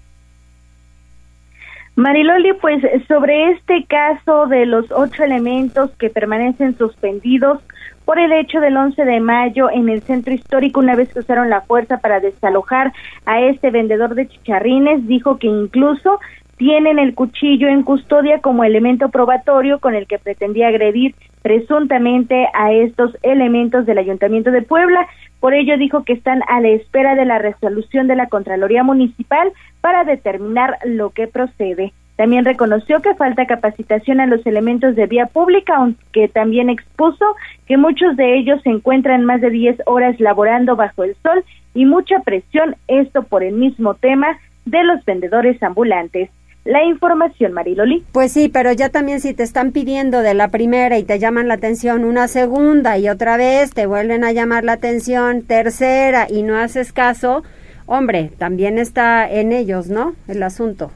Mariloli, 1.96 2.52
pues 2.60 2.82
sobre 3.08 3.52
este 3.52 3.86
caso 3.88 4.46
de 4.46 4.66
los 4.66 4.84
ocho 4.90 5.24
elementos 5.24 5.90
que 5.98 6.10
permanecen 6.10 6.76
suspendidos, 6.76 7.62
por 8.06 8.20
el 8.20 8.32
hecho 8.32 8.60
del 8.60 8.76
11 8.76 9.04
de 9.04 9.20
mayo 9.20 9.68
en 9.68 9.88
el 9.90 10.00
centro 10.00 10.32
histórico 10.32 10.80
una 10.80 10.94
vez 10.94 11.12
que 11.12 11.18
usaron 11.18 11.50
la 11.50 11.62
fuerza 11.62 11.98
para 11.98 12.20
desalojar 12.20 12.92
a 13.26 13.40
este 13.42 13.70
vendedor 13.70 14.14
de 14.14 14.28
chicharrines, 14.28 15.06
dijo 15.08 15.38
que 15.38 15.48
incluso 15.48 16.20
tienen 16.56 17.00
el 17.00 17.14
cuchillo 17.14 17.68
en 17.68 17.82
custodia 17.82 18.40
como 18.40 18.64
elemento 18.64 19.10
probatorio 19.10 19.80
con 19.80 19.94
el 19.94 20.06
que 20.06 20.18
pretendía 20.18 20.68
agredir 20.68 21.16
presuntamente 21.42 22.46
a 22.54 22.72
estos 22.72 23.16
elementos 23.22 23.84
del 23.86 23.98
Ayuntamiento 23.98 24.52
de 24.52 24.62
Puebla. 24.62 25.06
Por 25.40 25.52
ello 25.52 25.76
dijo 25.76 26.04
que 26.04 26.14
están 26.14 26.42
a 26.48 26.60
la 26.60 26.68
espera 26.68 27.16
de 27.16 27.26
la 27.26 27.38
resolución 27.38 28.06
de 28.06 28.16
la 28.16 28.28
Contraloría 28.28 28.84
Municipal 28.84 29.52
para 29.80 30.04
determinar 30.04 30.78
lo 30.84 31.10
que 31.10 31.26
procede. 31.26 31.92
También 32.16 32.46
reconoció 32.46 33.02
que 33.02 33.14
falta 33.14 33.46
capacitación 33.46 34.20
a 34.20 34.26
los 34.26 34.44
elementos 34.46 34.96
de 34.96 35.06
vía 35.06 35.26
pública, 35.26 35.76
aunque 35.76 36.28
también 36.28 36.70
expuso 36.70 37.24
que 37.66 37.76
muchos 37.76 38.16
de 38.16 38.38
ellos 38.38 38.60
se 38.62 38.70
encuentran 38.70 39.24
más 39.24 39.42
de 39.42 39.50
10 39.50 39.82
horas 39.84 40.18
laborando 40.18 40.76
bajo 40.76 41.04
el 41.04 41.14
sol 41.22 41.44
y 41.74 41.84
mucha 41.84 42.20
presión, 42.20 42.74
esto 42.88 43.22
por 43.22 43.42
el 43.42 43.54
mismo 43.54 43.94
tema 43.94 44.38
de 44.64 44.82
los 44.82 45.04
vendedores 45.04 45.62
ambulantes. 45.62 46.30
La 46.64 46.82
información, 46.84 47.52
Mariloli. 47.52 48.02
Pues 48.10 48.32
sí, 48.32 48.48
pero 48.48 48.72
ya 48.72 48.88
también 48.88 49.20
si 49.20 49.34
te 49.34 49.44
están 49.44 49.70
pidiendo 49.70 50.22
de 50.22 50.34
la 50.34 50.48
primera 50.48 50.98
y 50.98 51.04
te 51.04 51.20
llaman 51.20 51.46
la 51.46 51.54
atención 51.54 52.04
una 52.04 52.26
segunda 52.26 52.98
y 52.98 53.08
otra 53.08 53.36
vez 53.36 53.72
te 53.72 53.86
vuelven 53.86 54.24
a 54.24 54.32
llamar 54.32 54.64
la 54.64 54.72
atención 54.72 55.42
tercera 55.42 56.26
y 56.28 56.42
no 56.42 56.56
haces 56.56 56.92
caso, 56.92 57.44
hombre, 57.86 58.32
también 58.36 58.78
está 58.78 59.30
en 59.30 59.52
ellos, 59.52 59.88
¿no? 59.88 60.14
El 60.26 60.42
asunto. 60.42 60.90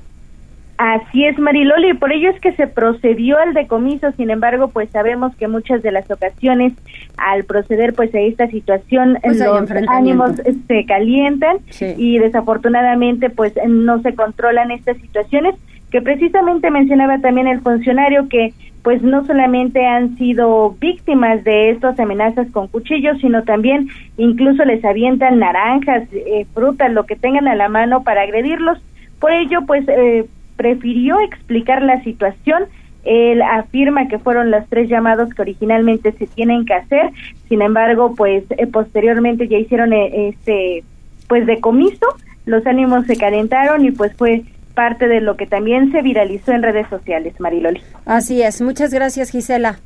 Así 0.82 1.26
es, 1.26 1.38
Mariloli, 1.38 1.92
por 1.92 2.10
ello 2.10 2.30
es 2.30 2.40
que 2.40 2.52
se 2.52 2.66
procedió 2.66 3.36
al 3.36 3.52
decomiso, 3.52 4.12
sin 4.12 4.30
embargo, 4.30 4.68
pues 4.68 4.88
sabemos 4.88 5.36
que 5.36 5.46
muchas 5.46 5.82
de 5.82 5.92
las 5.92 6.10
ocasiones 6.10 6.72
al 7.18 7.44
proceder 7.44 7.92
pues 7.92 8.14
a 8.14 8.20
esta 8.20 8.46
situación 8.46 9.18
pues 9.22 9.40
los 9.40 9.70
ánimos 9.88 10.40
se 10.66 10.86
calientan 10.86 11.58
y 11.98 12.18
desafortunadamente 12.18 13.28
pues 13.28 13.52
no 13.68 14.00
se 14.00 14.14
controlan 14.14 14.70
estas 14.70 14.96
situaciones 14.96 15.54
que 15.90 16.00
precisamente 16.00 16.70
mencionaba 16.70 17.18
también 17.18 17.46
el 17.46 17.60
funcionario 17.60 18.30
que 18.30 18.54
pues 18.82 19.02
no 19.02 19.26
solamente 19.26 19.84
han 19.84 20.16
sido 20.16 20.76
víctimas 20.80 21.44
de 21.44 21.72
estas 21.72 22.00
amenazas 22.00 22.50
con 22.52 22.68
cuchillos, 22.68 23.18
sino 23.20 23.42
también 23.42 23.90
incluso 24.16 24.64
les 24.64 24.82
avientan 24.82 25.40
naranjas, 25.40 26.08
eh, 26.12 26.46
frutas, 26.54 26.90
lo 26.90 27.04
que 27.04 27.16
tengan 27.16 27.48
a 27.48 27.54
la 27.54 27.68
mano 27.68 28.02
para 28.02 28.22
agredirlos. 28.22 28.78
Por 29.18 29.32
ello, 29.32 29.66
pues 29.66 29.86
eh, 29.86 30.24
prefirió 30.60 31.18
explicar 31.20 31.80
la 31.80 32.04
situación. 32.04 32.64
Él 33.04 33.40
afirma 33.40 34.08
que 34.08 34.18
fueron 34.18 34.50
los 34.50 34.68
tres 34.68 34.90
llamados 34.90 35.32
que 35.32 35.40
originalmente 35.40 36.12
se 36.12 36.26
tienen 36.26 36.66
que 36.66 36.74
hacer, 36.74 37.12
sin 37.48 37.62
embargo, 37.62 38.14
pues 38.14 38.44
eh, 38.50 38.66
posteriormente 38.66 39.48
ya 39.48 39.56
hicieron 39.56 39.94
eh, 39.94 40.28
este 40.28 40.84
pues 41.28 41.46
decomiso, 41.46 42.06
los 42.44 42.66
ánimos 42.66 43.06
se 43.06 43.16
calentaron 43.16 43.86
y 43.86 43.90
pues 43.90 44.12
fue 44.18 44.42
parte 44.74 45.08
de 45.08 45.22
lo 45.22 45.38
que 45.38 45.46
también 45.46 45.92
se 45.92 46.02
viralizó 46.02 46.52
en 46.52 46.62
redes 46.62 46.86
sociales, 46.90 47.40
Mariloli. 47.40 47.80
Así 48.04 48.42
es, 48.42 48.60
muchas 48.60 48.92
gracias 48.92 49.30
Gisela. 49.30 49.78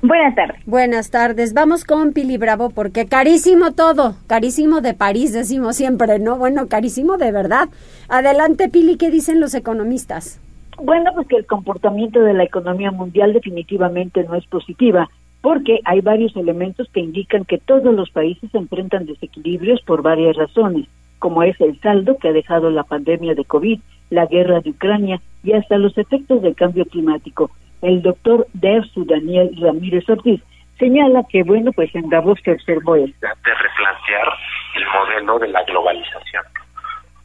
Buenas 0.00 0.34
tardes. 0.36 0.56
Buenas 0.64 1.10
tardes. 1.10 1.54
Vamos 1.54 1.84
con 1.84 2.12
Pili 2.12 2.36
Bravo 2.36 2.70
porque 2.70 3.06
carísimo 3.06 3.72
todo, 3.72 4.14
carísimo 4.28 4.80
de 4.80 4.94
París, 4.94 5.32
decimos 5.32 5.74
siempre, 5.74 6.20
¿no? 6.20 6.38
Bueno, 6.38 6.68
carísimo 6.68 7.16
de 7.16 7.32
verdad. 7.32 7.68
Adelante, 8.08 8.68
Pili, 8.68 8.96
¿qué 8.96 9.10
dicen 9.10 9.40
los 9.40 9.54
economistas? 9.54 10.40
Bueno, 10.80 11.10
pues 11.16 11.26
que 11.26 11.36
el 11.36 11.46
comportamiento 11.46 12.20
de 12.20 12.32
la 12.32 12.44
economía 12.44 12.92
mundial 12.92 13.32
definitivamente 13.32 14.22
no 14.22 14.36
es 14.36 14.46
positiva, 14.46 15.08
porque 15.40 15.80
hay 15.84 16.00
varios 16.00 16.36
elementos 16.36 16.88
que 16.92 17.00
indican 17.00 17.44
que 17.44 17.58
todos 17.58 17.92
los 17.92 18.10
países 18.10 18.54
enfrentan 18.54 19.06
desequilibrios 19.06 19.82
por 19.82 20.02
varias 20.02 20.36
razones, 20.36 20.86
como 21.18 21.42
es 21.42 21.60
el 21.60 21.80
saldo 21.80 22.18
que 22.18 22.28
ha 22.28 22.32
dejado 22.32 22.70
la 22.70 22.84
pandemia 22.84 23.34
de 23.34 23.44
COVID, 23.44 23.80
la 24.10 24.26
guerra 24.26 24.60
de 24.60 24.70
Ucrania 24.70 25.20
y 25.42 25.54
hasta 25.54 25.76
los 25.76 25.98
efectos 25.98 26.40
del 26.42 26.54
cambio 26.54 26.84
climático 26.86 27.50
el 27.82 28.02
doctor 28.02 28.46
Dersu 28.54 29.04
Daniel 29.04 29.50
Ramírez 29.60 30.08
Ortiz, 30.08 30.42
señala 30.78 31.22
que, 31.28 31.42
bueno, 31.42 31.72
pues 31.72 31.94
en 31.94 32.08
Davos 32.08 32.38
se 32.44 32.52
observó 32.52 32.96
esto. 32.96 33.26
De 33.44 33.54
replantear 33.54 34.28
el 34.76 34.86
modelo 34.86 35.38
de 35.38 35.48
la 35.48 35.62
globalización, 35.64 36.44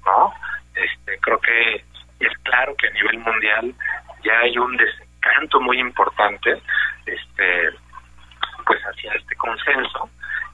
¿no? 0.06 0.34
Este, 0.76 1.18
creo 1.20 1.40
que 1.40 1.84
es 2.20 2.38
claro 2.44 2.76
que 2.76 2.88
a 2.88 2.92
nivel 2.92 3.20
mundial 3.20 3.74
ya 4.24 4.40
hay 4.40 4.58
un 4.58 4.76
desencanto 4.78 5.62
muy 5.62 5.80
importante, 5.80 6.62
este, 7.06 7.70
pues 8.66 8.82
hacia 8.82 9.14
este 9.14 9.36
consenso 9.36 10.10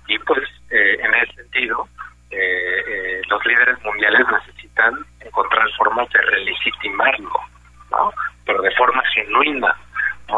y 0.07 0.17
pues 0.19 0.43
eh, 0.71 0.97
en 1.01 1.13
ese 1.13 1.33
sentido 1.33 1.87
eh, 2.31 2.83
eh, 2.87 3.21
los 3.29 3.45
líderes 3.45 3.83
mundiales 3.83 4.25
necesitan 4.31 4.93
encontrar 5.19 5.69
formas 5.77 6.09
de 6.09 6.21
relegitimarlo, 6.21 7.39
¿no? 7.91 8.11
Pero 8.45 8.61
de 8.61 8.71
forma 8.71 9.03
genuina, 9.13 9.75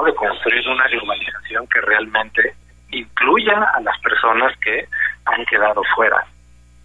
de 0.06 0.16
construir 0.16 0.68
una 0.68 0.88
globalización 0.88 1.68
que 1.68 1.82
realmente 1.82 2.54
incluya 2.92 3.64
a 3.76 3.82
las 3.82 4.00
personas 4.00 4.58
que 4.60 4.86
han 5.26 5.46
quedado 5.46 5.82
fuera. 5.96 6.26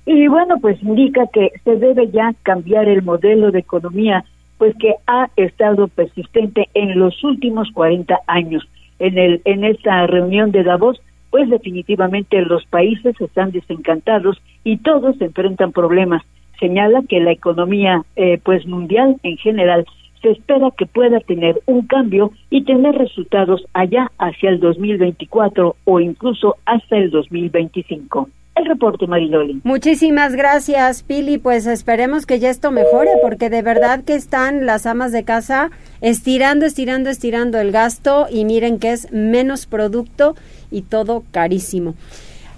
Y 0.07 0.29
bueno, 0.29 0.57
pues 0.61 0.81
indica 0.83 1.27
que 1.33 1.53
se 1.65 1.77
debe 1.77 2.11
ya 2.11 2.33
cambiar 2.43 2.89
el 2.89 3.03
modelo 3.03 3.51
de 3.51 3.61
economía, 3.61 4.25
pues 4.59 4.75
que 4.79 4.95
ha 5.07 5.29
estado 5.37 5.89
persistente 5.89 6.69
en 6.75 6.99
los 6.99 7.23
últimos 7.25 7.71
40 7.73 8.19
años. 8.27 8.67
En, 8.99 9.19
el, 9.19 9.43
en 9.45 9.65
esta 9.65 10.07
reunión 10.07 10.53
de 10.53 10.63
Davos, 10.63 11.01
pues 11.31 11.49
definitivamente 11.51 12.41
los 12.43 12.65
países 12.67 13.21
están 13.21 13.51
desencantados 13.51 14.41
y 14.65 14.79
todos 14.79 15.21
enfrentan 15.21 15.73
problemas. 15.73 16.23
Señala 16.59 17.03
que 17.09 17.21
la 17.21 17.33
economía 17.33 18.03
eh, 18.17 18.41
pues 18.43 18.67
mundial 18.67 19.17
en 19.23 19.37
general 19.37 19.87
se 20.23 20.31
espera 20.31 20.71
que 20.77 20.87
pueda 20.87 21.21
tener 21.21 21.61
un 21.67 21.87
cambio 21.87 22.33
y 22.51 22.65
tener 22.65 22.95
resultados 22.95 23.65
allá 23.73 24.11
hacia 24.19 24.51
el 24.51 24.61
2024 24.61 25.77
o 25.85 26.01
incluso 26.01 26.57
hasta 26.65 26.97
el 26.97 27.11
2025. 27.11 28.29
El 28.57 28.65
reporte, 28.65 29.07
Mariloli. 29.07 29.61
Muchísimas 29.65 30.35
gracias, 30.35 31.03
Pili. 31.03 31.37
Pues 31.37 31.67
esperemos 31.67 32.25
que 32.25 32.39
ya 32.39 32.49
esto 32.49 32.71
mejore, 32.71 33.11
porque 33.21 33.51
de 33.51 33.61
verdad 33.61 34.03
que 34.03 34.15
están 34.15 34.65
las 34.65 34.87
amas 34.87 35.13
de 35.13 35.25
casa 35.25 35.71
estirando, 36.01 36.65
estirando, 36.65 37.11
estirando 37.11 37.59
el 37.61 37.71
gasto 37.71 38.27
y 38.31 38.47
miren 38.47 38.79
que 38.79 38.93
es 38.93 39.13
menos 39.13 39.67
producto 39.67 40.37
y 40.71 40.83
todo 40.83 41.23
carísimo. 41.33 41.95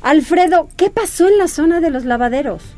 Alfredo, 0.01 0.69
¿qué 0.77 0.89
pasó 0.91 1.27
en 1.27 1.37
la 1.37 1.49
zona 1.49 1.81
de 1.81 1.91
los 1.91 2.05
lavaderos? 2.05 2.77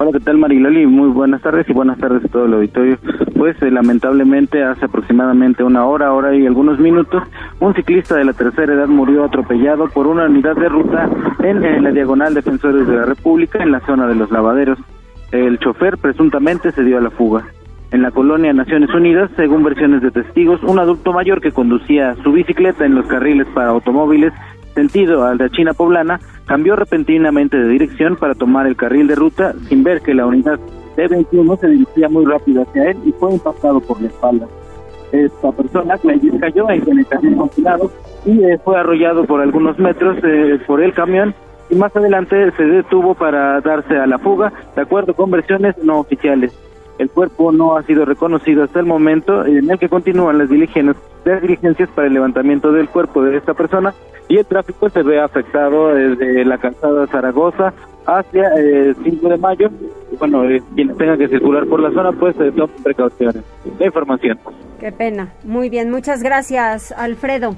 Hola, 0.00 0.12
¿qué 0.12 0.20
tal 0.20 0.38
Mariloli? 0.38 0.86
Muy 0.86 1.08
buenas 1.08 1.42
tardes 1.42 1.68
y 1.68 1.72
buenas 1.72 1.98
tardes 1.98 2.24
a 2.24 2.28
todo 2.28 2.44
el 2.44 2.54
auditorio. 2.54 2.98
Pues 3.36 3.60
eh, 3.60 3.68
lamentablemente 3.68 4.62
hace 4.62 4.84
aproximadamente 4.84 5.64
una 5.64 5.86
hora, 5.86 6.12
hora 6.12 6.36
y 6.36 6.46
algunos 6.46 6.78
minutos, 6.78 7.24
un 7.58 7.74
ciclista 7.74 8.14
de 8.14 8.24
la 8.24 8.32
tercera 8.32 8.74
edad 8.74 8.86
murió 8.86 9.24
atropellado 9.24 9.88
por 9.88 10.06
una 10.06 10.26
unidad 10.26 10.54
de 10.54 10.68
ruta 10.68 11.10
en, 11.42 11.82
la 11.82 11.90
diagonal 11.90 12.32
Defensores 12.32 12.86
de 12.86 12.94
la 12.94 13.06
República 13.06 13.60
en 13.60 13.72
la 13.72 13.80
zona 13.80 14.06
de 14.06 14.14
los 14.14 14.30
lavaderos. 14.30 14.78
El 15.32 15.58
chofer 15.58 15.98
presuntamente 15.98 16.70
se 16.70 16.84
dio 16.84 16.98
a 16.98 17.00
la 17.00 17.10
fuga. 17.10 17.46
En 17.90 18.02
la 18.02 18.12
colonia 18.12 18.52
Naciones 18.52 18.94
Unidas, 18.94 19.32
según 19.34 19.64
versiones 19.64 20.00
de 20.00 20.12
testigos, 20.12 20.62
un 20.62 20.78
adulto 20.78 21.12
mayor 21.12 21.40
que 21.40 21.50
conducía 21.50 22.14
su 22.22 22.30
bicicleta 22.30 22.86
en 22.86 22.94
los 22.94 23.06
carriles 23.08 23.48
para 23.48 23.70
automóviles 23.70 24.32
sentido 24.74 25.24
al 25.24 25.38
de 25.38 25.50
China 25.50 25.72
Poblana 25.74 26.20
cambió 26.48 26.74
repentinamente 26.74 27.58
de 27.58 27.68
dirección 27.68 28.16
para 28.16 28.34
tomar 28.34 28.66
el 28.66 28.74
carril 28.74 29.06
de 29.06 29.14
ruta 29.14 29.54
sin 29.68 29.84
ver 29.84 30.00
que 30.00 30.14
la 30.14 30.26
unidad 30.26 30.58
T-21 30.96 31.60
se 31.60 31.68
dirigía 31.68 32.08
muy 32.08 32.24
rápido 32.24 32.62
hacia 32.62 32.90
él 32.90 32.96
y 33.04 33.12
fue 33.12 33.32
impactado 33.32 33.80
por 33.80 34.00
la 34.00 34.08
espalda. 34.08 34.48
Esta 35.12 35.52
persona 35.52 35.96
cayó 36.40 36.70
en 36.70 36.98
el 36.98 37.06
carril 37.06 37.36
congelado 37.36 37.90
y 38.26 38.42
eh, 38.42 38.58
fue 38.64 38.78
arrollado 38.78 39.24
por 39.24 39.40
algunos 39.40 39.78
metros 39.78 40.16
eh, 40.24 40.58
por 40.66 40.82
el 40.82 40.92
camión 40.94 41.34
y 41.70 41.76
más 41.76 41.94
adelante 41.94 42.50
se 42.56 42.64
detuvo 42.64 43.14
para 43.14 43.60
darse 43.60 43.96
a 43.96 44.06
la 44.06 44.18
fuga, 44.18 44.52
de 44.74 44.82
acuerdo 44.82 45.14
con 45.14 45.30
versiones 45.30 45.76
no 45.82 46.00
oficiales. 46.00 46.52
El 46.98 47.10
cuerpo 47.10 47.52
no 47.52 47.76
ha 47.76 47.82
sido 47.84 48.04
reconocido 48.04 48.64
hasta 48.64 48.80
el 48.80 48.86
momento 48.86 49.46
en 49.46 49.70
el 49.70 49.78
que 49.78 49.88
continúan 49.88 50.38
las 50.38 50.50
diligencias, 50.50 50.96
las 51.24 51.40
diligencias 51.40 51.88
para 51.90 52.08
el 52.08 52.14
levantamiento 52.14 52.72
del 52.72 52.88
cuerpo 52.88 53.22
de 53.22 53.36
esta 53.36 53.54
persona 53.54 53.94
y 54.28 54.36
el 54.36 54.46
tráfico 54.46 54.90
se 54.90 55.02
ve 55.02 55.20
afectado 55.20 55.94
desde 55.94 56.44
la 56.44 56.58
calzada 56.58 57.06
Zaragoza 57.06 57.72
hacia 58.06 58.48
el 58.54 58.90
eh, 58.90 58.94
5 59.04 59.28
de 59.28 59.36
mayo. 59.36 59.70
Bueno, 60.18 60.44
eh, 60.44 60.62
quien 60.74 60.96
tenga 60.96 61.16
que 61.16 61.28
circular 61.28 61.66
por 61.66 61.80
la 61.80 61.90
zona, 61.92 62.12
pues 62.12 62.34
eh, 62.40 62.52
tomen 62.52 62.82
precauciones. 62.82 63.42
La 63.78 63.86
información. 63.86 64.38
Qué 64.80 64.92
pena. 64.92 65.32
Muy 65.44 65.68
bien, 65.68 65.90
muchas 65.90 66.22
gracias, 66.22 66.92
Alfredo. 66.92 67.54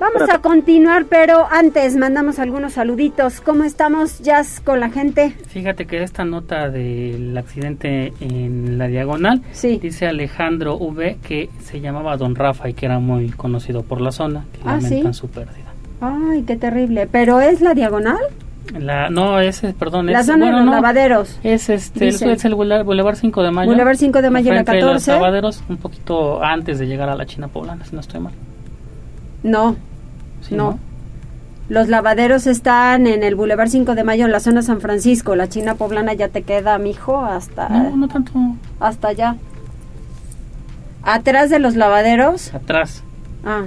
Vamos 0.00 0.30
a 0.30 0.38
continuar, 0.38 1.06
pero 1.06 1.46
antes 1.50 1.96
mandamos 1.96 2.38
algunos 2.38 2.74
saluditos. 2.74 3.40
¿Cómo 3.40 3.64
estamos, 3.64 4.20
Jazz, 4.20 4.60
con 4.60 4.78
la 4.78 4.90
gente? 4.90 5.34
Fíjate 5.48 5.86
que 5.86 6.02
esta 6.04 6.24
nota 6.24 6.70
del 6.70 7.36
accidente 7.36 8.12
en 8.20 8.78
la 8.78 8.86
diagonal 8.86 9.42
dice 9.80 10.06
Alejandro 10.06 10.76
V 10.76 11.18
que 11.20 11.50
se 11.60 11.80
llamaba 11.80 12.16
Don 12.16 12.36
Rafa 12.36 12.68
y 12.68 12.74
que 12.74 12.86
era 12.86 13.00
muy 13.00 13.30
conocido 13.30 13.82
por 13.82 14.00
la 14.00 14.12
zona, 14.12 14.44
que 14.52 14.60
ah, 14.64 14.78
lamentan 14.80 15.14
su 15.14 15.28
pérdida. 15.28 15.72
Ay, 16.00 16.44
qué 16.46 16.56
terrible. 16.56 17.08
¿Pero 17.10 17.40
es 17.40 17.60
la 17.60 17.74
diagonal? 17.74 18.18
La, 18.78 19.10
no, 19.10 19.40
es, 19.40 19.62
perdón. 19.78 20.06
La 20.06 20.22
zona 20.22 20.46
de 20.46 20.52
los 20.52 20.66
lavaderos. 20.66 21.40
Es, 21.42 21.70
este, 21.70 22.08
es 22.08 22.44
el 22.44 22.54
Boulevard 22.54 23.16
5 23.16 23.42
de 23.42 23.50
Mayo. 23.50 23.70
Boulevard 23.70 23.96
5 23.96 24.22
de 24.22 24.30
Mayo, 24.30 24.52
la 24.52 24.64
14. 24.64 24.86
De 24.86 24.92
los 24.92 25.08
lavaderos, 25.08 25.64
un 25.68 25.78
poquito 25.78 26.42
antes 26.44 26.78
de 26.78 26.86
llegar 26.86 27.08
a 27.08 27.16
la 27.16 27.26
China 27.26 27.48
poblana, 27.48 27.84
si 27.84 27.96
no 27.96 28.00
estoy 28.00 28.20
mal. 28.20 28.32
No, 29.42 29.76
no. 30.50 30.78
Los 31.68 31.88
lavaderos 31.88 32.46
están 32.46 33.06
en 33.06 33.22
el 33.22 33.34
Boulevard 33.34 33.68
5 33.68 33.94
de 33.94 34.02
Mayo, 34.02 34.24
en 34.24 34.32
la 34.32 34.40
zona 34.40 34.62
San 34.62 34.80
Francisco. 34.80 35.36
La 35.36 35.48
China 35.48 35.74
poblana 35.74 36.14
ya 36.14 36.28
te 36.28 36.42
queda, 36.42 36.78
mijo, 36.78 37.20
hasta... 37.20 37.68
No, 37.68 37.94
no 37.94 38.08
tanto. 38.08 38.32
Hasta 38.80 39.08
allá. 39.08 39.36
¿Atrás 41.02 41.50
de 41.50 41.58
los 41.58 41.76
lavaderos? 41.76 42.54
Atrás. 42.54 43.04
Ah. 43.44 43.64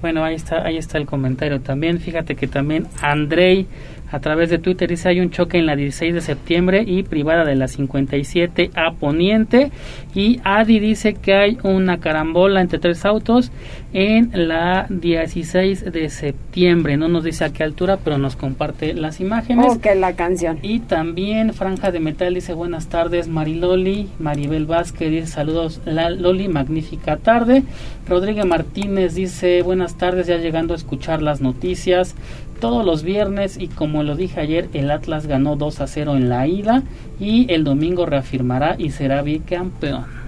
Bueno, 0.00 0.24
ahí 0.24 0.36
está, 0.36 0.62
ahí 0.64 0.78
está 0.78 0.96
el 0.96 1.06
comentario 1.06 1.60
también. 1.60 1.98
Fíjate 2.00 2.34
que 2.34 2.46
también 2.46 2.86
Andrei 3.02 3.66
a 4.10 4.20
través 4.20 4.50
de 4.50 4.58
Twitter 4.58 4.88
dice 4.88 5.08
hay 5.08 5.20
un 5.20 5.30
choque 5.30 5.58
en 5.58 5.66
la 5.66 5.76
16 5.76 6.14
de 6.14 6.20
septiembre 6.20 6.84
y 6.86 7.02
privada 7.02 7.44
de 7.44 7.54
la 7.54 7.68
57 7.68 8.70
a 8.74 8.92
Poniente 8.92 9.70
y 10.14 10.40
Adi 10.44 10.80
dice 10.80 11.14
que 11.14 11.34
hay 11.34 11.58
una 11.62 11.98
carambola 11.98 12.60
entre 12.60 12.78
tres 12.78 13.04
autos 13.04 13.50
en 13.92 14.48
la 14.48 14.86
16 14.90 15.92
de 15.92 16.10
septiembre. 16.10 16.96
No 16.96 17.08
nos 17.08 17.24
dice 17.24 17.44
a 17.44 17.52
qué 17.52 17.64
altura 17.64 17.98
pero 18.02 18.18
nos 18.18 18.36
comparte 18.36 18.94
las 18.94 19.20
imágenes. 19.20 19.66
Oh, 19.68 19.80
que 19.80 19.94
la 19.94 20.14
canción. 20.14 20.58
Y 20.62 20.80
también 20.80 21.54
Franja 21.54 21.90
de 21.90 22.00
Metal 22.00 22.32
dice 22.32 22.54
buenas 22.54 22.88
tardes 22.88 23.28
Mariloli 23.28 24.08
Maribel 24.18 24.66
Vázquez 24.66 25.10
dice 25.10 25.26
saludos 25.26 25.80
la 25.84 26.10
Loli 26.10 26.48
magnífica 26.48 27.16
tarde 27.16 27.62
Rodríguez 28.08 28.46
Martínez 28.46 29.14
dice 29.14 29.62
buenas 29.62 29.96
tardes 29.96 30.26
ya 30.26 30.36
llegando 30.36 30.74
a 30.74 30.76
escuchar 30.76 31.22
las 31.22 31.40
noticias 31.40 32.14
todos 32.60 32.84
los 32.84 33.02
viernes 33.02 33.56
y 33.58 33.68
como 33.68 34.02
lo 34.02 34.16
dije 34.16 34.40
ayer, 34.40 34.68
el 34.72 34.90
Atlas 34.90 35.26
ganó 35.26 35.56
2 35.56 35.80
a 35.80 35.86
0 35.86 36.16
en 36.16 36.28
la 36.28 36.46
ida 36.46 36.82
y 37.18 37.52
el 37.52 37.64
domingo 37.64 38.06
reafirmará 38.06 38.76
y 38.78 38.90
será 38.90 39.22
bicampeón. 39.22 40.27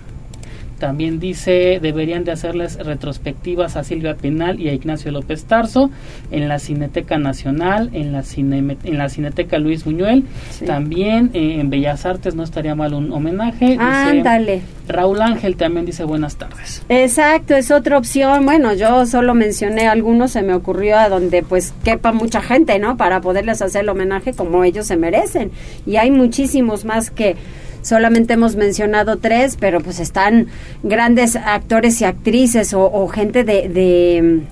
También 0.80 1.20
dice, 1.20 1.78
deberían 1.80 2.24
de 2.24 2.32
hacerles 2.32 2.78
retrospectivas 2.78 3.76
a 3.76 3.84
Silvia 3.84 4.16
Penal 4.16 4.58
y 4.58 4.70
a 4.70 4.72
Ignacio 4.72 5.12
López 5.12 5.44
Tarso 5.44 5.90
en 6.30 6.48
la 6.48 6.58
Cineteca 6.58 7.18
Nacional, 7.18 7.90
en 7.92 8.12
la, 8.12 8.22
cine, 8.22 8.76
en 8.82 8.98
la 8.98 9.10
Cineteca 9.10 9.58
Luis 9.58 9.84
Buñuel. 9.84 10.24
También 10.66 11.30
eh, 11.34 11.60
en 11.60 11.68
Bellas 11.68 12.06
Artes 12.06 12.34
no 12.34 12.42
estaría 12.42 12.74
mal 12.74 12.94
un 12.94 13.12
homenaje. 13.12 13.76
Ándale. 13.78 14.62
Raúl 14.88 15.20
Ángel 15.20 15.56
también 15.56 15.84
dice 15.84 16.04
buenas 16.04 16.36
tardes. 16.36 16.82
Exacto, 16.88 17.54
es 17.54 17.70
otra 17.70 17.98
opción. 17.98 18.44
Bueno, 18.46 18.72
yo 18.72 19.04
solo 19.04 19.34
mencioné 19.34 19.86
algunos, 19.86 20.32
se 20.32 20.42
me 20.42 20.54
ocurrió 20.54 20.98
a 20.98 21.10
donde 21.10 21.42
pues 21.42 21.74
quepa 21.84 22.12
mucha 22.12 22.40
gente, 22.40 22.78
¿no? 22.78 22.96
Para 22.96 23.20
poderles 23.20 23.60
hacer 23.60 23.82
el 23.82 23.90
homenaje 23.90 24.32
como 24.32 24.64
ellos 24.64 24.86
se 24.86 24.96
merecen. 24.96 25.52
Y 25.86 25.96
hay 25.96 26.10
muchísimos 26.10 26.86
más 26.86 27.10
que 27.10 27.36
solamente 27.82 28.34
hemos 28.34 28.56
mencionado 28.56 29.16
tres, 29.16 29.56
pero 29.58 29.80
pues 29.80 30.00
están 30.00 30.46
grandes 30.82 31.36
actores 31.36 32.00
y 32.00 32.04
actrices 32.04 32.74
o, 32.74 33.08
gente 33.08 33.44
de, 33.44 34.42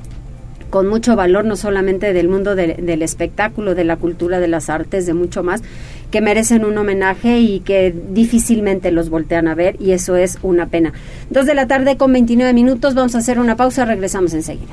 con 0.71 0.89
mucho 0.89 1.17
valor, 1.17 1.45
no 1.45 1.57
solamente 1.57 2.13
del 2.13 2.29
mundo 2.29 2.55
del 2.55 3.03
espectáculo, 3.03 3.75
de 3.75 3.85
la 3.85 3.97
cultura, 3.97 4.41
de 4.41 4.49
las 4.49 4.71
artes, 4.71 5.07
de 5.07 5.15
mucho 5.15 5.43
más, 5.43 5.63
que 6.11 6.21
merecen 6.21 6.65
un 6.65 6.77
homenaje 6.79 7.39
y 7.41 7.61
que 7.61 7.95
difícilmente 8.11 8.91
los 8.91 9.11
voltean 9.11 9.49
a 9.49 9.55
ver 9.55 9.77
y 9.79 9.93
eso 9.93 10.17
es 10.17 10.39
una 10.43 10.67
pena. 10.67 10.93
Dos 11.31 11.47
de 11.47 11.55
la 11.55 11.67
tarde 11.67 11.97
con 11.97 12.13
29 12.13 12.53
minutos, 12.55 12.95
vamos 12.95 13.15
a 13.15 13.19
hacer 13.19 13.39
una 13.39 13.57
pausa, 13.57 13.85
regresamos 13.85 14.33
enseguida. 14.35 14.73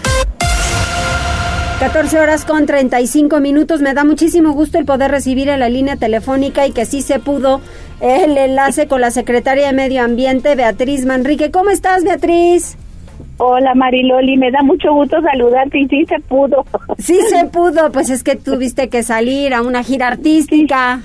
14 1.81 2.19
horas 2.19 2.45
con 2.45 2.67
35 2.67 3.39
minutos. 3.39 3.81
Me 3.81 3.95
da 3.95 4.03
muchísimo 4.03 4.51
gusto 4.51 4.77
el 4.77 4.85
poder 4.85 5.09
recibir 5.09 5.49
en 5.49 5.59
la 5.59 5.67
línea 5.67 5.95
telefónica 5.95 6.67
y 6.67 6.73
que 6.73 6.85
sí 6.85 7.01
se 7.01 7.17
pudo 7.17 7.59
el 7.99 8.37
enlace 8.37 8.87
con 8.87 9.01
la 9.01 9.09
secretaria 9.09 9.65
de 9.65 9.73
Medio 9.73 10.03
Ambiente, 10.03 10.53
Beatriz 10.53 11.07
Manrique. 11.07 11.49
¿Cómo 11.49 11.71
estás, 11.71 12.03
Beatriz? 12.03 12.77
Hola 13.37 13.73
Mariloli, 13.73 14.37
me 14.37 14.51
da 14.51 14.61
mucho 14.61 14.93
gusto 14.93 15.19
saludarte 15.23 15.79
y 15.79 15.87
sí 15.87 16.05
se 16.05 16.19
pudo. 16.19 16.63
Sí 16.99 17.19
se 17.27 17.45
pudo, 17.47 17.91
pues 17.91 18.11
es 18.11 18.23
que 18.23 18.35
tuviste 18.35 18.87
que 18.87 19.01
salir 19.01 19.55
a 19.55 19.63
una 19.63 19.81
gira 19.81 20.09
artística. 20.09 21.01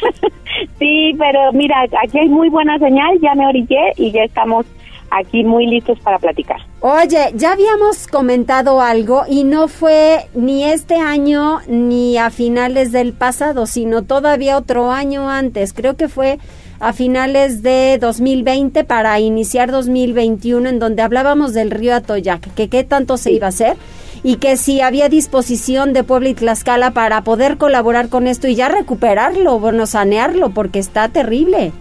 sí, 0.78 1.14
pero 1.18 1.50
mira, 1.54 1.76
aquí 2.02 2.18
hay 2.18 2.28
muy 2.28 2.50
buena 2.50 2.78
señal, 2.78 3.18
ya 3.22 3.34
me 3.34 3.46
orillé 3.46 3.94
y 3.96 4.12
ya 4.12 4.24
estamos 4.24 4.66
aquí 5.14 5.44
muy 5.44 5.66
listos 5.66 5.98
para 6.00 6.18
platicar. 6.18 6.58
Oye, 6.80 7.32
ya 7.34 7.52
habíamos 7.52 8.06
comentado 8.06 8.80
algo 8.80 9.22
y 9.28 9.44
no 9.44 9.68
fue 9.68 10.26
ni 10.34 10.64
este 10.64 10.96
año 10.96 11.60
ni 11.66 12.18
a 12.18 12.30
finales 12.30 12.92
del 12.92 13.12
pasado, 13.12 13.66
sino 13.66 14.02
todavía 14.02 14.58
otro 14.58 14.90
año 14.90 15.30
antes. 15.30 15.72
Creo 15.72 15.96
que 15.96 16.08
fue 16.08 16.38
a 16.80 16.92
finales 16.92 17.62
de 17.62 17.98
2020 18.00 18.84
para 18.84 19.18
iniciar 19.20 19.70
2021 19.70 20.68
en 20.68 20.78
donde 20.78 21.02
hablábamos 21.02 21.54
del 21.54 21.70
río 21.70 21.94
Atoyac, 21.94 22.52
que 22.54 22.68
qué 22.68 22.84
tanto 22.84 23.16
se 23.16 23.32
iba 23.32 23.46
a 23.46 23.50
hacer 23.50 23.76
y 24.22 24.36
que 24.36 24.56
si 24.56 24.80
había 24.80 25.08
disposición 25.08 25.92
de 25.92 26.02
Puebla 26.02 26.30
y 26.30 26.34
Tlaxcala 26.34 26.90
para 26.90 27.22
poder 27.22 27.58
colaborar 27.58 28.08
con 28.08 28.26
esto 28.26 28.48
y 28.48 28.54
ya 28.54 28.68
recuperarlo, 28.68 29.58
bueno, 29.58 29.86
sanearlo, 29.86 30.50
porque 30.50 30.78
está 30.78 31.08
terrible. 31.08 31.72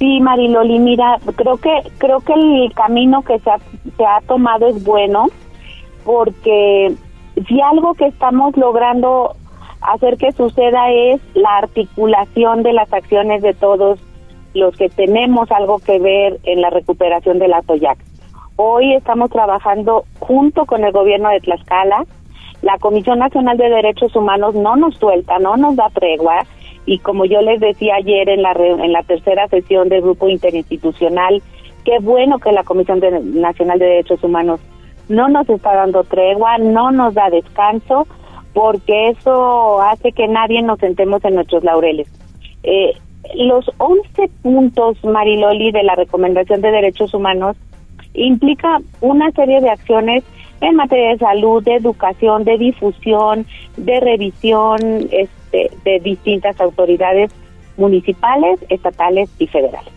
Sí, 0.00 0.18
Mariloli, 0.18 0.78
mira, 0.78 1.18
creo 1.36 1.58
que 1.58 1.70
creo 1.98 2.20
que 2.20 2.32
el 2.32 2.72
camino 2.72 3.20
que 3.20 3.38
se 3.38 3.50
ha, 3.50 4.20
tomado 4.26 4.66
es 4.66 4.82
bueno 4.82 5.26
porque 6.06 6.94
si 7.46 7.60
algo 7.60 7.92
que 7.92 8.06
estamos 8.06 8.56
logrando 8.56 9.36
hacer 9.82 10.16
que 10.16 10.32
suceda 10.32 10.90
es 10.90 11.20
la 11.34 11.58
articulación 11.58 12.62
de 12.62 12.72
las 12.72 12.90
acciones 12.90 13.42
de 13.42 13.52
todos 13.52 14.00
los 14.54 14.74
que 14.74 14.88
tenemos 14.88 15.52
algo 15.52 15.80
que 15.80 15.98
ver 15.98 16.40
en 16.44 16.62
la 16.62 16.70
recuperación 16.70 17.38
de 17.38 17.48
la 17.48 17.60
Toyac. 17.60 17.98
Hoy 18.56 18.94
estamos 18.94 19.28
trabajando 19.28 20.04
junto 20.18 20.64
con 20.64 20.82
el 20.82 20.92
gobierno 20.92 21.28
de 21.28 21.40
Tlaxcala. 21.40 22.06
La 22.62 22.78
Comisión 22.78 23.18
Nacional 23.18 23.58
de 23.58 23.68
Derechos 23.68 24.16
Humanos 24.16 24.54
no 24.54 24.76
nos 24.76 24.96
suelta, 24.96 25.38
no 25.38 25.58
nos 25.58 25.76
da 25.76 25.90
tregua 25.90 26.46
y 26.86 26.98
como 26.98 27.24
yo 27.24 27.40
les 27.42 27.60
decía 27.60 27.96
ayer 27.96 28.28
en 28.28 28.42
la 28.42 28.52
en 28.52 28.92
la 28.92 29.02
tercera 29.02 29.48
sesión 29.48 29.88
del 29.88 30.02
grupo 30.02 30.28
interinstitucional, 30.28 31.42
qué 31.84 31.98
bueno 32.00 32.38
que 32.38 32.52
la 32.52 32.64
Comisión 32.64 33.00
Nacional 33.40 33.78
de 33.78 33.86
Derechos 33.86 34.22
Humanos 34.24 34.60
no 35.08 35.28
nos 35.28 35.48
está 35.48 35.74
dando 35.74 36.04
tregua, 36.04 36.58
no 36.58 36.90
nos 36.90 37.14
da 37.14 37.30
descanso, 37.30 38.06
porque 38.54 39.08
eso 39.08 39.80
hace 39.82 40.12
que 40.12 40.28
nadie 40.28 40.62
nos 40.62 40.78
sentemos 40.78 41.24
en 41.24 41.34
nuestros 41.34 41.64
laureles. 41.64 42.08
Eh, 42.62 42.92
los 43.34 43.70
11 43.78 44.28
puntos, 44.42 45.04
Mariloli, 45.04 45.72
de 45.72 45.82
la 45.82 45.94
Recomendación 45.94 46.60
de 46.60 46.70
Derechos 46.70 47.12
Humanos 47.14 47.56
implica 48.14 48.78
una 49.00 49.30
serie 49.32 49.60
de 49.60 49.70
acciones 49.70 50.24
en 50.60 50.76
materia 50.76 51.10
de 51.10 51.18
salud, 51.18 51.62
de 51.62 51.76
educación, 51.76 52.44
de 52.44 52.58
difusión, 52.58 53.46
de 53.76 54.00
revisión 54.00 54.78
este, 55.52 55.70
de 55.84 56.00
distintas 56.00 56.60
autoridades 56.60 57.32
municipales, 57.76 58.60
estatales 58.68 59.30
y 59.38 59.46
federales. 59.46 59.92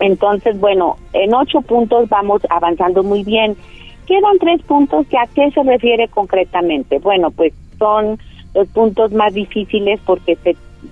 Entonces, 0.00 0.58
bueno, 0.60 0.96
en 1.12 1.34
ocho 1.34 1.62
puntos 1.62 2.08
vamos 2.08 2.42
avanzando 2.50 3.02
muy 3.02 3.24
bien. 3.24 3.56
Quedan 4.06 4.38
tres 4.38 4.62
puntos 4.62 5.06
que 5.08 5.18
a 5.18 5.26
qué 5.26 5.50
se 5.50 5.62
refiere 5.62 6.08
concretamente. 6.08 6.98
Bueno, 6.98 7.30
pues 7.30 7.52
son 7.78 8.18
los 8.54 8.68
puntos 8.68 9.12
más 9.12 9.34
difíciles 9.34 10.00
porque 10.04 10.38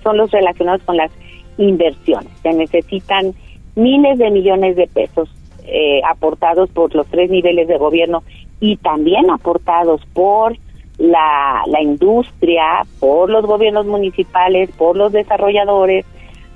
son 0.03 0.17
los 0.17 0.31
relacionados 0.31 0.81
con 0.83 0.97
las 0.97 1.11
inversiones. 1.57 2.31
Se 2.41 2.53
necesitan 2.53 3.33
miles 3.75 4.17
de 4.17 4.31
millones 4.31 4.75
de 4.75 4.87
pesos 4.87 5.29
eh, 5.65 6.01
aportados 6.09 6.69
por 6.71 6.93
los 6.93 7.07
tres 7.07 7.29
niveles 7.29 7.67
de 7.67 7.77
gobierno 7.77 8.23
y 8.59 8.77
también 8.77 9.29
aportados 9.29 10.01
por 10.13 10.57
la, 10.97 11.63
la 11.67 11.81
industria, 11.81 12.85
por 12.99 13.29
los 13.29 13.45
gobiernos 13.45 13.85
municipales, 13.85 14.69
por 14.77 14.95
los 14.95 15.11
desarrolladores, 15.11 16.05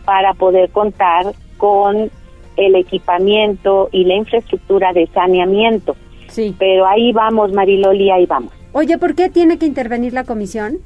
para 0.06 0.34
poder 0.34 0.70
contar 0.70 1.34
con 1.58 2.10
el 2.58 2.76
equipamiento 2.76 3.90
y 3.92 4.06
la 4.06 4.16
infraestructura 4.16 4.94
de 4.94 5.08
saneamiento. 5.08 5.96
Sí. 6.28 6.56
Pero 6.58 6.86
ahí 6.86 7.12
vamos, 7.12 7.52
Mariloli, 7.54 8.12
ahí 8.12 8.26
vamos. 8.26 8.52
Oye, 8.72 8.98
¿por 8.98 9.16
qué 9.16 9.30
tiene 9.30 9.58
que 9.58 9.66
intervenir 9.66 10.14
la 10.14 10.24
comisión? 10.24 10.78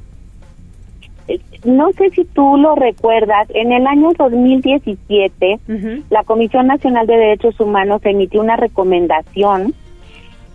Eh, 1.28 1.40
no 1.64 1.92
sé 1.94 2.10
si 2.12 2.26
tú 2.26 2.58
lo 2.58 2.76
recuerdas, 2.76 3.48
en 3.54 3.72
el 3.72 3.88
año 3.88 4.12
2017 4.18 5.60
la 6.10 6.24
Comisión 6.24 6.68
Nacional 6.68 7.08
de 7.08 7.16
Derechos 7.16 7.60
Humanos 7.60 8.02
emitió 8.04 8.42
una 8.42 8.58
recomendación 8.58 9.74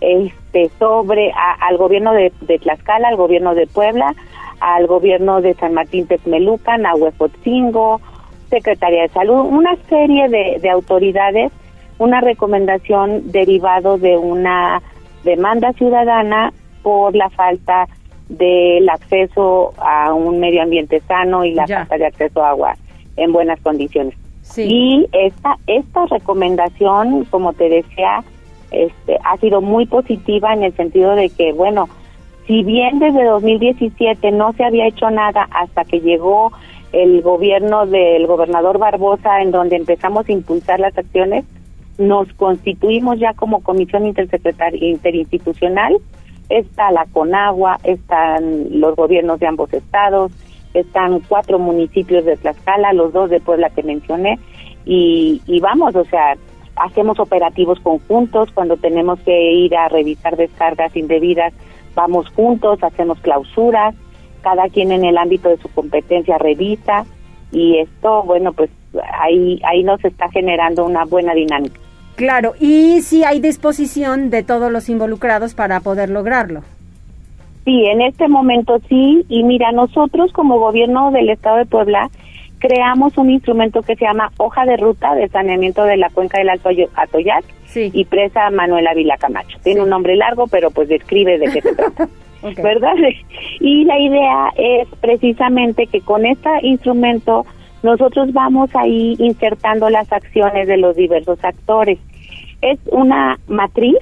este 0.01 0.69
sobre 0.79 1.31
al 1.33 1.77
gobierno 1.77 2.13
de, 2.13 2.31
Tlaxcala, 2.59 3.09
al 3.09 3.15
gobierno 3.15 3.55
de 3.55 3.67
Puebla, 3.67 4.13
al 4.59 4.87
gobierno 4.87 5.41
de 5.41 5.53
San 5.55 5.73
Martín 5.73 6.07
Texmelucan, 6.07 6.85
a 6.85 6.95
Huejotzingo, 6.95 8.01
Secretaría 8.49 9.03
de 9.03 9.09
Salud, 9.09 9.45
una 9.45 9.75
serie 9.89 10.27
de, 10.29 10.59
de 10.61 10.69
autoridades, 10.69 11.51
una 11.97 12.21
recomendación 12.21 13.31
derivado 13.31 13.97
de 13.97 14.17
una 14.17 14.81
demanda 15.23 15.73
ciudadana 15.73 16.53
por 16.81 17.15
la 17.15 17.29
falta 17.29 17.87
del 18.29 18.87
acceso 18.89 19.73
a 19.77 20.13
un 20.13 20.39
medio 20.39 20.61
ambiente 20.61 21.01
sano 21.01 21.43
y 21.43 21.53
la 21.53 21.67
falta 21.67 21.97
de 21.97 22.05
acceso 22.05 22.43
a 22.43 22.49
agua 22.49 22.75
en 23.17 23.31
buenas 23.31 23.59
condiciones. 23.61 24.15
Y 24.57 25.07
esta 25.11 25.57
esta 25.67 26.05
recomendación, 26.07 27.25
como 27.25 27.53
te 27.53 27.69
decía, 27.69 28.23
este 28.71 29.17
ha 29.23 29.37
sido 29.37 29.61
muy 29.61 29.85
positiva 29.85 30.53
en 30.53 30.63
el 30.63 30.75
sentido 30.75 31.15
de 31.15 31.29
que 31.29 31.53
bueno, 31.53 31.87
si 32.47 32.63
bien 32.63 32.99
desde 32.99 33.23
2017 33.25 34.31
no 34.31 34.53
se 34.53 34.63
había 34.63 34.87
hecho 34.87 35.09
nada 35.11 35.47
hasta 35.51 35.85
que 35.85 35.99
llegó 35.99 36.51
el 36.91 37.21
gobierno 37.21 37.85
del 37.85 38.25
gobernador 38.25 38.79
Barbosa, 38.79 39.41
en 39.41 39.51
donde 39.51 39.75
empezamos 39.75 40.27
a 40.27 40.31
impulsar 40.31 40.79
las 40.79 40.97
acciones, 40.97 41.45
nos 41.99 42.31
constituimos 42.33 43.19
ya 43.19 43.33
como 43.33 43.61
comisión 43.61 44.07
interinstitucional. 44.07 45.97
Está 46.49 46.91
la 46.91 47.05
Conagua, 47.05 47.77
están 47.83 48.79
los 48.79 48.95
gobiernos 48.95 49.39
de 49.39 49.45
ambos 49.45 49.71
estados, 49.71 50.31
están 50.73 51.19
cuatro 51.27 51.59
municipios 51.59 52.25
de 52.25 52.37
Tlaxcala, 52.37 52.93
los 52.93 53.13
dos 53.13 53.29
de 53.29 53.39
Puebla 53.39 53.69
que 53.69 53.83
mencioné, 53.83 54.39
y, 54.85 55.41
y 55.45 55.59
vamos, 55.59 55.95
o 55.95 56.05
sea, 56.05 56.35
hacemos 56.79 57.19
operativos 57.19 57.79
conjuntos 57.81 58.49
cuando 58.53 58.77
tenemos 58.77 59.19
que 59.19 59.51
ir 59.53 59.75
a 59.75 59.89
revisar 59.89 60.35
descargas 60.37 60.95
indebidas, 60.95 61.53
vamos 61.95 62.29
juntos, 62.29 62.81
hacemos 62.81 63.19
clausuras, 63.19 63.95
cada 64.41 64.69
quien 64.69 64.91
en 64.91 65.03
el 65.03 65.17
ámbito 65.17 65.49
de 65.49 65.57
su 65.57 65.67
competencia 65.69 66.37
revisa 66.37 67.05
y 67.51 67.77
esto, 67.79 68.23
bueno, 68.23 68.53
pues 68.53 68.69
ahí, 69.19 69.59
ahí 69.63 69.83
nos 69.83 70.03
está 70.03 70.29
generando 70.29 70.85
una 70.85 71.05
buena 71.05 71.33
dinámica. 71.33 71.79
Claro, 72.15 72.53
y 72.59 73.01
si 73.01 73.23
hay 73.23 73.39
disposición 73.39 74.29
de 74.29 74.43
todos 74.43 74.71
los 74.71 74.89
involucrados 74.89 75.53
para 75.53 75.79
poder 75.79 76.09
lograrlo. 76.09 76.61
Sí, 77.65 77.85
en 77.85 78.01
este 78.01 78.27
momento 78.27 78.79
sí, 78.89 79.25
y 79.29 79.43
mira, 79.43 79.71
nosotros 79.71 80.31
como 80.33 80.59
gobierno 80.59 81.11
del 81.11 81.29
Estado 81.29 81.57
de 81.57 81.65
Puebla 81.65 82.09
creamos 82.59 83.17
un 83.17 83.29
instrumento 83.29 83.81
que 83.81 83.95
se 83.95 84.05
llama 84.05 84.31
Hoja 84.37 84.65
de 84.65 84.77
Ruta 84.77 85.15
de 85.15 85.29
Saneamiento 85.29 85.83
de 85.83 85.97
la 85.97 86.09
Cuenca 86.09 86.37
del 86.37 86.49
Alto 86.49 86.69
Atoyac 86.95 87.45
y 87.75 88.05
Presa 88.05 88.49
Manuela 88.51 88.93
Vila 88.93 89.17
Camacho. 89.17 89.57
Tiene 89.63 89.81
un 89.81 89.89
nombre 89.89 90.15
largo, 90.15 90.47
pero 90.47 90.71
pues 90.71 90.89
describe 90.89 91.37
de 91.37 91.45
qué 91.45 91.61
se 91.61 91.75
trata. 91.75 92.07
¿verdad? 92.63 92.93
Y 93.59 93.83
la 93.83 93.99
idea 93.99 94.49
es 94.55 94.87
precisamente 95.01 95.87
que 95.87 96.01
con 96.01 96.25
este 96.25 96.49
instrumento 96.63 97.45
nosotros 97.83 98.31
vamos 98.31 98.69
ahí 98.73 99.15
insertando 99.19 99.89
las 99.89 100.11
acciones 100.11 100.67
de 100.67 100.77
los 100.77 100.95
diversos 100.95 101.43
actores. 101.43 101.99
Es 102.61 102.79
una 102.91 103.37
matriz 103.47 103.97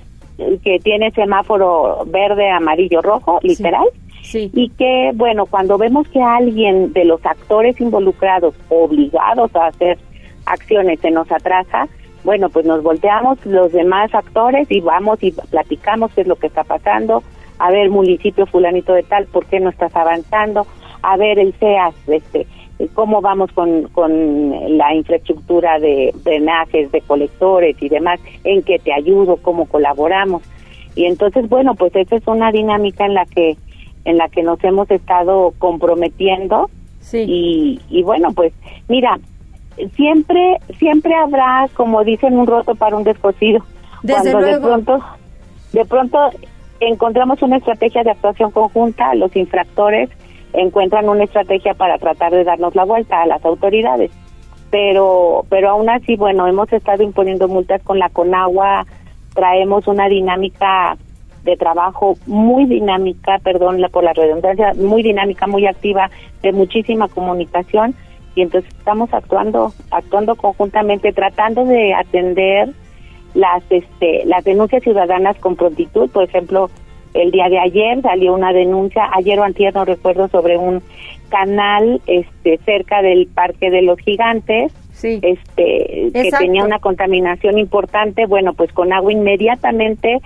que 0.64 0.80
tiene 0.80 1.12
semáforo 1.12 2.06
verde, 2.06 2.50
amarillo, 2.50 3.02
rojo, 3.02 3.40
literal. 3.42 3.88
Y 4.34 4.70
que, 4.70 5.12
bueno, 5.16 5.46
cuando 5.46 5.78
vemos 5.78 6.08
que 6.10 6.22
alguien 6.22 6.92
de 6.94 7.06
los 7.06 7.26
actores 7.26 7.80
involucrados, 7.80 8.56
obligados 8.70 9.56
a 9.56 9.68
hacer 9.68 9.98
acciones, 10.46 11.00
se 11.00 11.12
nos 11.12 11.32
atrasa, 11.32 11.88
bueno, 12.24 12.50
pues 12.50 12.66
nos 12.66 12.84
volteamos 12.84 13.44
los 13.46 13.72
demás 13.72 14.14
actores 14.14 14.70
y 14.70 14.82
vamos 14.82 15.22
y 15.24 15.32
platicamos 15.32 16.12
qué 16.14 16.22
es 16.22 16.28
lo 16.28 16.36
que 16.36 16.48
está 16.48 16.64
pasando, 16.64 17.24
a 17.60 17.72
ver 17.72 17.90
municipio 17.90 18.46
fulanito 18.46 18.94
de 18.94 19.04
tal, 19.04 19.26
¿por 19.28 19.46
qué 19.46 19.60
no 19.60 19.70
estás 19.70 19.96
avanzando? 19.96 20.68
A 21.02 21.16
ver 21.16 21.40
el 21.40 21.54
CEAS, 21.54 21.96
este, 22.08 22.46
cómo 22.94 23.22
vamos 23.22 23.52
con, 23.54 23.84
con 23.90 24.78
la 24.78 24.94
infraestructura 24.94 25.80
de 25.80 26.14
drenajes, 26.24 26.92
de 26.92 27.02
colectores 27.02 27.76
y 27.82 27.90
demás, 27.90 28.20
en 28.44 28.62
qué 28.64 28.80
te 28.80 28.94
ayudo, 28.94 29.38
cómo 29.38 29.66
colaboramos. 29.66 30.44
Y 30.96 31.06
entonces, 31.06 31.48
bueno, 31.48 31.76
pues 31.76 31.96
esa 31.96 32.16
es 32.16 32.28
una 32.28 32.52
dinámica 32.52 33.06
en 33.06 33.14
la 33.14 33.26
que 33.26 33.56
en 34.08 34.18
la 34.18 34.30
que 34.30 34.42
nos 34.42 34.64
hemos 34.64 34.90
estado 34.90 35.54
comprometiendo 35.60 36.70
y, 37.14 37.80
y 37.90 38.04
bueno, 38.04 38.32
pues 38.34 38.54
mira, 38.88 39.20
siempre 39.96 40.58
siempre 40.80 41.14
habrá, 41.14 41.68
como 41.74 42.06
dicen, 42.06 42.40
un 42.40 42.48
roto 42.48 42.74
para 42.76 42.96
un 42.96 43.04
descosido. 43.04 43.64
cuando 44.02 44.40
de 44.40 44.60
pronto 44.60 45.00
de 45.74 45.86
pronto 45.86 46.18
encontramos 46.80 47.42
una 47.42 47.58
estrategia 47.58 48.04
de 48.04 48.12
actuación 48.12 48.52
conjunta, 48.52 49.14
los 49.14 49.36
infractores 49.36 50.10
encuentran 50.54 51.10
una 51.10 51.26
estrategia 51.26 51.74
para 51.74 51.98
tratar 51.98 52.32
de 52.32 52.46
darnos 52.46 52.76
la 52.76 52.86
vuelta 52.86 53.22
a 53.22 53.28
las 53.28 53.44
autoridades. 53.44 54.10
Pero, 54.72 55.46
pero 55.50 55.70
aún 55.72 55.90
así, 55.90 56.16
bueno, 56.16 56.48
hemos 56.48 56.72
estado 56.72 57.04
imponiendo 57.04 57.50
multas 57.50 57.84
con 57.84 58.00
la 58.00 58.10
Conagua, 58.10 58.86
traemos 59.34 59.86
una 59.88 60.08
dinámica 60.08 60.98
de 61.48 61.56
trabajo 61.58 62.18
muy 62.28 62.66
dinámica, 62.66 63.40
perdón 63.40 63.82
por 63.92 64.04
la 64.04 64.14
redundancia, 64.14 64.74
muy 64.76 65.02
dinámica, 65.02 65.48
muy 65.48 65.66
activa, 65.66 66.12
de 66.44 66.52
muchísima 66.52 67.08
comunicación. 67.08 67.96
Y 68.36 68.42
entonces 68.42 68.72
estamos 68.78 69.12
actuando, 69.14 69.74
actuando 69.90 70.36
conjuntamente, 70.36 71.14
tratando 71.14 71.64
de 71.64 71.94
atender 71.94 72.70
las 73.34 73.64
este 73.70 74.26
las 74.26 74.44
denuncias 74.44 74.84
ciudadanas 74.84 75.38
con 75.38 75.56
prontitud. 75.56 76.10
Por 76.10 76.26
ejemplo 76.26 76.70
el 77.14 77.32
día 77.32 77.50
de 77.50 77.60
ayer 77.60 78.02
salió 78.02 78.34
una 78.34 78.54
denuncia 78.54 79.10
ayer 79.14 79.40
o 79.40 79.44
antier 79.44 79.74
no 79.74 79.86
recuerdo 79.86 80.28
sobre 80.28 80.58
un 80.58 80.82
canal 81.30 82.02
este 82.06 82.60
cerca 82.66 83.02
del 83.02 83.28
parque 83.28 83.70
de 83.70 83.82
los 83.82 83.98
gigantes 84.00 84.74
este 85.04 86.12
que 86.14 86.30
tenía 86.38 86.64
una 86.64 86.80
contaminación 86.80 87.58
importante 87.58 88.26
bueno 88.26 88.54
pues 88.54 88.72
con 88.72 88.94
agua 88.94 89.12
inmediatamente 89.12 90.20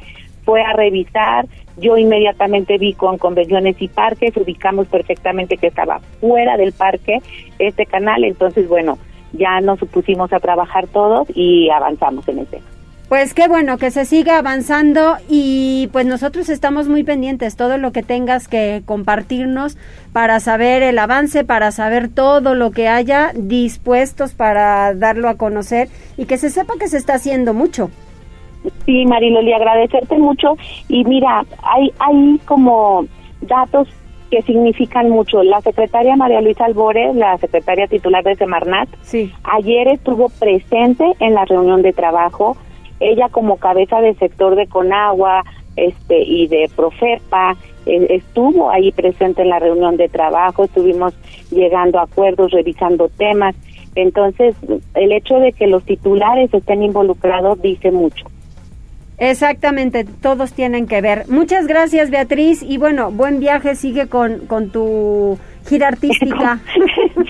fue 0.44 0.62
a 0.62 0.74
revisar 0.74 1.46
yo 1.78 1.98
inmediatamente 1.98 2.78
vi 2.78 2.94
con 2.94 3.18
convenciones 3.18 3.82
y 3.82 3.88
parques 3.88 4.36
ubicamos 4.38 4.88
perfectamente 4.88 5.58
que 5.58 5.68
estaba 5.68 6.00
fuera 6.20 6.58
del 6.58 6.74
parque 6.74 7.20
este 7.60 7.86
canal 7.86 8.24
entonces 8.24 8.68
bueno 8.68 8.98
ya 9.34 9.62
nos 9.62 9.80
pusimos 9.80 10.34
a 10.34 10.40
trabajar 10.40 10.88
todos 10.88 11.28
y 11.34 11.70
avanzamos 11.70 12.28
en 12.28 12.40
el 12.40 12.48
tema 12.48 12.66
pues 13.12 13.34
qué 13.34 13.50
bueno 13.50 13.78
que 13.78 13.92
se 13.92 14.06
siga 14.06 14.38
avanzando 14.38 15.18
y 15.28 15.90
pues 15.92 16.06
nosotros 16.06 16.48
estamos 16.48 16.88
muy 16.88 17.04
pendientes, 17.04 17.58
todo 17.58 17.78
lo 17.78 17.92
que 17.92 18.04
tengas 18.04 18.48
que 18.48 18.84
compartirnos 18.86 19.76
para 20.14 20.40
saber 20.40 20.82
el 20.82 20.98
avance, 20.98 21.44
para 21.44 21.74
saber 21.74 22.08
todo 22.08 22.56
lo 22.56 22.72
que 22.72 22.88
haya 22.88 23.34
dispuestos 23.36 24.32
para 24.32 24.94
darlo 24.94 25.28
a 25.28 25.36
conocer 25.36 25.90
y 26.16 26.24
que 26.24 26.38
se 26.38 26.50
sepa 26.50 26.76
que 26.80 26.88
se 26.88 26.96
está 26.96 27.16
haciendo 27.16 27.54
mucho. 27.54 27.92
Sí, 28.86 29.06
Mariloli, 29.06 29.54
agradecerte 29.54 30.18
mucho 30.18 30.56
y 30.88 31.04
mira, 31.06 31.46
hay, 31.64 31.92
hay 32.00 32.40
como 32.46 33.06
datos 33.42 33.88
que 34.30 34.42
significan 34.44 35.10
mucho. 35.10 35.44
La 35.44 35.62
secretaria 35.62 36.16
María 36.16 36.42
Luisa 36.42 36.66
Albores, 36.66 37.16
la 37.16 37.38
secretaria 37.38 37.88
titular 37.88 38.24
de 38.24 38.36
Semarnat, 38.36 38.90
sí. 39.02 39.32
ayer 39.44 39.90
estuvo 39.90 40.30
presente 40.30 41.06
en 41.20 41.34
la 41.34 41.46
reunión 41.46 41.82
de 41.82 41.94
trabajo. 41.94 42.56
Ella 43.00 43.30
como 43.30 43.58
cabeza 43.58 44.00
del 44.00 44.18
sector 44.18 44.56
de 44.56 44.68
Conagua 44.68 45.44
este, 45.76 46.22
y 46.22 46.48
de 46.48 46.70
Profepa 46.76 47.58
eh, 47.86 48.08
estuvo 48.10 48.70
ahí 48.70 48.92
presente 48.92 49.42
en 49.42 49.50
la 49.50 49.60
reunión 49.60 49.98
de 49.98 50.08
trabajo, 50.08 50.64
estuvimos 50.64 51.14
llegando 51.50 52.00
a 52.00 52.04
acuerdos, 52.04 52.52
revisando 52.52 53.10
temas. 53.10 53.56
Entonces, 53.96 54.56
el 54.94 55.12
hecho 55.12 55.40
de 55.40 55.52
que 55.52 55.68
los 55.68 55.84
titulares 55.84 56.54
estén 56.54 56.84
involucrados 56.84 57.62
dice 57.62 57.92
mucho. 57.92 58.26
Exactamente, 59.22 60.04
todos 60.04 60.52
tienen 60.54 60.88
que 60.88 61.00
ver. 61.00 61.26
Muchas 61.28 61.68
gracias, 61.68 62.10
Beatriz, 62.10 62.64
y 62.64 62.80
bueno, 62.80 63.12
buen 63.12 63.40
viaje, 63.40 63.76
sigue 63.76 64.08
con, 64.08 64.48
con 64.48 64.72
tu 64.72 65.38
gira 65.68 65.90
artística. 65.90 66.60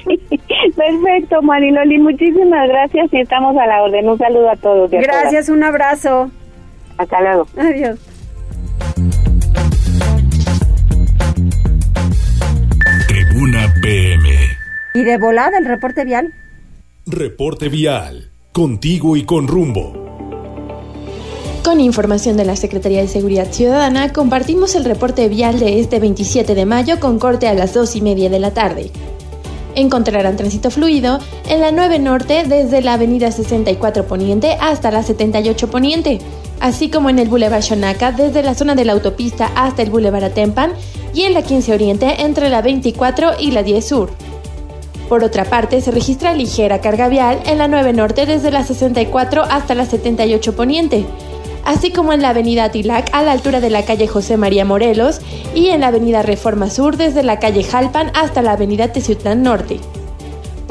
Perfecto, 0.77 1.41
Mariloli, 1.41 1.97
muchísimas 1.97 2.69
gracias 2.69 3.09
y 3.11 3.19
estamos 3.19 3.57
a 3.57 3.67
la 3.67 3.83
orden. 3.83 4.07
Un 4.07 4.17
saludo 4.17 4.49
a 4.49 4.55
todos. 4.55 4.89
Gracias, 4.89 5.49
un 5.49 5.65
abrazo. 5.65 6.31
Hasta 6.97 7.19
luego. 7.19 7.45
Adiós. 7.57 7.99
Tribuna 13.09 13.73
PM. 13.81 14.29
¿Y 14.93 15.03
de 15.03 15.17
volada 15.17 15.57
el 15.57 15.65
reporte 15.65 16.05
vial? 16.05 16.33
Reporte 17.05 17.67
vial. 17.67 18.29
Contigo 18.53 19.17
y 19.17 19.25
con 19.25 19.49
rumbo. 19.49 20.10
Con 21.63 21.79
información 21.79 22.37
de 22.37 22.45
la 22.45 22.55
Secretaría 22.55 23.01
de 23.01 23.07
Seguridad 23.07 23.51
Ciudadana, 23.51 24.11
compartimos 24.11 24.73
el 24.73 24.83
reporte 24.83 25.29
vial 25.29 25.59
de 25.59 25.79
este 25.79 25.99
27 25.99 26.55
de 26.55 26.65
mayo 26.65 26.99
con 26.99 27.19
corte 27.19 27.47
a 27.47 27.53
las 27.53 27.75
2 27.75 27.97
y 27.97 28.01
media 28.01 28.31
de 28.31 28.39
la 28.39 28.51
tarde. 28.51 28.89
Encontrarán 29.75 30.37
tránsito 30.37 30.71
fluido 30.71 31.19
en 31.47 31.61
la 31.61 31.71
9 31.71 31.99
Norte 31.99 32.45
desde 32.47 32.81
la 32.81 32.93
Avenida 32.93 33.31
64 33.31 34.07
Poniente 34.07 34.57
hasta 34.59 34.89
la 34.89 35.03
78 35.03 35.69
Poniente, 35.69 36.17
así 36.59 36.89
como 36.89 37.11
en 37.11 37.19
el 37.19 37.29
Boulevard 37.29 37.61
Shonaka 37.61 38.11
desde 38.11 38.41
la 38.41 38.55
zona 38.55 38.73
de 38.73 38.83
la 38.83 38.93
autopista 38.93 39.51
hasta 39.55 39.83
el 39.83 39.91
Boulevard 39.91 40.23
Atempan 40.23 40.73
y 41.13 41.21
en 41.23 41.35
la 41.35 41.43
15 41.43 41.73
Oriente 41.73 42.23
entre 42.23 42.49
la 42.49 42.63
24 42.63 43.33
y 43.39 43.51
la 43.51 43.61
10 43.61 43.85
Sur. 43.85 44.09
Por 45.07 45.23
otra 45.23 45.45
parte, 45.45 45.79
se 45.81 45.91
registra 45.91 46.33
ligera 46.33 46.81
carga 46.81 47.07
vial 47.07 47.39
en 47.45 47.59
la 47.59 47.67
9 47.67 47.93
Norte 47.93 48.25
desde 48.25 48.49
la 48.49 48.63
64 48.63 49.43
hasta 49.43 49.75
la 49.75 49.85
78 49.85 50.55
Poniente, 50.55 51.05
así 51.65 51.91
como 51.91 52.13
en 52.13 52.21
la 52.21 52.29
avenida 52.29 52.69
Tilac 52.69 53.09
a 53.13 53.23
la 53.23 53.31
altura 53.31 53.59
de 53.59 53.69
la 53.69 53.83
calle 53.83 54.07
José 54.07 54.37
María 54.37 54.65
Morelos 54.65 55.21
y 55.55 55.67
en 55.69 55.81
la 55.81 55.87
avenida 55.87 56.21
Reforma 56.21 56.69
Sur 56.69 56.97
desde 56.97 57.23
la 57.23 57.39
calle 57.39 57.63
Jalpan 57.63 58.11
hasta 58.15 58.41
la 58.41 58.53
avenida 58.53 58.91
Teciutlán 58.91 59.43
Norte. 59.43 59.79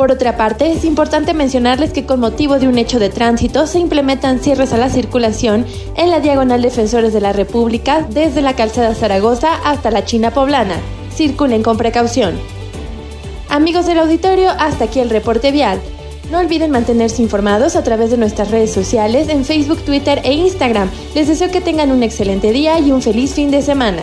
Por 0.00 0.12
otra 0.12 0.36
parte, 0.38 0.72
es 0.72 0.86
importante 0.86 1.34
mencionarles 1.34 1.92
que 1.92 2.06
con 2.06 2.20
motivo 2.20 2.58
de 2.58 2.68
un 2.68 2.78
hecho 2.78 2.98
de 2.98 3.10
tránsito 3.10 3.66
se 3.66 3.78
implementan 3.78 4.38
cierres 4.38 4.72
a 4.72 4.78
la 4.78 4.88
circulación 4.88 5.66
en 5.94 6.08
la 6.08 6.20
diagonal 6.20 6.62
Defensores 6.62 7.12
de 7.12 7.20
la 7.20 7.34
República 7.34 8.06
desde 8.08 8.40
la 8.40 8.56
calzada 8.56 8.94
Zaragoza 8.94 9.56
hasta 9.62 9.90
la 9.90 10.06
China 10.06 10.30
Poblana. 10.30 10.76
Circulen 11.14 11.62
con 11.62 11.76
precaución. 11.76 12.38
Amigos 13.50 13.84
del 13.84 13.98
auditorio, 13.98 14.48
hasta 14.58 14.84
aquí 14.84 15.00
el 15.00 15.10
reporte 15.10 15.52
vial. 15.52 15.78
No 16.30 16.38
olviden 16.38 16.70
mantenerse 16.70 17.22
informados 17.22 17.74
a 17.74 17.82
través 17.82 18.12
de 18.12 18.16
nuestras 18.16 18.52
redes 18.52 18.72
sociales 18.72 19.28
en 19.28 19.44
Facebook, 19.44 19.78
Twitter 19.84 20.20
e 20.24 20.32
Instagram. 20.32 20.88
Les 21.14 21.26
deseo 21.26 21.50
que 21.50 21.60
tengan 21.60 21.90
un 21.90 22.04
excelente 22.04 22.52
día 22.52 22.78
y 22.78 22.92
un 22.92 23.02
feliz 23.02 23.34
fin 23.34 23.50
de 23.50 23.62
semana. 23.62 24.02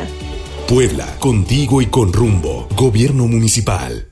Puebla, 0.68 1.06
contigo 1.20 1.82
y 1.82 1.86
con 1.86 2.12
rumbo. 2.12 2.68
Gobierno 2.76 3.28
Municipal. 3.28 4.08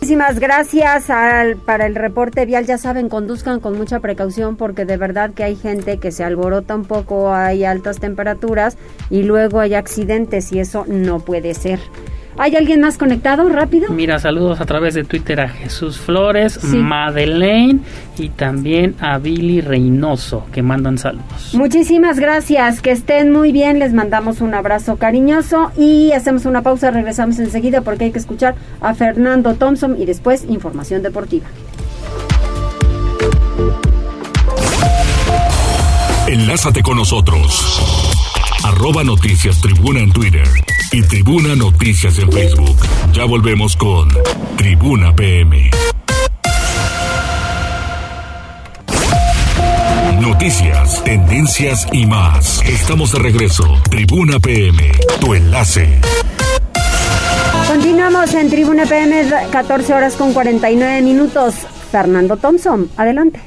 Muchísimas 0.00 0.40
gracias 0.40 1.10
al, 1.10 1.58
para 1.58 1.86
el 1.86 1.94
reporte 1.94 2.44
vial. 2.44 2.66
Ya 2.66 2.76
saben, 2.76 3.08
conduzcan 3.08 3.60
con 3.60 3.78
mucha 3.78 4.00
precaución 4.00 4.56
porque 4.56 4.84
de 4.84 4.96
verdad 4.96 5.32
que 5.32 5.44
hay 5.44 5.54
gente 5.54 5.98
que 5.98 6.10
se 6.10 6.24
alborota 6.24 6.74
un 6.74 6.86
poco, 6.86 7.32
hay 7.32 7.62
altas 7.62 8.00
temperaturas 8.00 8.76
y 9.10 9.22
luego 9.22 9.60
hay 9.60 9.74
accidentes 9.74 10.50
y 10.50 10.58
eso 10.58 10.84
no 10.88 11.20
puede 11.20 11.54
ser. 11.54 11.78
¿Hay 12.38 12.56
alguien 12.56 12.80
más 12.80 12.96
conectado? 12.96 13.48
Rápido. 13.48 13.90
Mira, 13.90 14.18
saludos 14.18 14.60
a 14.60 14.66
través 14.66 14.94
de 14.94 15.04
Twitter 15.04 15.40
a 15.40 15.48
Jesús 15.48 15.98
Flores, 15.98 16.62
Madeleine 16.64 17.80
y 18.18 18.30
también 18.30 18.94
a 19.00 19.18
Billy 19.18 19.60
Reynoso, 19.60 20.46
que 20.52 20.62
mandan 20.62 20.98
saludos. 20.98 21.52
Muchísimas 21.52 22.18
gracias, 22.18 22.80
que 22.80 22.90
estén 22.90 23.32
muy 23.32 23.52
bien, 23.52 23.78
les 23.78 23.92
mandamos 23.92 24.40
un 24.40 24.54
abrazo 24.54 24.96
cariñoso 24.96 25.72
y 25.76 26.12
hacemos 26.12 26.46
una 26.46 26.62
pausa, 26.62 26.90
regresamos 26.90 27.38
enseguida 27.38 27.82
porque 27.82 28.04
hay 28.04 28.12
que 28.12 28.18
escuchar 28.18 28.54
a 28.80 28.94
Fernando 28.94 29.54
Thompson 29.54 30.00
y 30.00 30.06
después 30.06 30.44
información 30.48 31.02
deportiva. 31.02 31.46
Enlázate 36.26 36.82
con 36.82 36.96
nosotros. 36.96 37.80
Arroba 38.64 39.04
Noticias 39.04 39.60
Tribuna 39.60 40.00
en 40.00 40.12
Twitter 40.12 40.46
y 40.92 41.02
Tribuna 41.02 41.56
Noticias 41.56 42.18
en 42.18 42.30
Facebook. 42.30 42.76
Ya 43.12 43.24
volvemos 43.24 43.76
con 43.76 44.08
Tribuna 44.56 45.14
PM. 45.14 45.70
Noticias, 50.20 51.02
tendencias 51.02 51.86
y 51.92 52.04
más. 52.06 52.62
Estamos 52.66 53.12
de 53.12 53.20
regreso. 53.20 53.64
Tribuna 53.90 54.38
PM, 54.38 54.92
tu 55.20 55.34
enlace. 55.34 55.98
Continuamos 57.68 58.34
en 58.34 58.50
Tribuna 58.50 58.84
PM, 58.84 59.24
14 59.50 59.94
horas 59.94 60.14
con 60.14 60.34
49 60.34 61.00
minutos. 61.00 61.54
Fernando 61.90 62.36
Thompson, 62.36 62.90
adelante. 62.98 63.40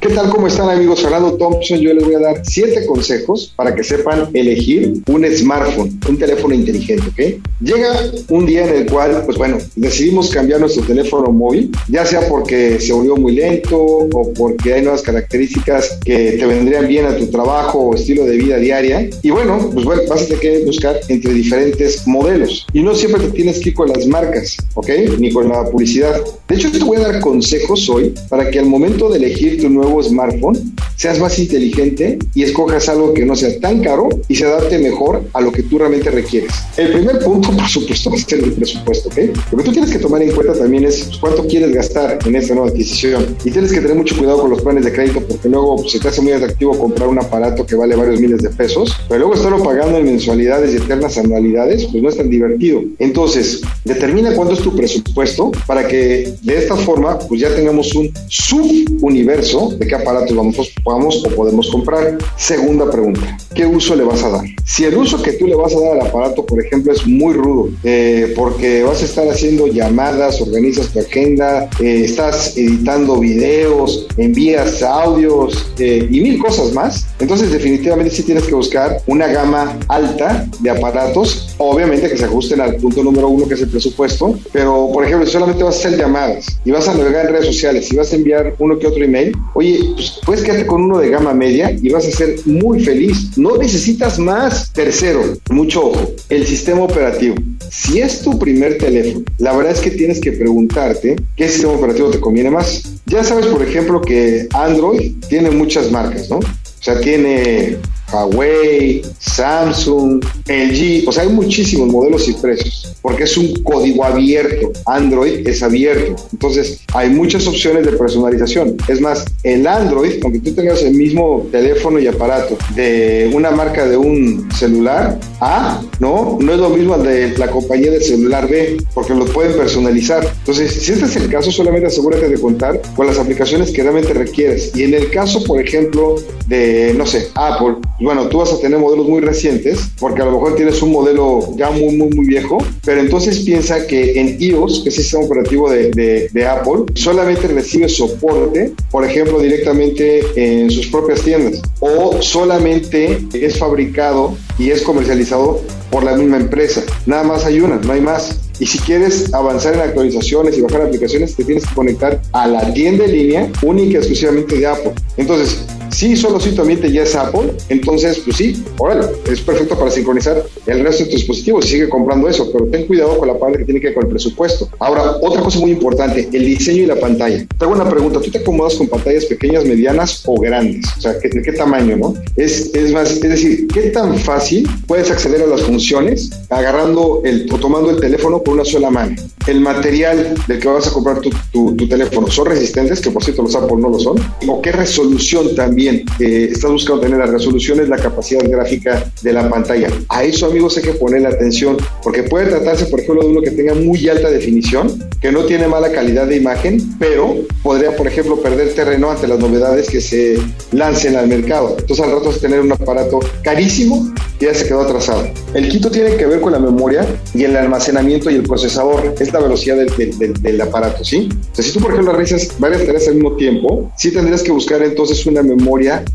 ¿Qué 0.00 0.10
tal? 0.10 0.30
¿Cómo 0.30 0.46
están 0.46 0.70
amigos? 0.70 1.02
Fernando 1.02 1.36
Thompson, 1.36 1.78
yo 1.80 1.92
les 1.92 2.04
voy 2.04 2.14
a 2.14 2.20
dar 2.20 2.42
siete 2.44 2.86
consejos 2.86 3.52
para 3.56 3.74
que 3.74 3.82
sepan 3.82 4.28
elegir 4.32 4.94
un 5.08 5.24
smartphone, 5.26 5.98
un 6.08 6.18
teléfono 6.18 6.54
inteligente, 6.54 7.08
¿ok? 7.08 7.42
Llega 7.60 7.92
un 8.28 8.46
día 8.46 8.66
en 8.66 8.76
el 8.76 8.86
cual, 8.90 9.22
pues 9.24 9.36
bueno, 9.38 9.58
decidimos 9.74 10.30
cambiar 10.30 10.60
nuestro 10.60 10.84
teléfono 10.84 11.32
móvil, 11.32 11.72
ya 11.88 12.06
sea 12.06 12.28
porque 12.28 12.78
se 12.78 12.92
volvió 12.92 13.16
muy 13.16 13.34
lento 13.34 13.76
o 13.76 14.32
porque 14.34 14.74
hay 14.74 14.82
nuevas 14.82 15.02
características 15.02 15.98
que 16.04 16.32
te 16.32 16.46
vendrían 16.46 16.86
bien 16.86 17.06
a 17.06 17.16
tu 17.16 17.26
trabajo 17.26 17.78
o 17.80 17.94
estilo 17.94 18.24
de 18.24 18.36
vida 18.36 18.58
diaria. 18.58 19.08
Y 19.22 19.30
bueno, 19.30 19.70
pues 19.72 19.84
bueno, 19.84 20.02
vas 20.08 20.22
a 20.22 20.26
tener 20.26 20.40
que 20.40 20.64
buscar 20.64 21.00
entre 21.08 21.32
diferentes 21.32 22.06
modelos. 22.06 22.66
Y 22.72 22.82
no 22.82 22.94
siempre 22.94 23.22
te 23.22 23.30
tienes 23.32 23.58
que 23.58 23.70
ir 23.70 23.74
con 23.74 23.88
las 23.88 24.06
marcas, 24.06 24.56
¿ok? 24.74 24.90
Ni 25.18 25.32
con 25.32 25.48
la 25.48 25.64
publicidad. 25.64 26.20
De 26.48 26.54
hecho, 26.54 26.70
te 26.70 26.78
voy 26.84 26.98
a 26.98 27.08
dar 27.08 27.20
consejos 27.20 27.88
hoy 27.88 28.14
para 28.28 28.50
que 28.50 28.58
al 28.58 28.66
momento 28.66 29.08
de 29.08 29.18
elegir 29.18 29.60
tu 29.60 29.71
nuevo 29.72 30.02
smartphone, 30.02 30.74
seas 30.96 31.18
más 31.18 31.38
inteligente 31.38 32.18
y 32.34 32.42
escojas 32.42 32.88
algo 32.88 33.12
que 33.12 33.24
no 33.24 33.34
sea 33.34 33.58
tan 33.60 33.82
caro 33.82 34.08
y 34.28 34.36
se 34.36 34.44
adapte 34.44 34.78
mejor 34.78 35.24
a 35.32 35.40
lo 35.40 35.50
que 35.50 35.62
tú 35.62 35.78
realmente 35.78 36.10
requieres. 36.10 36.52
El 36.76 36.92
primer 36.92 37.18
punto, 37.20 37.50
por 37.56 37.68
supuesto, 37.68 38.10
ser 38.16 38.44
el 38.44 38.52
presupuesto, 38.52 39.08
¿ok? 39.08 39.18
Lo 39.50 39.58
que 39.58 39.64
tú 39.64 39.72
tienes 39.72 39.90
que 39.90 39.98
tomar 39.98 40.22
en 40.22 40.32
cuenta 40.32 40.54
también 40.54 40.84
es 40.84 41.04
pues, 41.04 41.18
cuánto 41.18 41.46
quieres 41.46 41.72
gastar 41.74 42.18
en 42.24 42.36
esta 42.36 42.54
nueva 42.54 42.70
adquisición. 42.70 43.36
Y 43.44 43.50
tienes 43.50 43.72
que 43.72 43.80
tener 43.80 43.96
mucho 43.96 44.16
cuidado 44.16 44.40
con 44.40 44.50
los 44.50 44.62
planes 44.62 44.84
de 44.84 44.92
crédito 44.92 45.20
porque 45.20 45.48
luego 45.48 45.76
pues, 45.76 45.92
se 45.92 46.00
te 46.00 46.08
hace 46.08 46.20
muy 46.20 46.32
atractivo 46.32 46.78
comprar 46.78 47.08
un 47.08 47.18
aparato 47.18 47.66
que 47.66 47.74
vale 47.74 47.96
varios 47.96 48.20
miles 48.20 48.42
de 48.42 48.50
pesos, 48.50 48.96
pero 49.08 49.20
luego 49.20 49.34
estarlo 49.34 49.62
pagando 49.62 49.98
en 49.98 50.04
mensualidades 50.04 50.74
y 50.74 50.76
eternas 50.76 51.18
anualidades, 51.18 51.86
pues 51.86 52.02
no 52.02 52.08
es 52.08 52.16
tan 52.16 52.30
divertido. 52.30 52.82
Entonces, 52.98 53.60
determina 53.84 54.34
cuánto 54.34 54.54
es 54.54 54.60
tu 54.60 54.74
presupuesto 54.74 55.52
para 55.66 55.86
que 55.86 56.34
de 56.42 56.58
esta 56.58 56.76
forma, 56.76 57.18
pues 57.18 57.40
ya 57.40 57.54
tengamos 57.54 57.94
un 57.94 58.12
subuniverso 58.28 59.61
de 59.70 59.86
qué 59.86 59.94
aparatos 59.94 60.34
vamos, 60.34 60.74
vamos 60.84 61.24
o 61.24 61.30
podemos 61.30 61.70
comprar. 61.70 62.18
Segunda 62.36 62.90
pregunta, 62.90 63.36
¿qué 63.54 63.66
uso 63.66 63.94
le 63.94 64.04
vas 64.04 64.22
a 64.22 64.30
dar? 64.30 64.44
Si 64.64 64.84
el 64.84 64.96
uso 64.96 65.22
que 65.22 65.32
tú 65.32 65.46
le 65.46 65.54
vas 65.54 65.74
a 65.74 65.80
dar 65.80 65.92
al 65.92 66.06
aparato, 66.06 66.44
por 66.44 66.64
ejemplo, 66.64 66.92
es 66.92 67.06
muy 67.06 67.34
rudo, 67.34 67.68
eh, 67.84 68.32
porque 68.36 68.82
vas 68.82 69.02
a 69.02 69.04
estar 69.04 69.28
haciendo 69.28 69.66
llamadas, 69.66 70.40
organizas 70.40 70.88
tu 70.88 71.00
agenda, 71.00 71.68
eh, 71.80 72.02
estás 72.04 72.56
editando 72.56 73.18
videos, 73.18 74.06
envías 74.16 74.82
audios 74.82 75.72
eh, 75.78 76.06
y 76.10 76.20
mil 76.20 76.38
cosas 76.38 76.72
más, 76.72 77.06
entonces 77.20 77.50
definitivamente 77.50 78.14
sí 78.14 78.22
tienes 78.22 78.44
que 78.44 78.54
buscar 78.54 79.00
una 79.06 79.26
gama 79.26 79.78
alta 79.88 80.46
de 80.60 80.70
aparatos, 80.70 81.54
obviamente 81.58 82.08
que 82.08 82.16
se 82.16 82.24
ajusten 82.24 82.60
al 82.60 82.76
punto 82.76 83.02
número 83.02 83.28
uno 83.28 83.46
que 83.46 83.54
es 83.54 83.60
el 83.62 83.68
presupuesto, 83.68 84.38
pero 84.52 84.90
por 84.92 85.04
ejemplo, 85.04 85.26
solamente 85.26 85.62
vas 85.62 85.76
a 85.76 85.78
hacer 85.78 85.98
llamadas 85.98 86.46
y 86.64 86.70
vas 86.70 86.88
a 86.88 86.94
navegar 86.94 87.26
en 87.26 87.32
redes 87.32 87.46
sociales 87.46 87.92
y 87.92 87.96
vas 87.96 88.12
a 88.12 88.16
enviar 88.16 88.54
uno 88.58 88.78
que 88.78 88.86
otro 88.86 89.04
email, 89.04 89.32
oye, 89.54 89.80
pues 89.94 90.20
puedes 90.24 90.44
quedarte 90.44 90.66
con 90.66 90.82
uno 90.82 90.98
de 90.98 91.10
gama 91.10 91.34
media 91.34 91.70
y 91.70 91.90
vas 91.90 92.06
a 92.06 92.10
ser 92.10 92.36
muy 92.46 92.84
feliz. 92.84 93.36
No 93.36 93.56
necesitas 93.56 94.18
más. 94.18 94.72
Tercero, 94.72 95.22
mucho 95.50 95.90
ojo, 95.90 96.12
el 96.28 96.46
sistema 96.46 96.82
operativo. 96.82 97.36
Si 97.70 98.00
es 98.00 98.22
tu 98.22 98.38
primer 98.38 98.78
teléfono, 98.78 99.24
la 99.38 99.56
verdad 99.56 99.72
es 99.72 99.80
que 99.80 99.90
tienes 99.90 100.20
que 100.20 100.32
preguntarte 100.32 101.16
qué 101.36 101.48
sistema 101.48 101.72
operativo 101.72 102.10
te 102.10 102.20
conviene 102.20 102.50
más. 102.50 102.82
Ya 103.06 103.24
sabes, 103.24 103.46
por 103.46 103.62
ejemplo, 103.62 104.00
que 104.00 104.46
Android 104.52 105.12
tiene 105.28 105.50
muchas 105.50 105.90
marcas, 105.90 106.28
¿no? 106.30 106.36
O 106.36 106.84
sea, 106.84 107.00
tiene 107.00 107.78
Huawei, 108.12 109.02
Samsung, 109.18 110.22
LG, 110.46 111.08
o 111.08 111.12
sea, 111.12 111.22
hay 111.22 111.30
muchísimos 111.30 111.88
modelos 111.88 112.28
y 112.28 112.34
precios, 112.34 112.94
porque 113.00 113.24
es 113.24 113.36
un 113.36 113.62
código 113.62 114.04
abierto. 114.04 114.72
Android 114.86 115.46
es 115.46 115.62
abierto. 115.62 116.16
Entonces, 116.32 116.80
hay 116.94 117.10
muchas 117.10 117.46
opciones 117.46 117.86
de 117.86 117.92
personalización. 117.92 118.76
Es 118.88 119.00
más, 119.00 119.24
el 119.42 119.66
Android, 119.66 120.20
aunque 120.22 120.40
tú 120.40 120.54
tengas 120.54 120.82
el 120.82 120.94
mismo 120.94 121.46
teléfono 121.50 121.98
y 121.98 122.06
aparato 122.06 122.56
de 122.74 123.30
una 123.34 123.50
marca 123.50 123.86
de 123.86 123.96
un 123.96 124.48
celular 124.52 125.18
A, 125.40 125.82
¿no? 125.98 126.38
No 126.40 126.52
es 126.52 126.58
lo 126.58 126.70
mismo 126.70 126.94
al 126.94 127.04
de 127.04 127.36
la 127.38 127.50
compañía 127.50 127.90
del 127.90 128.02
celular 128.02 128.48
B, 128.48 128.76
porque 128.94 129.14
lo 129.14 129.24
pueden 129.26 129.56
personalizar. 129.56 130.24
Entonces, 130.38 130.72
si 130.72 130.92
este 130.92 131.06
es 131.06 131.16
el 131.16 131.28
caso, 131.30 131.50
solamente 131.50 131.86
asegúrate 131.86 132.28
de 132.28 132.38
contar 132.38 132.80
con 132.94 133.06
las 133.06 133.18
aplicaciones 133.18 133.70
que 133.70 133.82
realmente 133.82 134.12
requieres. 134.12 134.72
Y 134.74 134.84
en 134.84 134.94
el 134.94 135.10
caso, 135.10 135.42
por 135.44 135.60
ejemplo, 135.60 136.16
de, 136.46 136.94
no 136.96 137.06
sé, 137.06 137.28
Apple, 137.34 137.76
bueno, 138.04 138.28
tú 138.28 138.38
vas 138.38 138.52
a 138.52 138.60
tener 138.60 138.78
modelos 138.78 139.08
muy 139.08 139.20
recientes, 139.20 139.80
porque 139.98 140.22
a 140.22 140.24
lo 140.24 140.32
mejor 140.32 140.56
tienes 140.56 140.80
un 140.82 140.92
modelo 140.92 141.54
ya 141.56 141.70
muy, 141.70 141.96
muy, 141.96 142.08
muy 142.10 142.26
viejo, 142.26 142.58
pero 142.84 143.00
entonces 143.00 143.40
piensa 143.40 143.86
que 143.86 144.20
en 144.20 144.40
iOS, 144.40 144.80
que 144.82 144.88
es 144.88 144.98
el 144.98 145.02
sistema 145.02 145.24
operativo 145.24 145.70
de, 145.70 146.28
de, 146.32 146.46
Apple, 146.46 146.84
solamente 146.94 147.46
recibe 147.48 147.88
soporte, 147.88 148.72
por 148.90 149.04
ejemplo, 149.04 149.38
directamente 149.40 150.22
en 150.34 150.70
sus 150.70 150.88
propias 150.88 151.22
tiendas, 151.22 151.62
o 151.80 152.20
solamente 152.20 153.18
es 153.32 153.58
fabricado 153.58 154.36
y 154.58 154.70
es 154.70 154.82
comercializado 154.82 155.60
por 155.90 156.02
la 156.02 156.16
misma 156.16 156.38
empresa. 156.38 156.82
Nada 157.06 157.22
más 157.22 157.44
hay 157.44 157.60
una, 157.60 157.76
no 157.76 157.92
hay 157.92 158.00
más. 158.00 158.38
Y 158.58 158.66
si 158.66 158.78
quieres 158.78 159.32
avanzar 159.34 159.74
en 159.74 159.80
actualizaciones 159.80 160.56
y 160.56 160.60
bajar 160.60 160.82
aplicaciones, 160.82 161.34
te 161.34 161.44
tienes 161.44 161.66
que 161.66 161.74
conectar 161.74 162.20
a 162.32 162.46
la 162.46 162.72
tienda 162.72 163.04
en 163.04 163.12
línea 163.12 163.52
única 163.62 163.94
y 163.94 163.96
exclusivamente 163.96 164.56
de 164.56 164.66
Apple. 164.66 164.92
Entonces, 165.16 165.64
si 165.92 166.16
solo 166.16 166.40
si 166.40 166.52
tu 166.52 166.62
ambiente 166.62 166.90
ya 166.90 167.02
es 167.02 167.14
Apple, 167.14 167.52
entonces, 167.68 168.18
pues 168.24 168.36
sí, 168.36 168.64
órale, 168.78 169.06
es 169.30 169.40
perfecto 169.40 169.78
para 169.78 169.90
sincronizar 169.90 170.42
el 170.66 170.80
resto 170.80 171.04
de 171.04 171.10
tus 171.10 171.20
dispositivos 171.20 171.66
y 171.66 171.68
sigue 171.68 171.88
comprando 171.88 172.28
eso, 172.28 172.50
pero 172.50 172.66
ten 172.66 172.86
cuidado 172.86 173.18
con 173.18 173.28
la 173.28 173.38
parte 173.38 173.58
que 173.58 173.64
tiene 173.64 173.80
que 173.80 173.88
ver 173.88 173.94
con 173.94 174.04
el 174.04 174.10
presupuesto. 174.10 174.68
Ahora, 174.78 175.18
otra 175.20 175.42
cosa 175.42 175.58
muy 175.60 175.70
importante, 175.70 176.28
el 176.32 176.46
diseño 176.46 176.82
y 176.82 176.86
la 176.86 176.96
pantalla. 176.96 177.46
Te 177.58 177.64
hago 177.64 177.74
una 177.74 177.88
pregunta, 177.88 178.20
¿tú 178.20 178.30
te 178.30 178.38
acomodas 178.38 178.74
con 178.74 178.88
pantallas 178.88 179.26
pequeñas, 179.26 179.64
medianas 179.64 180.22
o 180.26 180.40
grandes? 180.40 180.86
O 180.96 181.00
sea, 181.00 181.12
¿de 181.12 181.42
qué 181.42 181.52
tamaño, 181.52 181.96
no? 181.96 182.14
Es, 182.36 182.74
es 182.74 182.92
más, 182.92 183.12
es 183.12 183.20
decir, 183.20 183.68
¿qué 183.68 183.82
tan 183.90 184.18
fácil 184.18 184.68
puedes 184.86 185.10
acceder 185.10 185.42
a 185.42 185.46
las 185.46 185.62
funciones 185.62 186.30
agarrando 186.48 187.20
el, 187.24 187.48
o 187.52 187.58
tomando 187.58 187.90
el 187.90 188.00
teléfono 188.00 188.42
con 188.42 188.54
una 188.54 188.64
sola 188.64 188.90
mano? 188.90 189.14
El 189.46 189.60
material 189.60 190.34
del 190.46 190.58
que 190.58 190.68
vas 190.68 190.86
a 190.86 190.92
comprar 190.92 191.20
tu, 191.20 191.30
tu, 191.52 191.76
tu 191.76 191.88
teléfono, 191.88 192.28
¿son 192.28 192.46
resistentes? 192.46 193.00
Que 193.00 193.10
por 193.10 193.22
cierto 193.22 193.42
los 193.42 193.54
Apple 193.54 193.76
no 193.78 193.90
lo 193.90 193.98
son. 193.98 194.16
¿O 194.48 194.62
qué 194.62 194.72
resolución 194.72 195.54
también 195.54 195.81
eh, 195.88 196.50
estás 196.52 196.70
buscando 196.70 197.02
tener 197.02 197.18
la 197.18 197.26
resolución 197.26 197.80
es 197.80 197.88
la 197.88 197.96
capacidad 197.96 198.42
gráfica 198.48 199.10
de 199.22 199.32
la 199.32 199.48
pantalla. 199.48 199.88
A 200.08 200.24
eso, 200.24 200.46
amigos, 200.46 200.76
hay 200.76 200.82
que 200.82 200.92
ponerle 200.92 201.28
atención, 201.28 201.76
porque 202.02 202.22
puede 202.22 202.46
tratarse, 202.46 202.86
por 202.86 203.00
ejemplo, 203.00 203.22
de 203.22 203.30
uno 203.30 203.40
que 203.40 203.50
tenga 203.50 203.74
muy 203.74 204.08
alta 204.08 204.30
definición, 204.30 205.02
que 205.20 205.32
no 205.32 205.44
tiene 205.44 205.68
mala 205.68 205.92
calidad 205.92 206.26
de 206.26 206.36
imagen, 206.36 206.80
pero 206.98 207.36
podría, 207.62 207.96
por 207.96 208.06
ejemplo, 208.06 208.40
perder 208.40 208.74
terreno 208.74 209.10
ante 209.10 209.28
las 209.28 209.38
novedades 209.38 209.88
que 209.88 210.00
se 210.00 210.38
lancen 210.72 211.16
al 211.16 211.28
mercado. 211.28 211.76
Entonces, 211.78 212.04
al 212.04 212.12
rato 212.12 212.30
a 212.30 212.32
tener 212.34 212.60
un 212.60 212.72
aparato 212.72 213.20
carísimo 213.42 214.12
y 214.40 214.44
ya 214.44 214.54
se 214.54 214.66
quedó 214.66 214.80
atrasado. 214.80 215.28
El 215.54 215.68
quinto 215.68 215.90
tiene 215.90 216.16
que 216.16 216.26
ver 216.26 216.40
con 216.40 216.52
la 216.52 216.58
memoria 216.58 217.06
y 217.34 217.44
el 217.44 217.56
almacenamiento 217.56 218.30
y 218.30 218.34
el 218.34 218.42
procesador. 218.42 219.14
Es 219.20 219.32
la 219.32 219.40
velocidad 219.40 219.76
del, 219.76 220.42
del, 220.42 220.60
aparato, 220.60 221.04
¿sí? 221.04 221.28
Sea, 221.52 221.64
si 221.64 221.72
tú, 221.72 221.80
por 221.80 221.92
ejemplo, 221.92 222.12
realizas 222.12 222.58
varias 222.58 222.84
tareas 222.84 223.06
al 223.08 223.14
mismo 223.14 223.36
tiempo, 223.36 223.90
sí 223.96 224.10
tendrías 224.10 224.42
que 224.42 224.50
buscar 224.50 224.82
entonces 224.82 225.24
una 225.26 225.42
memoria 225.42 225.71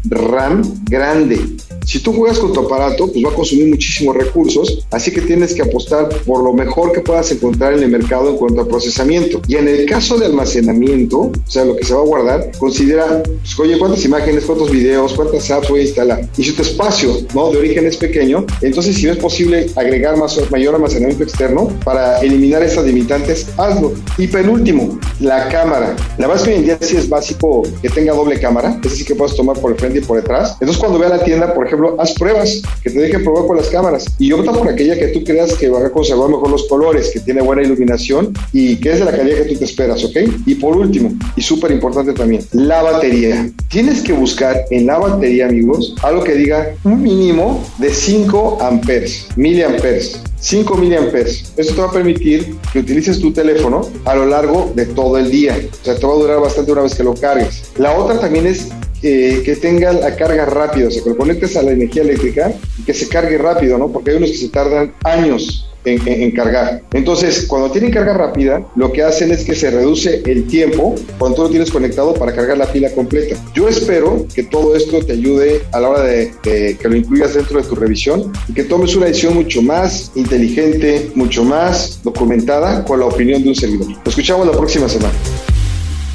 RAM 0.10 0.62
grande. 0.86 1.40
Si 1.88 2.00
tú 2.00 2.12
juegas 2.12 2.38
con 2.38 2.52
tu 2.52 2.60
aparato, 2.60 3.08
pues 3.08 3.24
va 3.24 3.30
a 3.30 3.34
consumir 3.34 3.70
muchísimos 3.70 4.18
recursos, 4.18 4.86
así 4.92 5.10
que 5.10 5.22
tienes 5.22 5.54
que 5.54 5.62
apostar 5.62 6.10
por 6.26 6.44
lo 6.44 6.52
mejor 6.52 6.92
que 6.92 7.00
puedas 7.00 7.32
encontrar 7.32 7.76
en 7.76 7.82
el 7.82 7.90
mercado 7.90 8.30
en 8.30 8.36
cuanto 8.36 8.60
a 8.60 8.68
procesamiento. 8.68 9.42
Y 9.48 9.56
en 9.56 9.70
el 9.70 9.86
caso 9.86 10.18
de 10.18 10.26
almacenamiento, 10.26 11.18
o 11.18 11.32
sea, 11.46 11.64
lo 11.64 11.78
que 11.78 11.86
se 11.86 11.94
va 11.94 12.02
a 12.02 12.04
guardar, 12.04 12.52
considera, 12.60 13.24
pues, 13.24 13.58
oye, 13.58 13.80
cuántas 13.80 14.04
imágenes, 14.04 14.44
cuántos 14.44 14.70
videos, 14.70 15.14
cuántas 15.14 15.50
apps 15.50 15.70
voy 15.70 15.80
a 15.80 15.84
instalar. 15.84 16.30
Y 16.36 16.44
si 16.44 16.52
tu 16.52 16.62
espacio, 16.62 17.22
¿no? 17.34 17.52
De 17.52 17.58
origen 17.60 17.86
es 17.86 17.96
pequeño, 17.96 18.46
entonces 18.62 18.98
si 18.98 19.08
es 19.08 19.16
posible 19.16 19.68
agregar 19.78 20.18
más, 20.18 20.38
mayor 20.52 20.76
almacenamiento 20.76 21.24
externo 21.24 21.70
para 21.86 22.20
eliminar 22.20 22.64
estas 22.64 22.84
limitantes, 22.84 23.48
hazlo. 23.56 23.94
Y 24.18 24.28
penúltimo, 24.28 25.00
la 25.22 25.48
cámara. 25.48 25.96
La 26.18 26.28
verdad 26.28 26.44
es 26.44 26.50
que 26.50 26.50
hoy 26.50 26.58
en 26.58 26.66
día 26.66 26.78
sí 26.82 26.98
es 26.98 27.08
básico 27.08 27.64
que 27.82 27.90
tenga 27.90 28.14
doble 28.14 28.38
cámara, 28.42 28.78
es 28.84 28.92
decir, 28.92 29.06
que 29.06 29.16
puedas 29.16 29.38
tomar 29.38 29.47
por 29.54 29.72
el 29.72 29.78
frente 29.78 30.00
y 30.00 30.02
por 30.02 30.18
detrás. 30.18 30.54
Entonces, 30.54 30.78
cuando 30.78 31.00
ve 31.00 31.06
a 31.06 31.10
la 31.10 31.24
tienda, 31.24 31.54
por 31.54 31.68
ejemplo, 31.68 31.96
haz 32.00 32.14
pruebas, 32.14 32.62
que 32.84 32.90
te 32.90 33.00
dejen 33.00 33.24
probar 33.24 33.48
con 33.48 33.58
las 33.58 33.68
cámaras 33.68 34.06
y 34.20 34.32
opta 34.32 34.52
por 34.52 34.68
aquella 34.68 34.98
que 34.98 35.08
tú 35.08 35.24
creas 35.24 35.54
que 35.54 35.70
va 35.70 35.86
a 35.86 35.90
conservar 35.90 36.30
mejor 36.30 36.50
los 36.50 36.68
colores, 36.68 37.12
que 37.12 37.20
tiene 37.20 37.42
buena 37.42 37.64
iluminación 37.64 38.34
y 38.54 38.78
que 38.78 38.92
es 38.92 39.00
de 39.00 39.06
la 39.06 39.12
calidad 39.12 39.44
que 39.44 39.54
tú 39.54 39.60
te 39.60 39.66
esperas, 39.66 40.04
¿ok? 40.04 40.18
Y 40.46 40.56
por 40.56 40.76
último, 40.78 41.14
y 41.36 41.42
súper 41.42 41.72
importante 41.72 42.14
también, 42.14 42.44
la 42.52 42.82
batería. 42.82 43.50
Tienes 43.70 44.02
que 44.02 44.14
buscar 44.14 44.66
en 44.72 44.86
la 44.88 44.98
batería, 44.98 45.48
amigos, 45.48 45.96
algo 46.02 46.24
que 46.24 46.36
diga 46.36 46.70
un 46.84 47.02
mínimo 47.02 47.64
de 47.78 47.90
5 47.90 48.60
amperes, 48.62 49.28
miliamperes. 49.36 50.22
5 50.40 50.78
miliamperes. 50.78 51.52
Esto 51.58 51.74
te 51.74 51.82
va 51.82 51.88
a 51.88 51.92
permitir 51.92 52.56
que 52.72 52.80
utilices 52.80 53.20
tu 53.20 53.34
teléfono 53.34 53.90
a 54.06 54.16
lo 54.16 54.26
largo 54.26 54.72
de 54.76 54.86
todo 54.86 55.18
el 55.18 55.32
día. 55.32 55.60
O 55.82 55.86
sea, 55.86 55.96
te 55.96 56.06
va 56.06 56.14
a 56.14 56.16
durar 56.16 56.40
bastante 56.40 56.72
una 56.72 56.82
vez 56.82 56.96
que 56.96 57.04
lo 57.04 57.16
cargues. 57.16 57.64
La 57.78 57.98
otra 57.98 58.20
también 58.20 58.46
es 58.46 58.70
eh, 59.04 59.42
que 59.46 59.56
tenga 59.56 59.94
la 59.94 60.16
carga 60.16 60.46
rápida, 60.46 60.88
o 60.88 60.92
sea, 60.92 61.04
que 61.04 61.10
lo 61.10 61.18
conectes 61.18 61.56
a 61.56 61.62
la 61.62 61.72
energía 61.72 62.02
eléctrica 62.02 62.52
y 62.80 62.84
que 62.84 62.94
se 62.94 63.08
cargue 63.08 63.38
rápido, 63.38 63.78
¿no? 63.78 63.92
Porque 63.92 64.12
hay 64.12 64.18
unos 64.18 64.32
que 64.32 64.38
se 64.38 64.50
tardan 64.50 64.94
años 65.04 65.68
en, 65.88 66.32
cargar. 66.32 66.84
Entonces, 66.94 67.46
cuando 67.48 67.72
tienen 67.72 67.92
carga 67.92 68.14
rápida, 68.14 68.66
lo 68.76 68.92
que 68.92 69.04
hacen 69.04 69.32
es 69.32 69.44
que 69.44 69.56
se 69.56 69.72
reduce 69.72 70.22
el 70.26 70.48
tiempo 70.48 70.96
cuando 71.18 71.38
tú 71.38 71.44
lo 71.44 71.50
tienes 71.50 71.72
conectado 71.72 72.14
para 72.14 72.34
cargar 72.34 72.58
la 72.58 72.72
pila 72.72 72.92
completa. 72.92 73.36
Yo 73.54 73.70
espero 73.70 74.26
que 74.34 74.44
todo 74.44 74.76
esto 74.76 75.00
te 75.06 75.14
ayude 75.14 75.62
a 75.72 75.80
la 75.80 75.90
hora 75.90 76.04
de, 76.04 76.34
que 76.44 76.78
lo 76.84 76.96
incluyas 76.96 77.34
dentro 77.34 77.62
de 77.62 77.68
tu 77.68 77.76
revisión 77.76 78.32
y 78.48 78.54
que 78.54 78.64
tomes 78.64 78.96
una 78.96 79.06
decisión 79.06 79.36
mucho 79.36 79.62
más 79.62 80.12
inteligente, 80.16 81.12
mucho 81.16 81.44
más 81.44 82.02
documentada 82.04 82.84
con 82.84 83.00
la 83.00 83.06
opinión 83.06 83.42
de 83.44 83.50
un 83.50 83.56
servidor. 83.56 83.88
Nos 83.88 84.08
escuchamos 84.08 84.46
la 84.46 84.54
próxima 84.54 84.90
semana. 84.90 85.14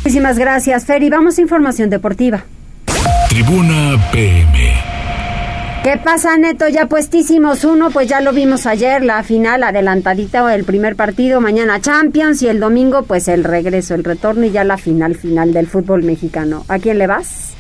Muchísimas 0.05 0.39
gracias, 0.39 0.85
Fer. 0.85 1.09
Vamos 1.11 1.39
a 1.39 1.41
información 1.41 1.89
deportiva. 1.89 2.45
Tribuna 3.33 3.97
PM. 4.12 4.74
¿Qué 5.83 5.97
pasa, 6.05 6.37
Neto? 6.37 6.68
Ya 6.68 6.85
puestísimos 6.85 7.64
uno, 7.64 7.91
pues 7.91 8.07
ya 8.07 8.20
lo 8.20 8.35
vimos 8.35 8.66
ayer, 8.66 9.03
la 9.03 9.22
final 9.22 9.62
adelantadita, 9.62 10.55
el 10.55 10.64
primer 10.64 10.97
partido, 10.97 11.41
mañana 11.41 11.80
Champions 11.80 12.43
y 12.43 12.49
el 12.49 12.61
domingo, 12.61 13.05
pues 13.05 13.28
el 13.28 13.43
regreso, 13.43 13.95
el 13.95 14.05
retorno 14.05 14.45
y 14.45 14.51
ya 14.51 14.64
la 14.64 14.76
final 14.76 15.14
final 15.14 15.55
del 15.55 15.66
fútbol 15.66 16.03
mexicano. 16.03 16.66
¿A 16.68 16.78
quién 16.78 16.99
le 16.99 17.07
vas? 17.07 17.51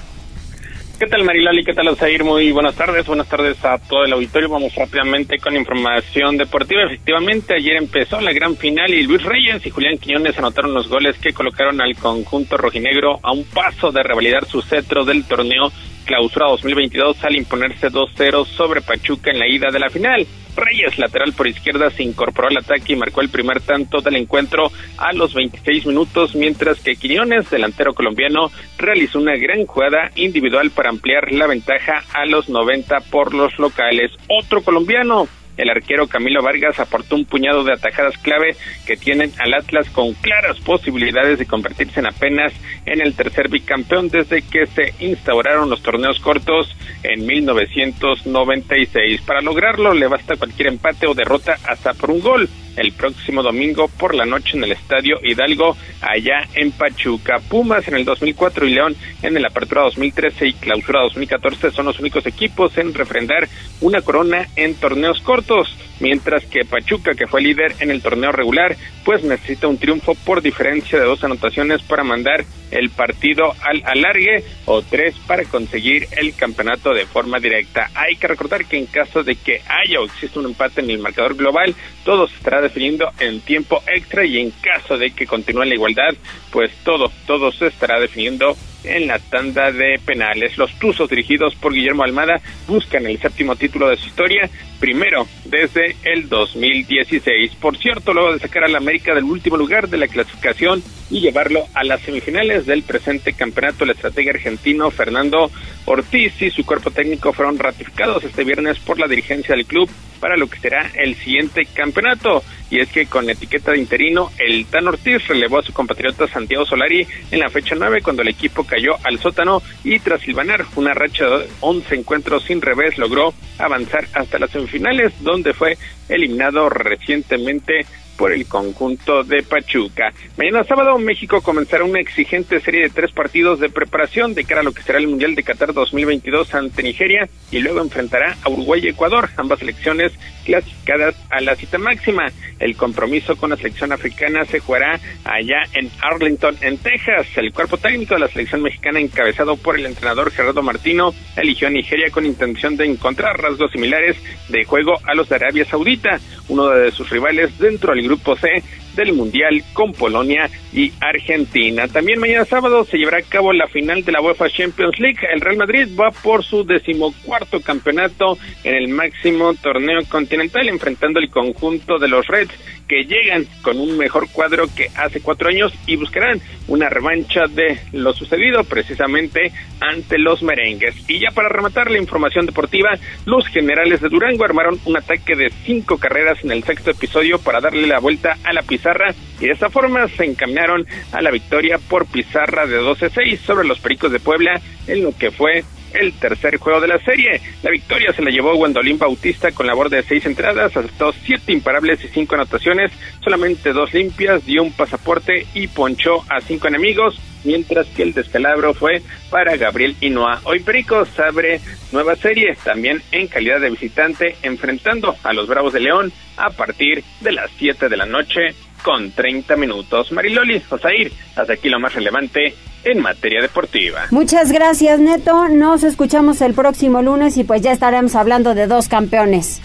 ¿Qué 1.02 1.08
tal 1.08 1.24
Mariloli? 1.24 1.64
¿Qué 1.64 1.72
tal 1.72 1.88
Osair? 1.88 2.22
Muy 2.22 2.52
buenas 2.52 2.76
tardes, 2.76 3.04
buenas 3.08 3.28
tardes 3.28 3.64
a 3.64 3.76
todo 3.76 4.04
el 4.04 4.12
auditorio. 4.12 4.48
Vamos 4.48 4.72
rápidamente 4.76 5.36
con 5.40 5.56
información 5.56 6.36
deportiva. 6.36 6.84
Efectivamente, 6.84 7.54
ayer 7.56 7.74
empezó 7.74 8.20
la 8.20 8.32
gran 8.32 8.56
final 8.56 8.94
y 8.94 9.02
Luis 9.02 9.20
Reyes 9.24 9.66
y 9.66 9.70
Julián 9.70 9.98
Quiñones 9.98 10.38
anotaron 10.38 10.72
los 10.72 10.88
goles 10.88 11.18
que 11.18 11.32
colocaron 11.32 11.80
al 11.80 11.96
conjunto 11.96 12.56
rojinegro 12.56 13.18
a 13.20 13.32
un 13.32 13.42
paso 13.46 13.90
de 13.90 14.00
revalidar 14.04 14.44
su 14.44 14.62
cetro 14.62 15.04
del 15.04 15.24
torneo 15.24 15.72
Clausura 16.04 16.46
2022 16.50 17.24
al 17.24 17.34
imponerse 17.34 17.88
2-0 17.88 18.46
sobre 18.46 18.80
Pachuca 18.80 19.32
en 19.32 19.40
la 19.40 19.48
ida 19.48 19.70
de 19.72 19.80
la 19.80 19.90
final. 19.90 20.24
Reyes, 20.56 20.98
lateral 20.98 21.32
por 21.32 21.46
izquierda, 21.46 21.90
se 21.90 22.02
incorporó 22.02 22.48
al 22.48 22.58
ataque 22.58 22.92
y 22.92 22.96
marcó 22.96 23.20
el 23.20 23.28
primer 23.28 23.60
tanto 23.60 24.00
del 24.00 24.16
encuentro 24.16 24.70
a 24.98 25.12
los 25.12 25.34
26 25.34 25.86
minutos, 25.86 26.34
mientras 26.34 26.80
que 26.80 26.96
Quiñones, 26.96 27.50
delantero 27.50 27.94
colombiano, 27.94 28.50
realizó 28.78 29.18
una 29.18 29.36
gran 29.36 29.66
jugada 29.66 30.10
individual 30.16 30.70
para 30.70 30.90
ampliar 30.90 31.32
la 31.32 31.46
ventaja 31.46 32.04
a 32.12 32.26
los 32.26 32.48
90 32.48 33.00
por 33.10 33.34
los 33.34 33.58
locales. 33.58 34.10
Otro 34.28 34.62
colombiano, 34.62 35.28
el 35.56 35.70
arquero 35.70 36.06
Camilo 36.06 36.42
Vargas 36.42 36.80
aportó 36.80 37.16
un 37.16 37.24
puñado 37.24 37.64
de 37.64 37.72
atajadas 37.72 38.16
clave 38.18 38.56
que 38.86 38.96
tienen 38.96 39.32
al 39.38 39.54
Atlas 39.54 39.88
con 39.90 40.14
claras 40.14 40.58
posibilidades 40.60 41.38
de 41.38 41.46
convertirse 41.46 42.00
en 42.00 42.06
apenas 42.06 42.52
en 42.86 43.00
el 43.00 43.14
tercer 43.14 43.48
bicampeón 43.48 44.08
desde 44.08 44.42
que 44.42 44.66
se 44.66 44.94
instauraron 45.04 45.70
los 45.70 45.82
torneos 45.82 46.18
cortos 46.20 46.74
en 47.02 47.26
1996. 47.26 49.20
Para 49.22 49.40
lograrlo 49.40 49.94
le 49.94 50.06
basta 50.06 50.36
cualquier 50.36 50.68
empate 50.68 51.06
o 51.06 51.14
derrota 51.14 51.56
hasta 51.66 51.94
por 51.94 52.10
un 52.10 52.20
gol. 52.20 52.48
El 52.76 52.92
próximo 52.92 53.42
domingo 53.42 53.88
por 53.88 54.14
la 54.14 54.24
noche 54.24 54.56
en 54.56 54.64
el 54.64 54.72
Estadio 54.72 55.18
Hidalgo, 55.22 55.76
allá 56.00 56.48
en 56.54 56.72
Pachuca. 56.72 57.40
Pumas 57.48 57.86
en 57.88 57.94
el 57.94 58.04
2004 58.04 58.66
y 58.66 58.74
León 58.74 58.96
en 59.22 59.36
el 59.36 59.44
Apertura 59.44 59.82
2013 59.82 60.48
y 60.48 60.52
Clausura 60.54 61.02
2014 61.02 61.70
son 61.70 61.86
los 61.86 61.98
únicos 61.98 62.26
equipos 62.26 62.76
en 62.78 62.94
refrendar 62.94 63.48
una 63.80 64.00
corona 64.00 64.48
en 64.56 64.74
torneos 64.74 65.20
cortos, 65.20 65.76
mientras 66.00 66.44
que 66.46 66.64
Pachuca, 66.64 67.14
que 67.14 67.26
fue 67.26 67.42
líder 67.42 67.74
en 67.80 67.90
el 67.90 68.02
torneo 68.02 68.32
regular, 68.32 68.76
pues 69.04 69.22
necesita 69.24 69.68
un 69.68 69.78
triunfo 69.78 70.14
por 70.14 70.42
diferencia 70.42 70.98
de 70.98 71.04
dos 71.04 71.22
anotaciones 71.24 71.82
para 71.82 72.04
mandar 72.04 72.44
el 72.70 72.90
partido 72.90 73.54
al 73.62 73.82
alargue 73.84 74.44
o 74.64 74.82
tres 74.82 75.14
para 75.26 75.44
conseguir 75.44 76.08
el 76.16 76.34
campeonato 76.34 76.94
de 76.94 77.06
forma 77.06 77.38
directa. 77.38 77.90
Hay 77.94 78.16
que 78.16 78.28
recordar 78.28 78.64
que 78.64 78.78
en 78.78 78.86
caso 78.86 79.22
de 79.22 79.36
que 79.36 79.60
haya 79.68 80.00
o 80.00 80.04
exista 80.06 80.40
un 80.40 80.46
empate 80.46 80.80
en 80.80 80.90
el 80.90 80.98
marcador 80.98 81.36
global, 81.36 81.74
todo 82.04 82.28
se 82.28 82.36
estará 82.36 82.60
definiendo 82.60 83.10
en 83.20 83.40
tiempo 83.40 83.82
extra 83.86 84.24
y 84.24 84.38
en 84.38 84.50
caso 84.50 84.98
de 84.98 85.10
que 85.10 85.26
continúe 85.26 85.64
la 85.64 85.74
igualdad, 85.74 86.14
pues 86.50 86.70
todo, 86.84 87.10
todo 87.26 87.52
se 87.52 87.68
estará 87.68 88.00
definiendo 88.00 88.56
en 88.84 89.06
la 89.06 89.18
tanda 89.18 89.70
de 89.70 90.00
penales. 90.04 90.58
Los 90.58 90.76
Tuzos, 90.78 91.08
dirigidos 91.08 91.54
por 91.54 91.72
Guillermo 91.72 92.02
Almada, 92.02 92.40
buscan 92.66 93.06
el 93.06 93.18
séptimo 93.18 93.56
título 93.56 93.88
de 93.88 93.96
su 93.96 94.08
historia, 94.08 94.50
primero 94.80 95.26
desde 95.44 95.96
el 96.02 96.28
2016. 96.28 97.54
Por 97.56 97.76
cierto, 97.76 98.12
luego 98.12 98.32
de 98.32 98.40
sacar 98.40 98.64
al 98.64 98.76
América 98.76 99.14
del 99.14 99.24
último 99.24 99.56
lugar 99.56 99.88
de 99.88 99.98
la 99.98 100.08
clasificación 100.08 100.82
y 101.10 101.20
llevarlo 101.20 101.66
a 101.74 101.84
las 101.84 102.00
semifinales 102.02 102.66
del 102.66 102.82
presente 102.82 103.32
campeonato, 103.32 103.84
el 103.84 103.90
estratega 103.90 104.32
argentino 104.32 104.90
Fernando 104.90 105.50
Ortiz 105.84 106.40
y 106.40 106.50
su 106.50 106.64
cuerpo 106.64 106.90
técnico 106.90 107.32
fueron 107.32 107.58
ratificados 107.58 108.24
este 108.24 108.44
viernes 108.44 108.78
por 108.80 108.98
la 108.98 109.06
dirigencia 109.06 109.54
del 109.54 109.66
club 109.66 109.88
para 110.22 110.36
lo 110.36 110.46
que 110.46 110.60
será 110.60 110.88
el 110.94 111.16
siguiente 111.16 111.66
campeonato. 111.74 112.44
Y 112.70 112.78
es 112.78 112.88
que 112.90 113.06
con 113.06 113.26
la 113.26 113.32
etiqueta 113.32 113.72
de 113.72 113.78
interino, 113.78 114.30
el 114.38 114.64
Tan 114.66 114.86
Ortiz 114.86 115.26
relevó 115.26 115.58
a 115.58 115.62
su 115.62 115.72
compatriota 115.72 116.28
Santiago 116.28 116.64
Solari 116.64 117.04
en 117.32 117.40
la 117.40 117.50
fecha 117.50 117.74
9 117.76 118.02
cuando 118.02 118.22
el 118.22 118.28
equipo 118.28 118.64
cayó 118.64 118.92
al 119.02 119.18
sótano 119.18 119.60
y 119.82 119.98
tras 119.98 120.20
silvanar 120.20 120.64
una 120.76 120.94
racha 120.94 121.26
de 121.26 121.48
11 121.58 121.96
encuentros 121.96 122.44
sin 122.44 122.62
revés 122.62 122.98
logró 122.98 123.34
avanzar 123.58 124.06
hasta 124.14 124.38
las 124.38 124.50
semifinales 124.50 125.12
donde 125.22 125.52
fue 125.54 125.76
eliminado 126.08 126.68
recientemente 126.68 127.84
por 128.22 128.32
el 128.32 128.46
conjunto 128.46 129.24
de 129.24 129.42
Pachuca. 129.42 130.12
Mañana 130.36 130.62
sábado 130.62 130.96
México 130.96 131.42
comenzará 131.42 131.82
una 131.82 131.98
exigente 131.98 132.60
serie 132.60 132.82
de 132.82 132.90
tres 132.90 133.10
partidos 133.10 133.58
de 133.58 133.68
preparación 133.68 134.32
de 134.32 134.44
cara 134.44 134.60
a 134.60 134.62
lo 134.62 134.70
que 134.70 134.82
será 134.82 135.00
el 135.00 135.08
Mundial 135.08 135.34
de 135.34 135.42
Qatar 135.42 135.74
2022 135.74 136.54
ante 136.54 136.84
Nigeria 136.84 137.28
y 137.50 137.58
luego 137.58 137.80
enfrentará 137.80 138.36
a 138.44 138.48
Uruguay 138.48 138.80
y 138.84 138.90
Ecuador, 138.90 139.28
ambas 139.36 139.58
selecciones 139.58 140.12
clasificadas 140.44 141.14
a 141.30 141.40
la 141.40 141.56
cita 141.56 141.78
máxima. 141.78 142.30
El 142.58 142.76
compromiso 142.76 143.36
con 143.36 143.50
la 143.50 143.56
selección 143.56 143.92
africana 143.92 144.44
se 144.44 144.60
jugará 144.60 145.00
allá 145.24 145.62
en 145.72 145.90
Arlington, 146.00 146.56
en 146.60 146.78
Texas. 146.78 147.26
El 147.36 147.52
cuerpo 147.52 147.76
técnico 147.76 148.14
de 148.14 148.20
la 148.20 148.28
selección 148.28 148.62
mexicana 148.62 149.00
encabezado 149.00 149.56
por 149.56 149.78
el 149.78 149.86
entrenador 149.86 150.30
Gerardo 150.30 150.62
Martino 150.62 151.12
eligió 151.36 151.68
a 151.68 151.70
Nigeria 151.70 152.10
con 152.10 152.26
intención 152.26 152.76
de 152.76 152.86
encontrar 152.86 153.40
rasgos 153.40 153.72
similares 153.72 154.16
de 154.48 154.64
juego 154.64 154.98
a 155.04 155.14
los 155.14 155.28
de 155.28 155.36
Arabia 155.36 155.64
Saudita, 155.64 156.20
uno 156.48 156.68
de 156.68 156.90
sus 156.92 157.10
rivales 157.10 157.58
dentro 157.58 157.94
del 157.94 158.04
grupo 158.04 158.36
C 158.36 158.62
del 158.94 159.12
Mundial 159.12 159.62
con 159.72 159.92
Polonia 159.92 160.50
y 160.72 160.92
Argentina. 161.00 161.88
También 161.88 162.20
mañana 162.20 162.44
sábado 162.44 162.84
se 162.84 162.98
llevará 162.98 163.18
a 163.18 163.22
cabo 163.22 163.52
la 163.52 163.66
final 163.66 164.04
de 164.04 164.12
la 164.12 164.20
UEFA 164.20 164.48
Champions 164.48 164.98
League. 164.98 165.18
El 165.32 165.40
Real 165.40 165.56
Madrid 165.56 165.88
va 165.98 166.10
por 166.10 166.44
su 166.44 166.64
decimocuarto 166.64 167.60
campeonato 167.60 168.38
en 168.64 168.74
el 168.74 168.88
máximo 168.88 169.54
torneo 169.54 170.00
continental, 170.08 170.68
enfrentando 170.68 171.18
el 171.18 171.30
conjunto 171.30 171.98
de 171.98 172.08
los 172.08 172.26
Reds 172.26 172.54
que 172.92 173.04
llegan 173.04 173.46
con 173.62 173.80
un 173.80 173.96
mejor 173.96 174.28
cuadro 174.30 174.66
que 174.76 174.88
hace 174.94 175.22
cuatro 175.22 175.48
años 175.48 175.72
y 175.86 175.96
buscarán 175.96 176.42
una 176.68 176.90
revancha 176.90 177.44
de 177.48 177.78
lo 177.92 178.12
sucedido 178.12 178.64
precisamente 178.64 179.50
ante 179.80 180.18
los 180.18 180.42
merengues. 180.42 180.94
Y 181.08 181.18
ya 181.18 181.30
para 181.30 181.48
rematar 181.48 181.90
la 181.90 181.96
información 181.96 182.44
deportiva, 182.44 182.90
los 183.24 183.46
generales 183.46 184.02
de 184.02 184.10
Durango 184.10 184.44
armaron 184.44 184.78
un 184.84 184.98
ataque 184.98 185.34
de 185.36 185.50
cinco 185.64 185.96
carreras 185.96 186.44
en 186.44 186.50
el 186.50 186.64
sexto 186.64 186.90
episodio 186.90 187.38
para 187.38 187.62
darle 187.62 187.86
la 187.86 187.98
vuelta 187.98 188.36
a 188.44 188.52
la 188.52 188.60
pizarra 188.60 189.14
y 189.40 189.46
de 189.46 189.52
esa 189.52 189.70
forma 189.70 190.06
se 190.08 190.26
encaminaron 190.26 190.86
a 191.12 191.22
la 191.22 191.30
victoria 191.30 191.78
por 191.78 192.04
pizarra 192.04 192.66
de 192.66 192.78
12-6 192.78 193.38
sobre 193.38 193.66
los 193.66 193.80
Pericos 193.80 194.12
de 194.12 194.20
Puebla 194.20 194.60
en 194.86 195.02
lo 195.02 195.16
que 195.16 195.30
fue 195.30 195.64
el 195.94 196.12
tercer 196.14 196.56
juego 196.58 196.80
de 196.80 196.88
la 196.88 196.98
serie. 196.98 197.40
La 197.62 197.70
victoria 197.70 198.12
se 198.12 198.22
la 198.22 198.30
llevó 198.30 198.54
Gwendolyn 198.56 198.98
Bautista 198.98 199.52
con 199.52 199.66
labor 199.66 199.90
de 199.90 200.02
seis 200.02 200.24
entradas, 200.26 200.76
aceptó 200.76 201.12
siete 201.12 201.52
imparables 201.52 202.04
y 202.04 202.08
cinco 202.08 202.34
anotaciones, 202.34 202.92
solamente 203.22 203.72
dos 203.72 203.92
limpias, 203.94 204.44
dio 204.44 204.62
un 204.62 204.72
pasaporte 204.72 205.46
y 205.54 205.68
ponchó 205.68 206.24
a 206.28 206.40
cinco 206.40 206.68
enemigos, 206.68 207.18
mientras 207.44 207.86
que 207.88 208.02
el 208.02 208.12
descalabro 208.12 208.74
fue 208.74 209.02
para 209.30 209.56
Gabriel 209.56 209.96
Inoa. 210.00 210.40
Hoy 210.44 210.60
Pericos 210.60 211.18
abre 211.18 211.60
nueva 211.92 212.16
serie, 212.16 212.56
también 212.64 213.02
en 213.10 213.26
calidad 213.26 213.60
de 213.60 213.70
visitante, 213.70 214.36
enfrentando 214.42 215.16
a 215.22 215.32
los 215.32 215.48
Bravos 215.48 215.72
de 215.72 215.80
León 215.80 216.12
a 216.36 216.50
partir 216.50 217.04
de 217.20 217.32
las 217.32 217.50
7 217.58 217.88
de 217.88 217.96
la 217.96 218.06
noche 218.06 218.54
con 218.82 219.12
30 219.12 219.56
minutos. 219.56 220.12
Mariloli, 220.12 220.62
Osair, 220.68 221.12
hasta 221.36 221.52
aquí 221.52 221.68
lo 221.68 221.80
más 221.80 221.94
relevante 221.94 222.54
en 222.84 223.00
materia 223.00 223.40
deportiva. 223.40 224.02
Muchas 224.10 224.52
gracias, 224.52 225.00
Neto. 225.00 225.48
Nos 225.48 225.82
escuchamos 225.84 226.40
el 226.40 226.54
próximo 226.54 227.02
lunes 227.02 227.36
y 227.36 227.44
pues 227.44 227.62
ya 227.62 227.72
estaremos 227.72 228.14
hablando 228.14 228.54
de 228.54 228.66
dos 228.66 228.88
campeones. 228.88 229.60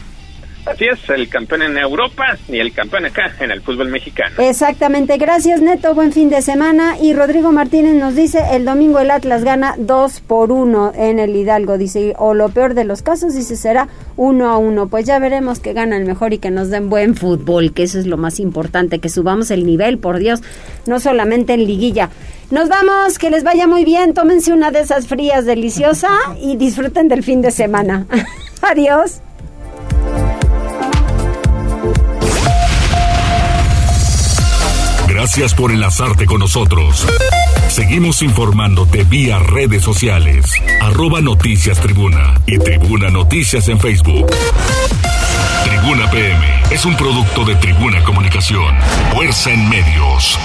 Así 0.68 0.84
es, 0.84 1.10
el 1.10 1.30
campeón 1.30 1.62
en 1.62 1.78
Europa 1.78 2.38
y 2.50 2.58
el 2.58 2.74
campeón 2.74 3.06
acá 3.06 3.34
en 3.40 3.52
el 3.52 3.62
fútbol 3.62 3.88
mexicano. 3.88 4.36
Exactamente, 4.38 5.18
gracias 5.18 5.62
Neto, 5.62 5.96
buen 5.96 6.12
fin 6.12 6.30
de 6.30 6.42
semana. 6.42 6.98
Y 7.02 7.14
Rodrigo 7.14 7.54
Martínez 7.54 7.96
nos 7.96 8.16
dice, 8.16 8.40
el 8.52 8.66
domingo 8.66 9.00
el 9.00 9.10
Atlas 9.10 9.46
gana 9.46 9.76
2 9.78 10.20
por 10.22 10.52
1 10.52 10.92
en 10.96 11.20
el 11.20 11.34
Hidalgo, 11.34 11.78
dice, 11.78 12.16
o 12.18 12.34
lo 12.34 12.50
peor 12.50 12.74
de 12.74 12.84
los 12.84 13.02
casos, 13.02 13.34
dice, 13.34 13.56
será 13.56 13.88
1 14.18 14.50
a 14.50 14.58
1. 14.58 14.90
Pues 14.90 15.06
ya 15.06 15.20
veremos 15.20 15.60
que 15.60 15.72
gana 15.72 15.96
el 15.96 16.04
mejor 16.04 16.34
y 16.34 16.40
que 16.40 16.52
nos 16.52 16.70
den 16.70 16.90
buen 16.90 17.16
fútbol, 17.16 17.72
que 17.72 17.84
eso 17.84 17.98
es 17.98 18.06
lo 18.06 18.18
más 18.18 18.42
importante, 18.42 19.00
que 19.00 19.08
subamos 19.08 19.52
el 19.52 19.66
nivel, 19.66 20.00
por 20.00 20.20
Dios, 20.20 20.42
no 20.86 21.00
solamente 21.00 21.54
en 21.54 21.66
liguilla. 21.66 22.10
Nos 22.50 22.70
vamos, 22.70 23.18
que 23.18 23.30
les 23.30 23.44
vaya 23.44 23.68
muy 23.68 23.84
bien, 23.84 24.14
tómense 24.14 24.54
una 24.54 24.72
de 24.72 24.80
esas 24.80 25.08
frías 25.08 25.46
deliciosa 25.46 26.10
y 26.42 26.56
disfruten 26.56 27.10
del 27.10 27.22
fin 27.22 27.42
de 27.42 27.52
semana. 27.52 28.06
Adiós. 28.62 29.22
Gracias 35.10 35.54
por 35.54 35.72
enlazarte 35.72 36.26
con 36.26 36.40
nosotros. 36.40 37.06
Seguimos 37.68 38.22
informándote 38.22 39.04
vía 39.04 39.40
redes 39.40 39.84
sociales. 39.84 40.46
Arroba 40.82 41.20
Noticias 41.20 41.80
Tribuna 41.82 42.40
y 42.46 42.60
Tribuna 42.60 43.10
Noticias 43.10 43.68
en 43.68 43.80
Facebook. 43.80 44.28
Tribuna 45.66 46.10
PM 46.10 46.62
es 46.72 46.86
un 46.86 46.96
producto 46.96 47.44
de 47.44 47.56
Tribuna 47.56 48.02
Comunicación. 48.06 48.74
Fuerza 49.14 49.52
en 49.52 49.68
medios. 49.70 50.40